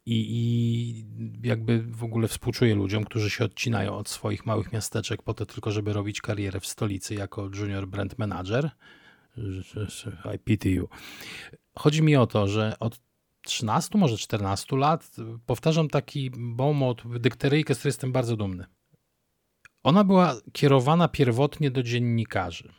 I, 0.07 0.26
I, 0.30 1.48
jakby 1.48 1.82
w 1.82 2.05
ogóle 2.05 2.28
współczuję 2.28 2.74
ludziom, 2.74 3.05
którzy 3.05 3.30
się 3.30 3.44
odcinają 3.44 3.96
od 3.96 4.09
swoich 4.09 4.46
małych 4.46 4.72
miasteczek 4.72 5.22
po 5.22 5.34
to 5.34 5.46
tylko, 5.46 5.70
żeby 5.70 5.92
robić 5.92 6.20
karierę 6.20 6.61
w 6.61 6.66
stolicy 6.66 7.14
jako 7.14 7.50
junior 7.55 7.88
brand 7.88 8.18
manager. 8.18 8.70
I 10.34 10.38
pity 10.38 10.70
you. 10.70 10.88
Chodzi 11.78 12.03
mi 12.03 12.16
o 12.16 12.26
to, 12.26 12.48
że 12.48 12.76
od 12.80 13.00
13, 13.42 13.98
może 13.98 14.16
14 14.16 14.76
lat 14.76 15.16
powtarzam 15.46 15.88
taki 15.88 16.30
bomot, 16.38 17.03
dykteryjkę, 17.20 17.74
z 17.74 17.78
której 17.78 17.90
jestem 17.90 18.12
bardzo 18.12 18.36
dumny. 18.36 18.66
Ona 19.83 20.05
była 20.05 20.37
kierowana 20.53 21.09
pierwotnie 21.09 21.70
do 21.70 21.83
dziennikarzy, 21.83 22.72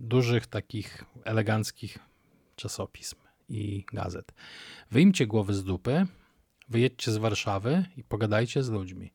dużych 0.00 0.46
takich 0.46 1.04
eleganckich 1.24 1.98
czasopism 2.56 3.16
i 3.48 3.84
gazet. 3.92 4.32
Wyjmcie 4.90 5.26
głowy 5.26 5.54
z 5.54 5.64
dupy, 5.64 6.06
wyjedźcie 6.68 7.12
z 7.12 7.16
Warszawy 7.16 7.84
i 7.96 8.04
pogadajcie 8.04 8.62
z 8.62 8.68
ludźmi. 8.68 9.12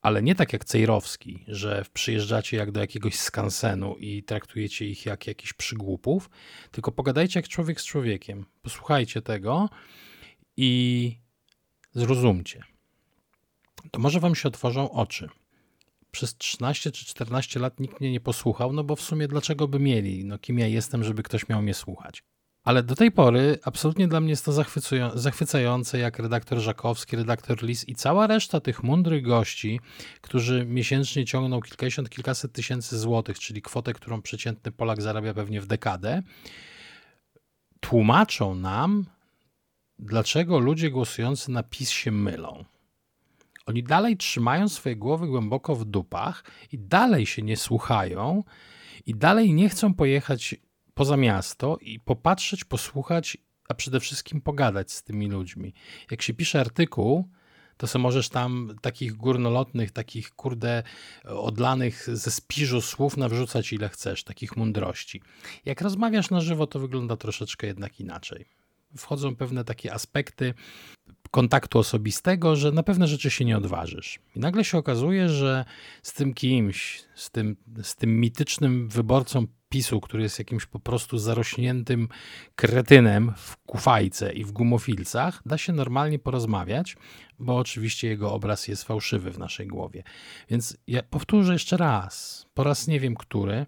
Ale 0.00 0.22
nie 0.22 0.34
tak 0.34 0.52
jak 0.52 0.64
Cejrowski, 0.64 1.44
że 1.48 1.84
przyjeżdżacie 1.92 2.56
jak 2.56 2.72
do 2.72 2.80
jakiegoś 2.80 3.18
skansenu 3.18 3.96
i 3.96 4.22
traktujecie 4.22 4.86
ich 4.86 5.06
jak 5.06 5.26
jakichś 5.26 5.52
przygłupów, 5.52 6.30
tylko 6.70 6.92
pogadajcie 6.92 7.38
jak 7.38 7.48
człowiek 7.48 7.80
z 7.80 7.84
człowiekiem. 7.84 8.46
Posłuchajcie 8.62 9.22
tego 9.22 9.68
i 10.56 11.16
zrozumcie. 11.94 12.62
To 13.90 14.00
może 14.00 14.20
wam 14.20 14.34
się 14.34 14.48
otworzą 14.48 14.90
oczy 14.90 15.28
przez 16.12 16.36
13 16.36 16.92
czy 16.92 17.06
14 17.06 17.60
lat 17.60 17.80
nikt 17.80 18.00
mnie 18.00 18.12
nie 18.12 18.20
posłuchał, 18.20 18.72
no 18.72 18.84
bo 18.84 18.96
w 18.96 19.00
sumie 19.00 19.28
dlaczego 19.28 19.68
by 19.68 19.78
mieli? 19.78 20.24
No 20.24 20.38
kim 20.38 20.58
ja 20.58 20.66
jestem, 20.66 21.04
żeby 21.04 21.22
ktoś 21.22 21.48
miał 21.48 21.62
mnie 21.62 21.74
słuchać? 21.74 22.22
Ale 22.64 22.82
do 22.82 22.94
tej 22.94 23.12
pory 23.12 23.58
absolutnie 23.64 24.08
dla 24.08 24.20
mnie 24.20 24.30
jest 24.30 24.44
to 24.44 24.52
zachwycające, 25.14 25.98
jak 25.98 26.18
redaktor 26.18 26.58
Żakowski, 26.58 27.16
redaktor 27.16 27.62
Lis 27.62 27.88
i 27.88 27.94
cała 27.94 28.26
reszta 28.26 28.60
tych 28.60 28.82
mądrych 28.82 29.22
gości, 29.22 29.80
którzy 30.20 30.66
miesięcznie 30.66 31.24
ciągną 31.24 31.60
kilkadziesiąt, 31.60 32.10
kilkaset 32.10 32.52
tysięcy 32.52 32.98
złotych, 32.98 33.38
czyli 33.38 33.62
kwotę, 33.62 33.92
którą 33.92 34.22
przeciętny 34.22 34.72
Polak 34.72 35.02
zarabia 35.02 35.34
pewnie 35.34 35.60
w 35.60 35.66
dekadę, 35.66 36.22
tłumaczą 37.80 38.54
nam, 38.54 39.06
dlaczego 39.98 40.58
ludzie 40.58 40.90
głosujący 40.90 41.50
na 41.50 41.62
PiS 41.62 41.90
się 41.90 42.10
mylą. 42.10 42.64
Oni 43.66 43.82
dalej 43.82 44.16
trzymają 44.16 44.68
swoje 44.68 44.96
głowy 44.96 45.26
głęboko 45.26 45.76
w 45.76 45.84
dupach 45.84 46.44
i 46.72 46.78
dalej 46.78 47.26
się 47.26 47.42
nie 47.42 47.56
słuchają 47.56 48.44
i 49.06 49.14
dalej 49.14 49.54
nie 49.54 49.68
chcą 49.68 49.94
pojechać 49.94 50.54
poza 50.94 51.16
miasto 51.16 51.78
i 51.80 52.00
popatrzeć, 52.00 52.64
posłuchać, 52.64 53.36
a 53.68 53.74
przede 53.74 54.00
wszystkim 54.00 54.40
pogadać 54.40 54.92
z 54.92 55.02
tymi 55.02 55.28
ludźmi. 55.28 55.74
Jak 56.10 56.22
się 56.22 56.34
pisze 56.34 56.60
artykuł, 56.60 57.28
to 57.76 57.86
sobie 57.86 58.02
możesz 58.02 58.28
tam 58.28 58.76
takich 58.82 59.12
górnolotnych, 59.12 59.90
takich 59.90 60.30
kurde 60.30 60.82
odlanych 61.24 62.16
ze 62.16 62.30
spiżu 62.30 62.80
słów 62.80 63.16
nawrzucać 63.16 63.72
ile 63.72 63.88
chcesz, 63.88 64.24
takich 64.24 64.56
mądrości. 64.56 65.22
Jak 65.64 65.80
rozmawiasz 65.80 66.30
na 66.30 66.40
żywo, 66.40 66.66
to 66.66 66.78
wygląda 66.78 67.16
troszeczkę 67.16 67.66
jednak 67.66 68.00
inaczej. 68.00 68.46
Wchodzą 68.96 69.36
pewne 69.36 69.64
takie 69.64 69.92
aspekty 69.92 70.54
kontaktu 71.32 71.78
osobistego, 71.78 72.56
że 72.56 72.72
na 72.72 72.82
pewne 72.82 73.06
rzeczy 73.06 73.30
się 73.30 73.44
nie 73.44 73.56
odważysz. 73.56 74.18
I 74.36 74.40
nagle 74.40 74.64
się 74.64 74.78
okazuje, 74.78 75.28
że 75.28 75.64
z 76.02 76.12
tym 76.12 76.34
kimś, 76.34 77.04
z 77.14 77.30
tym, 77.30 77.56
z 77.82 77.96
tym 77.96 78.20
mitycznym 78.20 78.88
wyborcą 78.88 79.46
PiSu, 79.68 80.00
który 80.00 80.22
jest 80.22 80.38
jakimś 80.38 80.66
po 80.66 80.80
prostu 80.80 81.18
zarośniętym 81.18 82.08
kretynem 82.54 83.32
w 83.36 83.56
kufajce 83.56 84.32
i 84.32 84.44
w 84.44 84.52
gumofilcach, 84.52 85.42
da 85.46 85.58
się 85.58 85.72
normalnie 85.72 86.18
porozmawiać, 86.18 86.96
bo 87.38 87.56
oczywiście 87.56 88.08
jego 88.08 88.32
obraz 88.32 88.68
jest 88.68 88.84
fałszywy 88.84 89.30
w 89.30 89.38
naszej 89.38 89.66
głowie. 89.66 90.02
Więc 90.50 90.76
ja 90.86 91.02
powtórzę 91.02 91.52
jeszcze 91.52 91.76
raz, 91.76 92.46
po 92.54 92.64
raz 92.64 92.86
nie 92.86 93.00
wiem 93.00 93.14
który, 93.14 93.66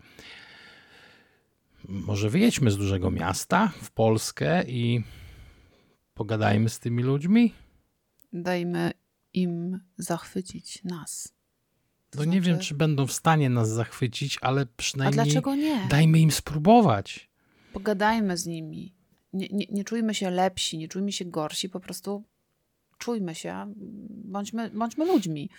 może 1.89 2.31
wyjedźmy 2.31 2.71
z 2.71 2.77
dużego 2.77 3.11
miasta 3.11 3.73
w 3.83 3.91
Polskę 3.91 4.65
i 4.67 5.03
Pogadajmy 6.15 6.69
z 6.69 6.79
tymi 6.79 7.03
ludźmi. 7.03 7.53
Dajmy 8.33 8.93
im 9.33 9.81
zachwycić 9.99 10.85
nas. 10.85 11.35
To 12.11 12.19
no 12.19 12.25
znaczy... 12.25 12.35
nie 12.35 12.41
wiem, 12.41 12.59
czy 12.59 12.75
będą 12.75 13.07
w 13.07 13.13
stanie 13.13 13.51
nas 13.51 13.69
zachwycić, 13.69 14.39
ale 14.41 14.67
przynajmniej 14.77 15.21
A 15.21 15.25
dlaczego 15.25 15.55
nie? 15.55 15.87
dajmy 15.89 16.19
im 16.19 16.31
spróbować. 16.31 17.31
Pogadajmy 17.73 18.37
z 18.37 18.47
nimi. 18.47 18.95
Nie, 19.33 19.49
nie, 19.53 19.67
nie 19.71 19.85
czujmy 19.85 20.15
się 20.15 20.31
lepsi, 20.31 20.79
nie 20.79 20.89
czujmy 20.89 21.13
się 21.13 21.25
gorsi, 21.25 21.69
po 21.69 21.81
prostu 21.81 22.25
czujmy 22.99 23.35
się, 23.35 23.73
bądźmy, 24.11 24.71
bądźmy 24.71 25.05
ludźmi. 25.07 25.51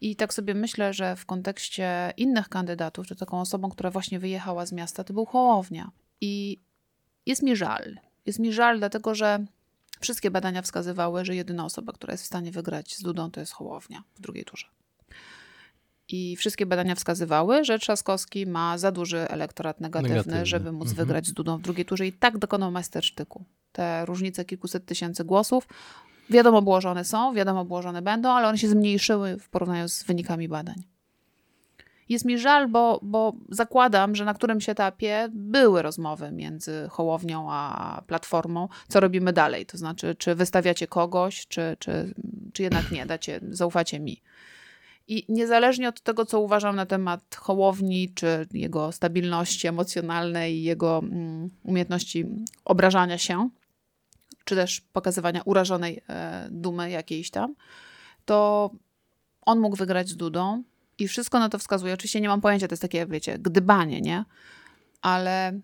I 0.00 0.16
tak 0.16 0.34
sobie 0.34 0.54
myślę, 0.54 0.94
że 0.94 1.16
w 1.16 1.26
kontekście 1.26 2.12
innych 2.16 2.48
kandydatów, 2.48 3.06
czy 3.06 3.16
taką 3.16 3.40
osobą, 3.40 3.70
która 3.70 3.90
właśnie 3.90 4.18
wyjechała 4.18 4.66
z 4.66 4.72
miasta, 4.72 5.04
to 5.04 5.14
był 5.14 5.26
Hołownia. 5.26 5.90
I 6.20 6.60
jest 7.26 7.42
mi 7.42 7.56
żal. 7.56 7.98
Jest 8.26 8.38
mi 8.38 8.52
żal, 8.52 8.78
dlatego 8.78 9.14
że 9.14 9.46
Wszystkie 10.00 10.30
badania 10.30 10.62
wskazywały, 10.62 11.24
że 11.24 11.34
jedyna 11.34 11.64
osoba, 11.64 11.92
która 11.92 12.12
jest 12.12 12.24
w 12.24 12.26
stanie 12.26 12.52
wygrać 12.52 12.96
z 12.96 13.02
Dudą, 13.02 13.30
to 13.30 13.40
jest 13.40 13.52
Hołownia 13.52 14.02
w 14.14 14.20
drugiej 14.20 14.44
turze. 14.44 14.66
I 16.08 16.36
wszystkie 16.36 16.66
badania 16.66 16.94
wskazywały, 16.94 17.64
że 17.64 17.78
Trzaskowski 17.78 18.46
ma 18.46 18.78
za 18.78 18.92
duży 18.92 19.28
elektorat 19.28 19.80
negatywny, 19.80 20.16
negatywny. 20.16 20.46
żeby 20.46 20.72
móc 20.72 20.88
mhm. 20.88 21.06
wygrać 21.06 21.26
z 21.26 21.32
Dudą 21.32 21.58
w 21.58 21.62
drugiej 21.62 21.84
turze 21.84 22.06
i 22.06 22.12
tak 22.12 22.38
dokonał 22.38 22.70
majstersztyku. 22.70 23.44
Te 23.72 24.06
różnice 24.06 24.44
kilkuset 24.44 24.86
tysięcy 24.86 25.24
głosów, 25.24 25.68
wiadomo 26.30 26.62
było, 26.62 26.80
że 26.80 26.90
one 26.90 27.04
są, 27.04 27.34
wiadomo 27.34 27.64
było, 27.64 27.82
że 27.82 27.88
one 27.88 28.02
będą, 28.02 28.30
ale 28.30 28.48
one 28.48 28.58
się 28.58 28.68
zmniejszyły 28.68 29.38
w 29.38 29.48
porównaniu 29.48 29.88
z 29.88 30.02
wynikami 30.02 30.48
badań. 30.48 30.95
Jest 32.08 32.24
mi 32.24 32.38
żal, 32.38 32.68
bo, 32.68 33.00
bo 33.02 33.32
zakładam, 33.48 34.14
że 34.14 34.24
na 34.24 34.34
którymś 34.34 34.68
etapie 34.68 35.28
były 35.32 35.82
rozmowy 35.82 36.32
między 36.32 36.88
Hołownią 36.90 37.46
a 37.50 38.02
Platformą, 38.06 38.68
co 38.88 39.00
robimy 39.00 39.32
dalej. 39.32 39.66
To 39.66 39.78
znaczy, 39.78 40.14
czy 40.14 40.34
wystawiacie 40.34 40.86
kogoś, 40.86 41.46
czy, 41.46 41.76
czy, 41.78 42.14
czy 42.52 42.62
jednak 42.62 42.90
nie, 42.90 43.06
dacie, 43.06 43.40
zaufacie 43.50 44.00
mi. 44.00 44.22
I 45.08 45.24
niezależnie 45.28 45.88
od 45.88 46.00
tego, 46.00 46.26
co 46.26 46.40
uważam 46.40 46.76
na 46.76 46.86
temat 46.86 47.36
Hołowni, 47.36 48.12
czy 48.14 48.46
jego 48.52 48.92
stabilności 48.92 49.66
emocjonalnej, 49.66 50.62
jego 50.62 50.98
mm, 50.98 51.50
umiejętności 51.62 52.26
obrażania 52.64 53.18
się, 53.18 53.48
czy 54.44 54.54
też 54.54 54.80
pokazywania 54.80 55.42
urażonej 55.44 56.02
e, 56.08 56.48
dumy 56.50 56.90
jakiejś 56.90 57.30
tam, 57.30 57.54
to 58.24 58.70
on 59.42 59.58
mógł 59.58 59.76
wygrać 59.76 60.08
z 60.08 60.16
Dudą 60.16 60.62
i 60.98 61.08
wszystko 61.08 61.38
na 61.38 61.48
to 61.48 61.58
wskazuje. 61.58 61.94
Oczywiście 61.94 62.20
nie 62.20 62.28
mam 62.28 62.40
pojęcia, 62.40 62.68
to 62.68 62.72
jest 62.72 62.82
takie, 62.82 63.06
wiecie, 63.06 63.38
gdybanie, 63.38 64.00
nie? 64.00 64.24
Ale 65.02 65.60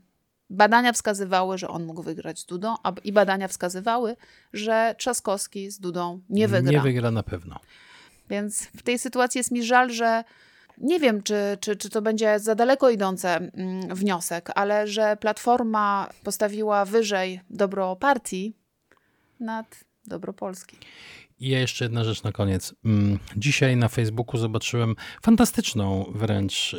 badania 0.51 0.93
wskazywały, 0.93 1.59
że 1.59 1.69
on 1.69 1.85
mógł 1.85 2.03
wygrać 2.03 2.39
z 2.39 2.47
Dudą, 2.47 2.75
a 2.83 2.93
i 3.05 3.13
badania 3.13 3.49
wskazywały, 3.49 4.17
że 4.53 4.95
Trzaskowski 4.99 5.71
z 5.71 5.79
Dudą 5.79 6.21
nie 6.29 6.49
wygra. 6.49 6.73
Nie 6.73 6.81
wygra 6.81 7.11
na 7.11 7.23
pewno. 7.23 7.61
Więc 8.31 8.63
w 8.63 8.83
tej 8.83 8.99
sytuacji 8.99 9.39
jest 9.39 9.51
mi 9.51 9.63
żal, 9.63 9.91
że 9.91 10.25
nie 10.79 11.01
wiem, 11.01 11.23
czy, 11.23 11.59
czy, 11.61 11.77
czy 11.77 11.91
to 11.91 12.03
będzie 12.03 12.39
za 12.39 12.55
daleko 12.55 12.91
idący 12.91 13.29
mm, 13.29 13.51
wniosek, 13.95 14.51
ale 14.55 14.89
że 14.89 15.17
Platforma 15.17 16.09
postawiła 16.23 16.85
wyżej 16.85 17.41
dobro 17.51 17.97
partii 17.97 18.57
nad 19.41 19.85
dobro 20.07 20.33
Polski. 20.33 20.77
I 21.43 21.49
jeszcze 21.49 21.85
jedna 21.85 22.05
rzecz 22.05 22.23
na 22.23 22.33
koniec. 22.33 22.75
Mm, 22.85 23.19
dzisiaj 23.37 23.77
na 23.77 23.89
Facebooku 23.89 24.41
zobaczyłem 24.41 24.97
fantastyczną 25.23 26.13
wręcz 26.15 26.77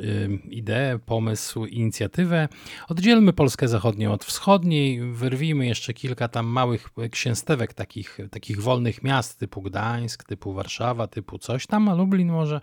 ideę, 0.49 0.99
pomysł, 0.99 1.65
inicjatywę. 1.65 2.47
Oddzielmy 2.87 3.33
Polskę 3.33 3.67
zachodnią 3.67 4.11
od 4.11 4.25
wschodniej, 4.25 5.13
wyrwijmy 5.13 5.67
jeszcze 5.67 5.93
kilka 5.93 6.27
tam 6.27 6.45
małych 6.45 6.89
księstewek 7.11 7.73
takich, 7.73 8.17
takich 8.31 8.61
wolnych 8.61 9.03
miast 9.03 9.39
typu 9.39 9.61
Gdańsk, 9.61 10.23
typu 10.23 10.53
Warszawa, 10.53 11.07
typu 11.07 11.39
coś 11.39 11.67
tam, 11.67 11.89
a 11.89 11.95
Lublin 11.95 12.31
może 12.31 12.61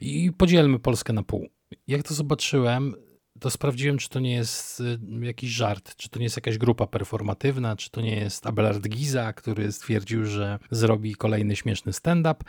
i 0.00 0.32
podzielmy 0.32 0.78
Polskę 0.78 1.12
na 1.12 1.22
pół. 1.22 1.48
Jak 1.86 2.02
to 2.02 2.14
zobaczyłem, 2.14 2.94
to 3.40 3.50
sprawdziłem, 3.50 3.98
czy 3.98 4.08
to 4.08 4.20
nie 4.20 4.34
jest 4.34 4.80
y, 4.80 4.98
jakiś 5.20 5.50
żart, 5.50 5.96
czy 5.96 6.08
to 6.08 6.18
nie 6.18 6.24
jest 6.24 6.36
jakaś 6.36 6.58
grupa 6.58 6.86
performatywna, 6.86 7.76
czy 7.76 7.90
to 7.90 8.00
nie 8.00 8.16
jest 8.16 8.46
Abelard 8.46 8.88
Giza, 8.88 9.32
który 9.32 9.72
stwierdził, 9.72 10.26
że 10.26 10.58
zrobi 10.70 11.14
kolejny 11.14 11.56
śmieszny 11.56 11.92
stand-up. 11.92 12.44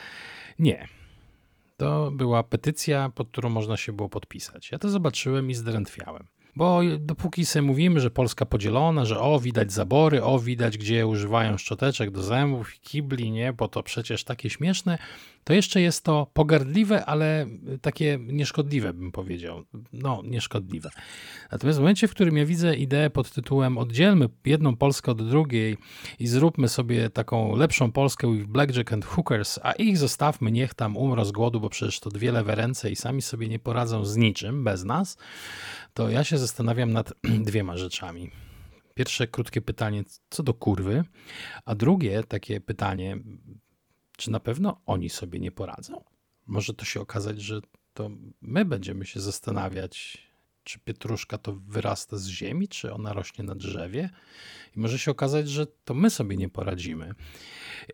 Nie. 0.59 0.87
To 1.77 2.11
była 2.11 2.43
petycja, 2.43 3.09
pod 3.15 3.29
którą 3.29 3.49
można 3.49 3.77
się 3.77 3.93
było 3.93 4.09
podpisać. 4.09 4.71
Ja 4.71 4.79
to 4.79 4.89
zobaczyłem 4.89 5.49
i 5.49 5.53
zdrętwiałem. 5.53 6.27
Bo 6.55 6.81
dopóki 6.99 7.45
sobie 7.45 7.63
mówimy, 7.63 7.99
że 7.99 8.11
Polska 8.11 8.45
podzielona, 8.45 9.05
że 9.05 9.19
o, 9.19 9.39
widać 9.39 9.71
zabory, 9.71 10.23
o, 10.23 10.39
widać, 10.39 10.77
gdzie 10.77 11.07
używają 11.07 11.57
szczoteczek 11.57 12.11
do 12.11 12.23
zębów 12.23 12.75
i 12.75 12.79
kibli, 12.79 13.31
nie, 13.31 13.53
bo 13.53 13.67
to 13.67 13.83
przecież 13.83 14.23
takie 14.23 14.49
śmieszne, 14.49 14.97
to 15.45 15.53
jeszcze 15.53 15.81
jest 15.81 16.03
to 16.03 16.27
pogardliwe, 16.33 17.05
ale 17.05 17.45
takie 17.81 18.19
nieszkodliwe, 18.21 18.93
bym 18.93 19.11
powiedział. 19.11 19.63
No, 19.93 20.21
nieszkodliwe. 20.23 20.89
Natomiast 21.51 21.79
w 21.79 21.81
momencie, 21.81 22.07
w 22.07 22.11
którym 22.11 22.37
ja 22.37 22.45
widzę 22.45 22.75
ideę 22.75 23.09
pod 23.09 23.31
tytułem 23.31 23.77
oddzielmy 23.77 24.29
jedną 24.45 24.75
Polskę 24.75 25.11
od 25.11 25.29
drugiej 25.29 25.77
i 26.19 26.27
zróbmy 26.27 26.67
sobie 26.67 27.09
taką 27.09 27.55
lepszą 27.55 27.91
Polskę 27.91 28.33
with 28.33 28.45
blackjack 28.45 28.93
and 28.93 29.05
hookers, 29.05 29.59
a 29.63 29.71
ich 29.71 29.97
zostawmy, 29.97 30.51
niech 30.51 30.73
tam 30.73 30.97
umrą 30.97 31.25
z 31.25 31.31
głodu, 31.31 31.59
bo 31.59 31.69
przecież 31.69 31.99
to 31.99 32.09
dwie 32.09 32.31
lewe 32.31 32.55
ręce 32.55 32.91
i 32.91 32.95
sami 32.95 33.21
sobie 33.21 33.47
nie 33.47 33.59
poradzą 33.59 34.05
z 34.05 34.17
niczym 34.17 34.63
bez 34.63 34.83
nas, 34.83 35.17
to 35.93 36.09
ja 36.09 36.23
się 36.23 36.37
zastanawiam 36.45 36.91
nad 36.91 37.13
dwiema 37.47 37.77
rzeczami. 37.77 38.31
Pierwsze 38.93 39.27
krótkie 39.27 39.61
pytanie, 39.61 40.03
co 40.29 40.43
do 40.43 40.53
kurwy, 40.53 41.03
a 41.65 41.75
drugie 41.75 42.23
takie 42.23 42.61
pytanie, 42.61 43.17
czy 44.17 44.31
na 44.31 44.39
pewno 44.39 44.81
oni 44.85 45.09
sobie 45.09 45.39
nie 45.39 45.51
poradzą? 45.51 46.03
Może 46.47 46.73
to 46.73 46.85
się 46.85 47.01
okazać, 47.01 47.41
że 47.41 47.61
to 47.93 48.09
my 48.41 48.65
będziemy 48.65 49.05
się 49.05 49.19
zastanawiać, 49.19 50.17
czy 50.63 50.79
pietruszka 50.79 51.37
to 51.37 51.55
wyrasta 51.67 52.17
z 52.17 52.27
ziemi, 52.27 52.67
czy 52.67 52.93
ona 52.93 53.13
rośnie 53.13 53.43
na 53.45 53.55
drzewie. 53.55 54.09
I 54.75 54.79
może 54.79 54.99
się 54.99 55.11
okazać, 55.11 55.49
że 55.49 55.67
to 55.85 55.93
my 55.93 56.09
sobie 56.09 56.37
nie 56.37 56.49
poradzimy. 56.49 57.13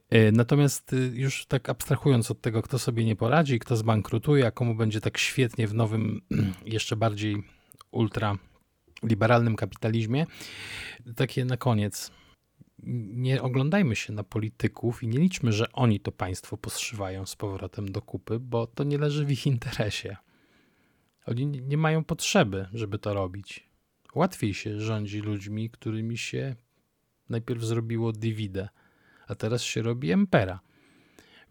E, 0.09 0.31
natomiast 0.31 0.93
y, 0.93 1.11
już 1.13 1.45
tak 1.45 1.69
abstrahując 1.69 2.31
od 2.31 2.41
tego, 2.41 2.61
kto 2.61 2.79
sobie 2.79 3.05
nie 3.05 3.15
poradzi, 3.15 3.59
kto 3.59 3.77
zbankrutuje, 3.77 4.47
a 4.47 4.51
komu 4.51 4.75
będzie 4.75 5.01
tak 5.01 5.17
świetnie 5.17 5.67
w 5.67 5.73
nowym, 5.73 6.21
jeszcze 6.65 6.95
bardziej 6.95 7.43
ultraliberalnym 7.91 9.55
kapitalizmie. 9.55 10.25
Takie 11.15 11.45
na 11.45 11.57
koniec. 11.57 12.11
Nie 13.13 13.41
oglądajmy 13.41 13.95
się 13.95 14.13
na 14.13 14.23
polityków 14.23 15.03
i 15.03 15.07
nie 15.07 15.19
liczmy, 15.19 15.53
że 15.53 15.71
oni 15.71 15.99
to 15.99 16.11
państwo 16.11 16.57
poszywają 16.57 17.25
z 17.25 17.35
powrotem 17.35 17.91
do 17.91 18.01
kupy, 18.01 18.39
bo 18.39 18.67
to 18.67 18.83
nie 18.83 18.97
leży 18.97 19.25
w 19.25 19.31
ich 19.31 19.47
interesie. 19.47 20.17
Oni 21.25 21.45
nie 21.47 21.77
mają 21.77 22.03
potrzeby, 22.03 22.67
żeby 22.73 22.99
to 22.99 23.13
robić. 23.13 23.69
Łatwiej 24.15 24.53
się 24.53 24.79
rządzi 24.79 25.19
ludźmi, 25.19 25.69
którymi 25.69 26.17
się 26.17 26.55
najpierw 27.29 27.63
zrobiło 27.63 28.11
dividę, 28.11 28.69
a 29.27 29.35
teraz 29.35 29.63
się 29.63 29.81
robi 29.81 30.11
empera. 30.11 30.59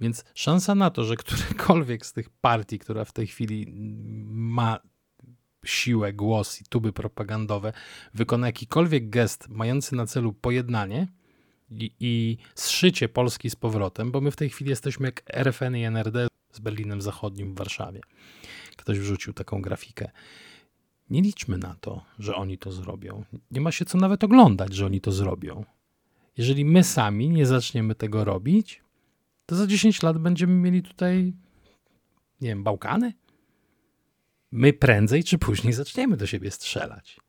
Więc 0.01 0.24
szansa 0.34 0.74
na 0.74 0.91
to, 0.91 1.05
że 1.05 1.16
którekolwiek 1.16 2.07
z 2.07 2.12
tych 2.12 2.30
partii, 2.30 2.78
która 2.78 3.05
w 3.05 3.12
tej 3.12 3.26
chwili 3.26 3.66
ma 4.26 4.78
siłę, 5.65 6.13
głos 6.13 6.61
i 6.61 6.65
tuby 6.65 6.93
propagandowe, 6.93 7.73
wykona 8.15 8.47
jakikolwiek 8.47 9.11
gest 9.11 9.49
mający 9.49 9.95
na 9.95 10.07
celu 10.07 10.33
pojednanie 10.33 11.07
i, 11.71 11.91
i 12.01 12.39
zszycie 12.55 13.09
Polski 13.09 13.51
z 13.51 13.57
powrotem, 13.57 14.11
bo 14.11 14.21
my 14.21 14.31
w 14.31 14.37
tej 14.37 14.51
chwili 14.51 14.71
jesteśmy 14.71 15.09
jak 15.09 15.23
RFN 15.27 15.77
i 15.77 15.85
NRD 15.85 16.29
z 16.53 16.61
Berlinem 16.61 17.03
Zachodnim 17.03 17.55
w 17.55 17.59
Warszawie. 17.59 18.01
Ktoś 18.77 18.99
wrzucił 18.99 19.33
taką 19.33 19.63
grafikę. 19.63 20.11
Nie 21.11 21.23
liczmy 21.23 21.59
na 21.59 21.75
to, 21.81 22.05
że 22.19 22.35
oni 22.35 22.59
to 22.59 22.73
zrobią. 22.73 23.25
Nie 23.51 23.61
ma 23.61 23.73
się 23.73 23.85
co 23.85 23.99
nawet 23.99 24.25
oglądać, 24.25 24.75
że 24.75 24.87
oni 24.87 25.01
to 25.01 25.13
zrobią. 25.13 25.65
Jeżeli 26.37 26.65
my 26.65 26.85
sami 26.85 27.29
nie 27.29 27.47
zaczniemy 27.47 27.95
tego 27.95 28.25
robić, 28.25 28.83
to 29.47 29.57
za 29.57 29.67
10 29.67 30.03
lat 30.03 30.19
będziemy 30.19 30.55
mieli 30.55 30.83
tutaj, 30.83 31.33
nie 32.41 32.49
wiem, 32.49 32.65
Bałkany? 32.65 33.13
My 34.53 34.72
prędzej 34.72 35.24
czy 35.24 35.38
później 35.38 35.72
zaczniemy 35.72 36.16
do 36.16 36.26
siebie 36.26 36.51
strzelać. 36.51 37.20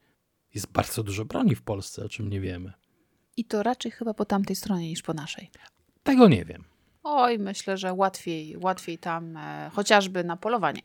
Jest 0.53 0.71
bardzo 0.71 1.03
dużo 1.03 1.25
broni 1.25 1.55
w 1.55 1.61
Polsce, 1.61 2.05
o 2.05 2.09
czym 2.09 2.29
nie 2.29 2.41
wiemy. 2.41 2.73
I 3.37 3.45
to 3.45 3.63
raczej 3.63 3.91
chyba 3.91 4.13
po 4.13 4.25
tamtej 4.25 4.55
stronie 4.55 4.89
niż 4.89 5.01
po 5.01 5.13
naszej. 5.13 5.51
Tego 6.03 6.27
nie 6.27 6.45
wiem. 6.45 6.63
Oj, 7.03 7.39
myślę, 7.39 7.77
że 7.77 7.93
łatwiej, 7.93 8.57
łatwiej 8.57 8.97
tam 8.97 9.37
e, 9.37 9.71
chociażby 9.73 10.23
na 10.23 10.37
polowanie. 10.37 10.81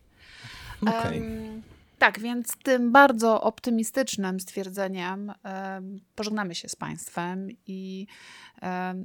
Okay. 0.82 1.20
Um, 1.20 1.62
tak, 1.98 2.20
więc 2.20 2.56
tym 2.56 2.92
bardzo 2.92 3.42
optymistycznym 3.42 4.40
stwierdzeniem 4.40 5.32
pożegnamy 6.14 6.54
się 6.54 6.68
z 6.68 6.76
Państwem 6.76 7.48
i 7.66 8.06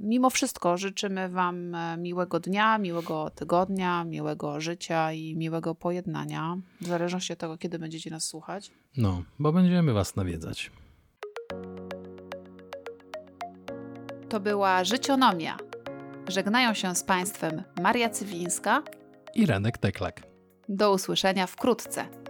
mimo 0.01 0.29
wszystko 0.29 0.77
życzymy 0.77 1.29
Wam 1.29 1.75
e, 1.75 1.97
miłego 1.97 2.39
dnia, 2.39 2.77
miłego 2.77 3.29
tygodnia, 3.29 4.03
miłego 4.03 4.61
życia 4.61 5.11
i 5.11 5.35
miłego 5.35 5.75
pojednania, 5.75 6.57
w 6.81 6.87
zależności 6.87 7.33
od 7.33 7.39
tego, 7.39 7.57
kiedy 7.57 7.79
będziecie 7.79 8.09
nas 8.09 8.23
słuchać. 8.23 8.71
No, 8.97 9.23
bo 9.39 9.51
będziemy 9.51 9.93
Was 9.93 10.15
nawiedzać. 10.15 10.71
To 14.29 14.39
była 14.39 14.83
Życionomia. 14.83 15.57
Żegnają 16.27 16.73
się 16.73 16.95
z 16.95 17.03
Państwem 17.03 17.63
Maria 17.81 18.09
Cywińska 18.09 18.83
i 19.35 19.45
Renek 19.45 19.77
Teklak. 19.77 20.21
Do 20.69 20.93
usłyszenia 20.93 21.47
wkrótce. 21.47 22.20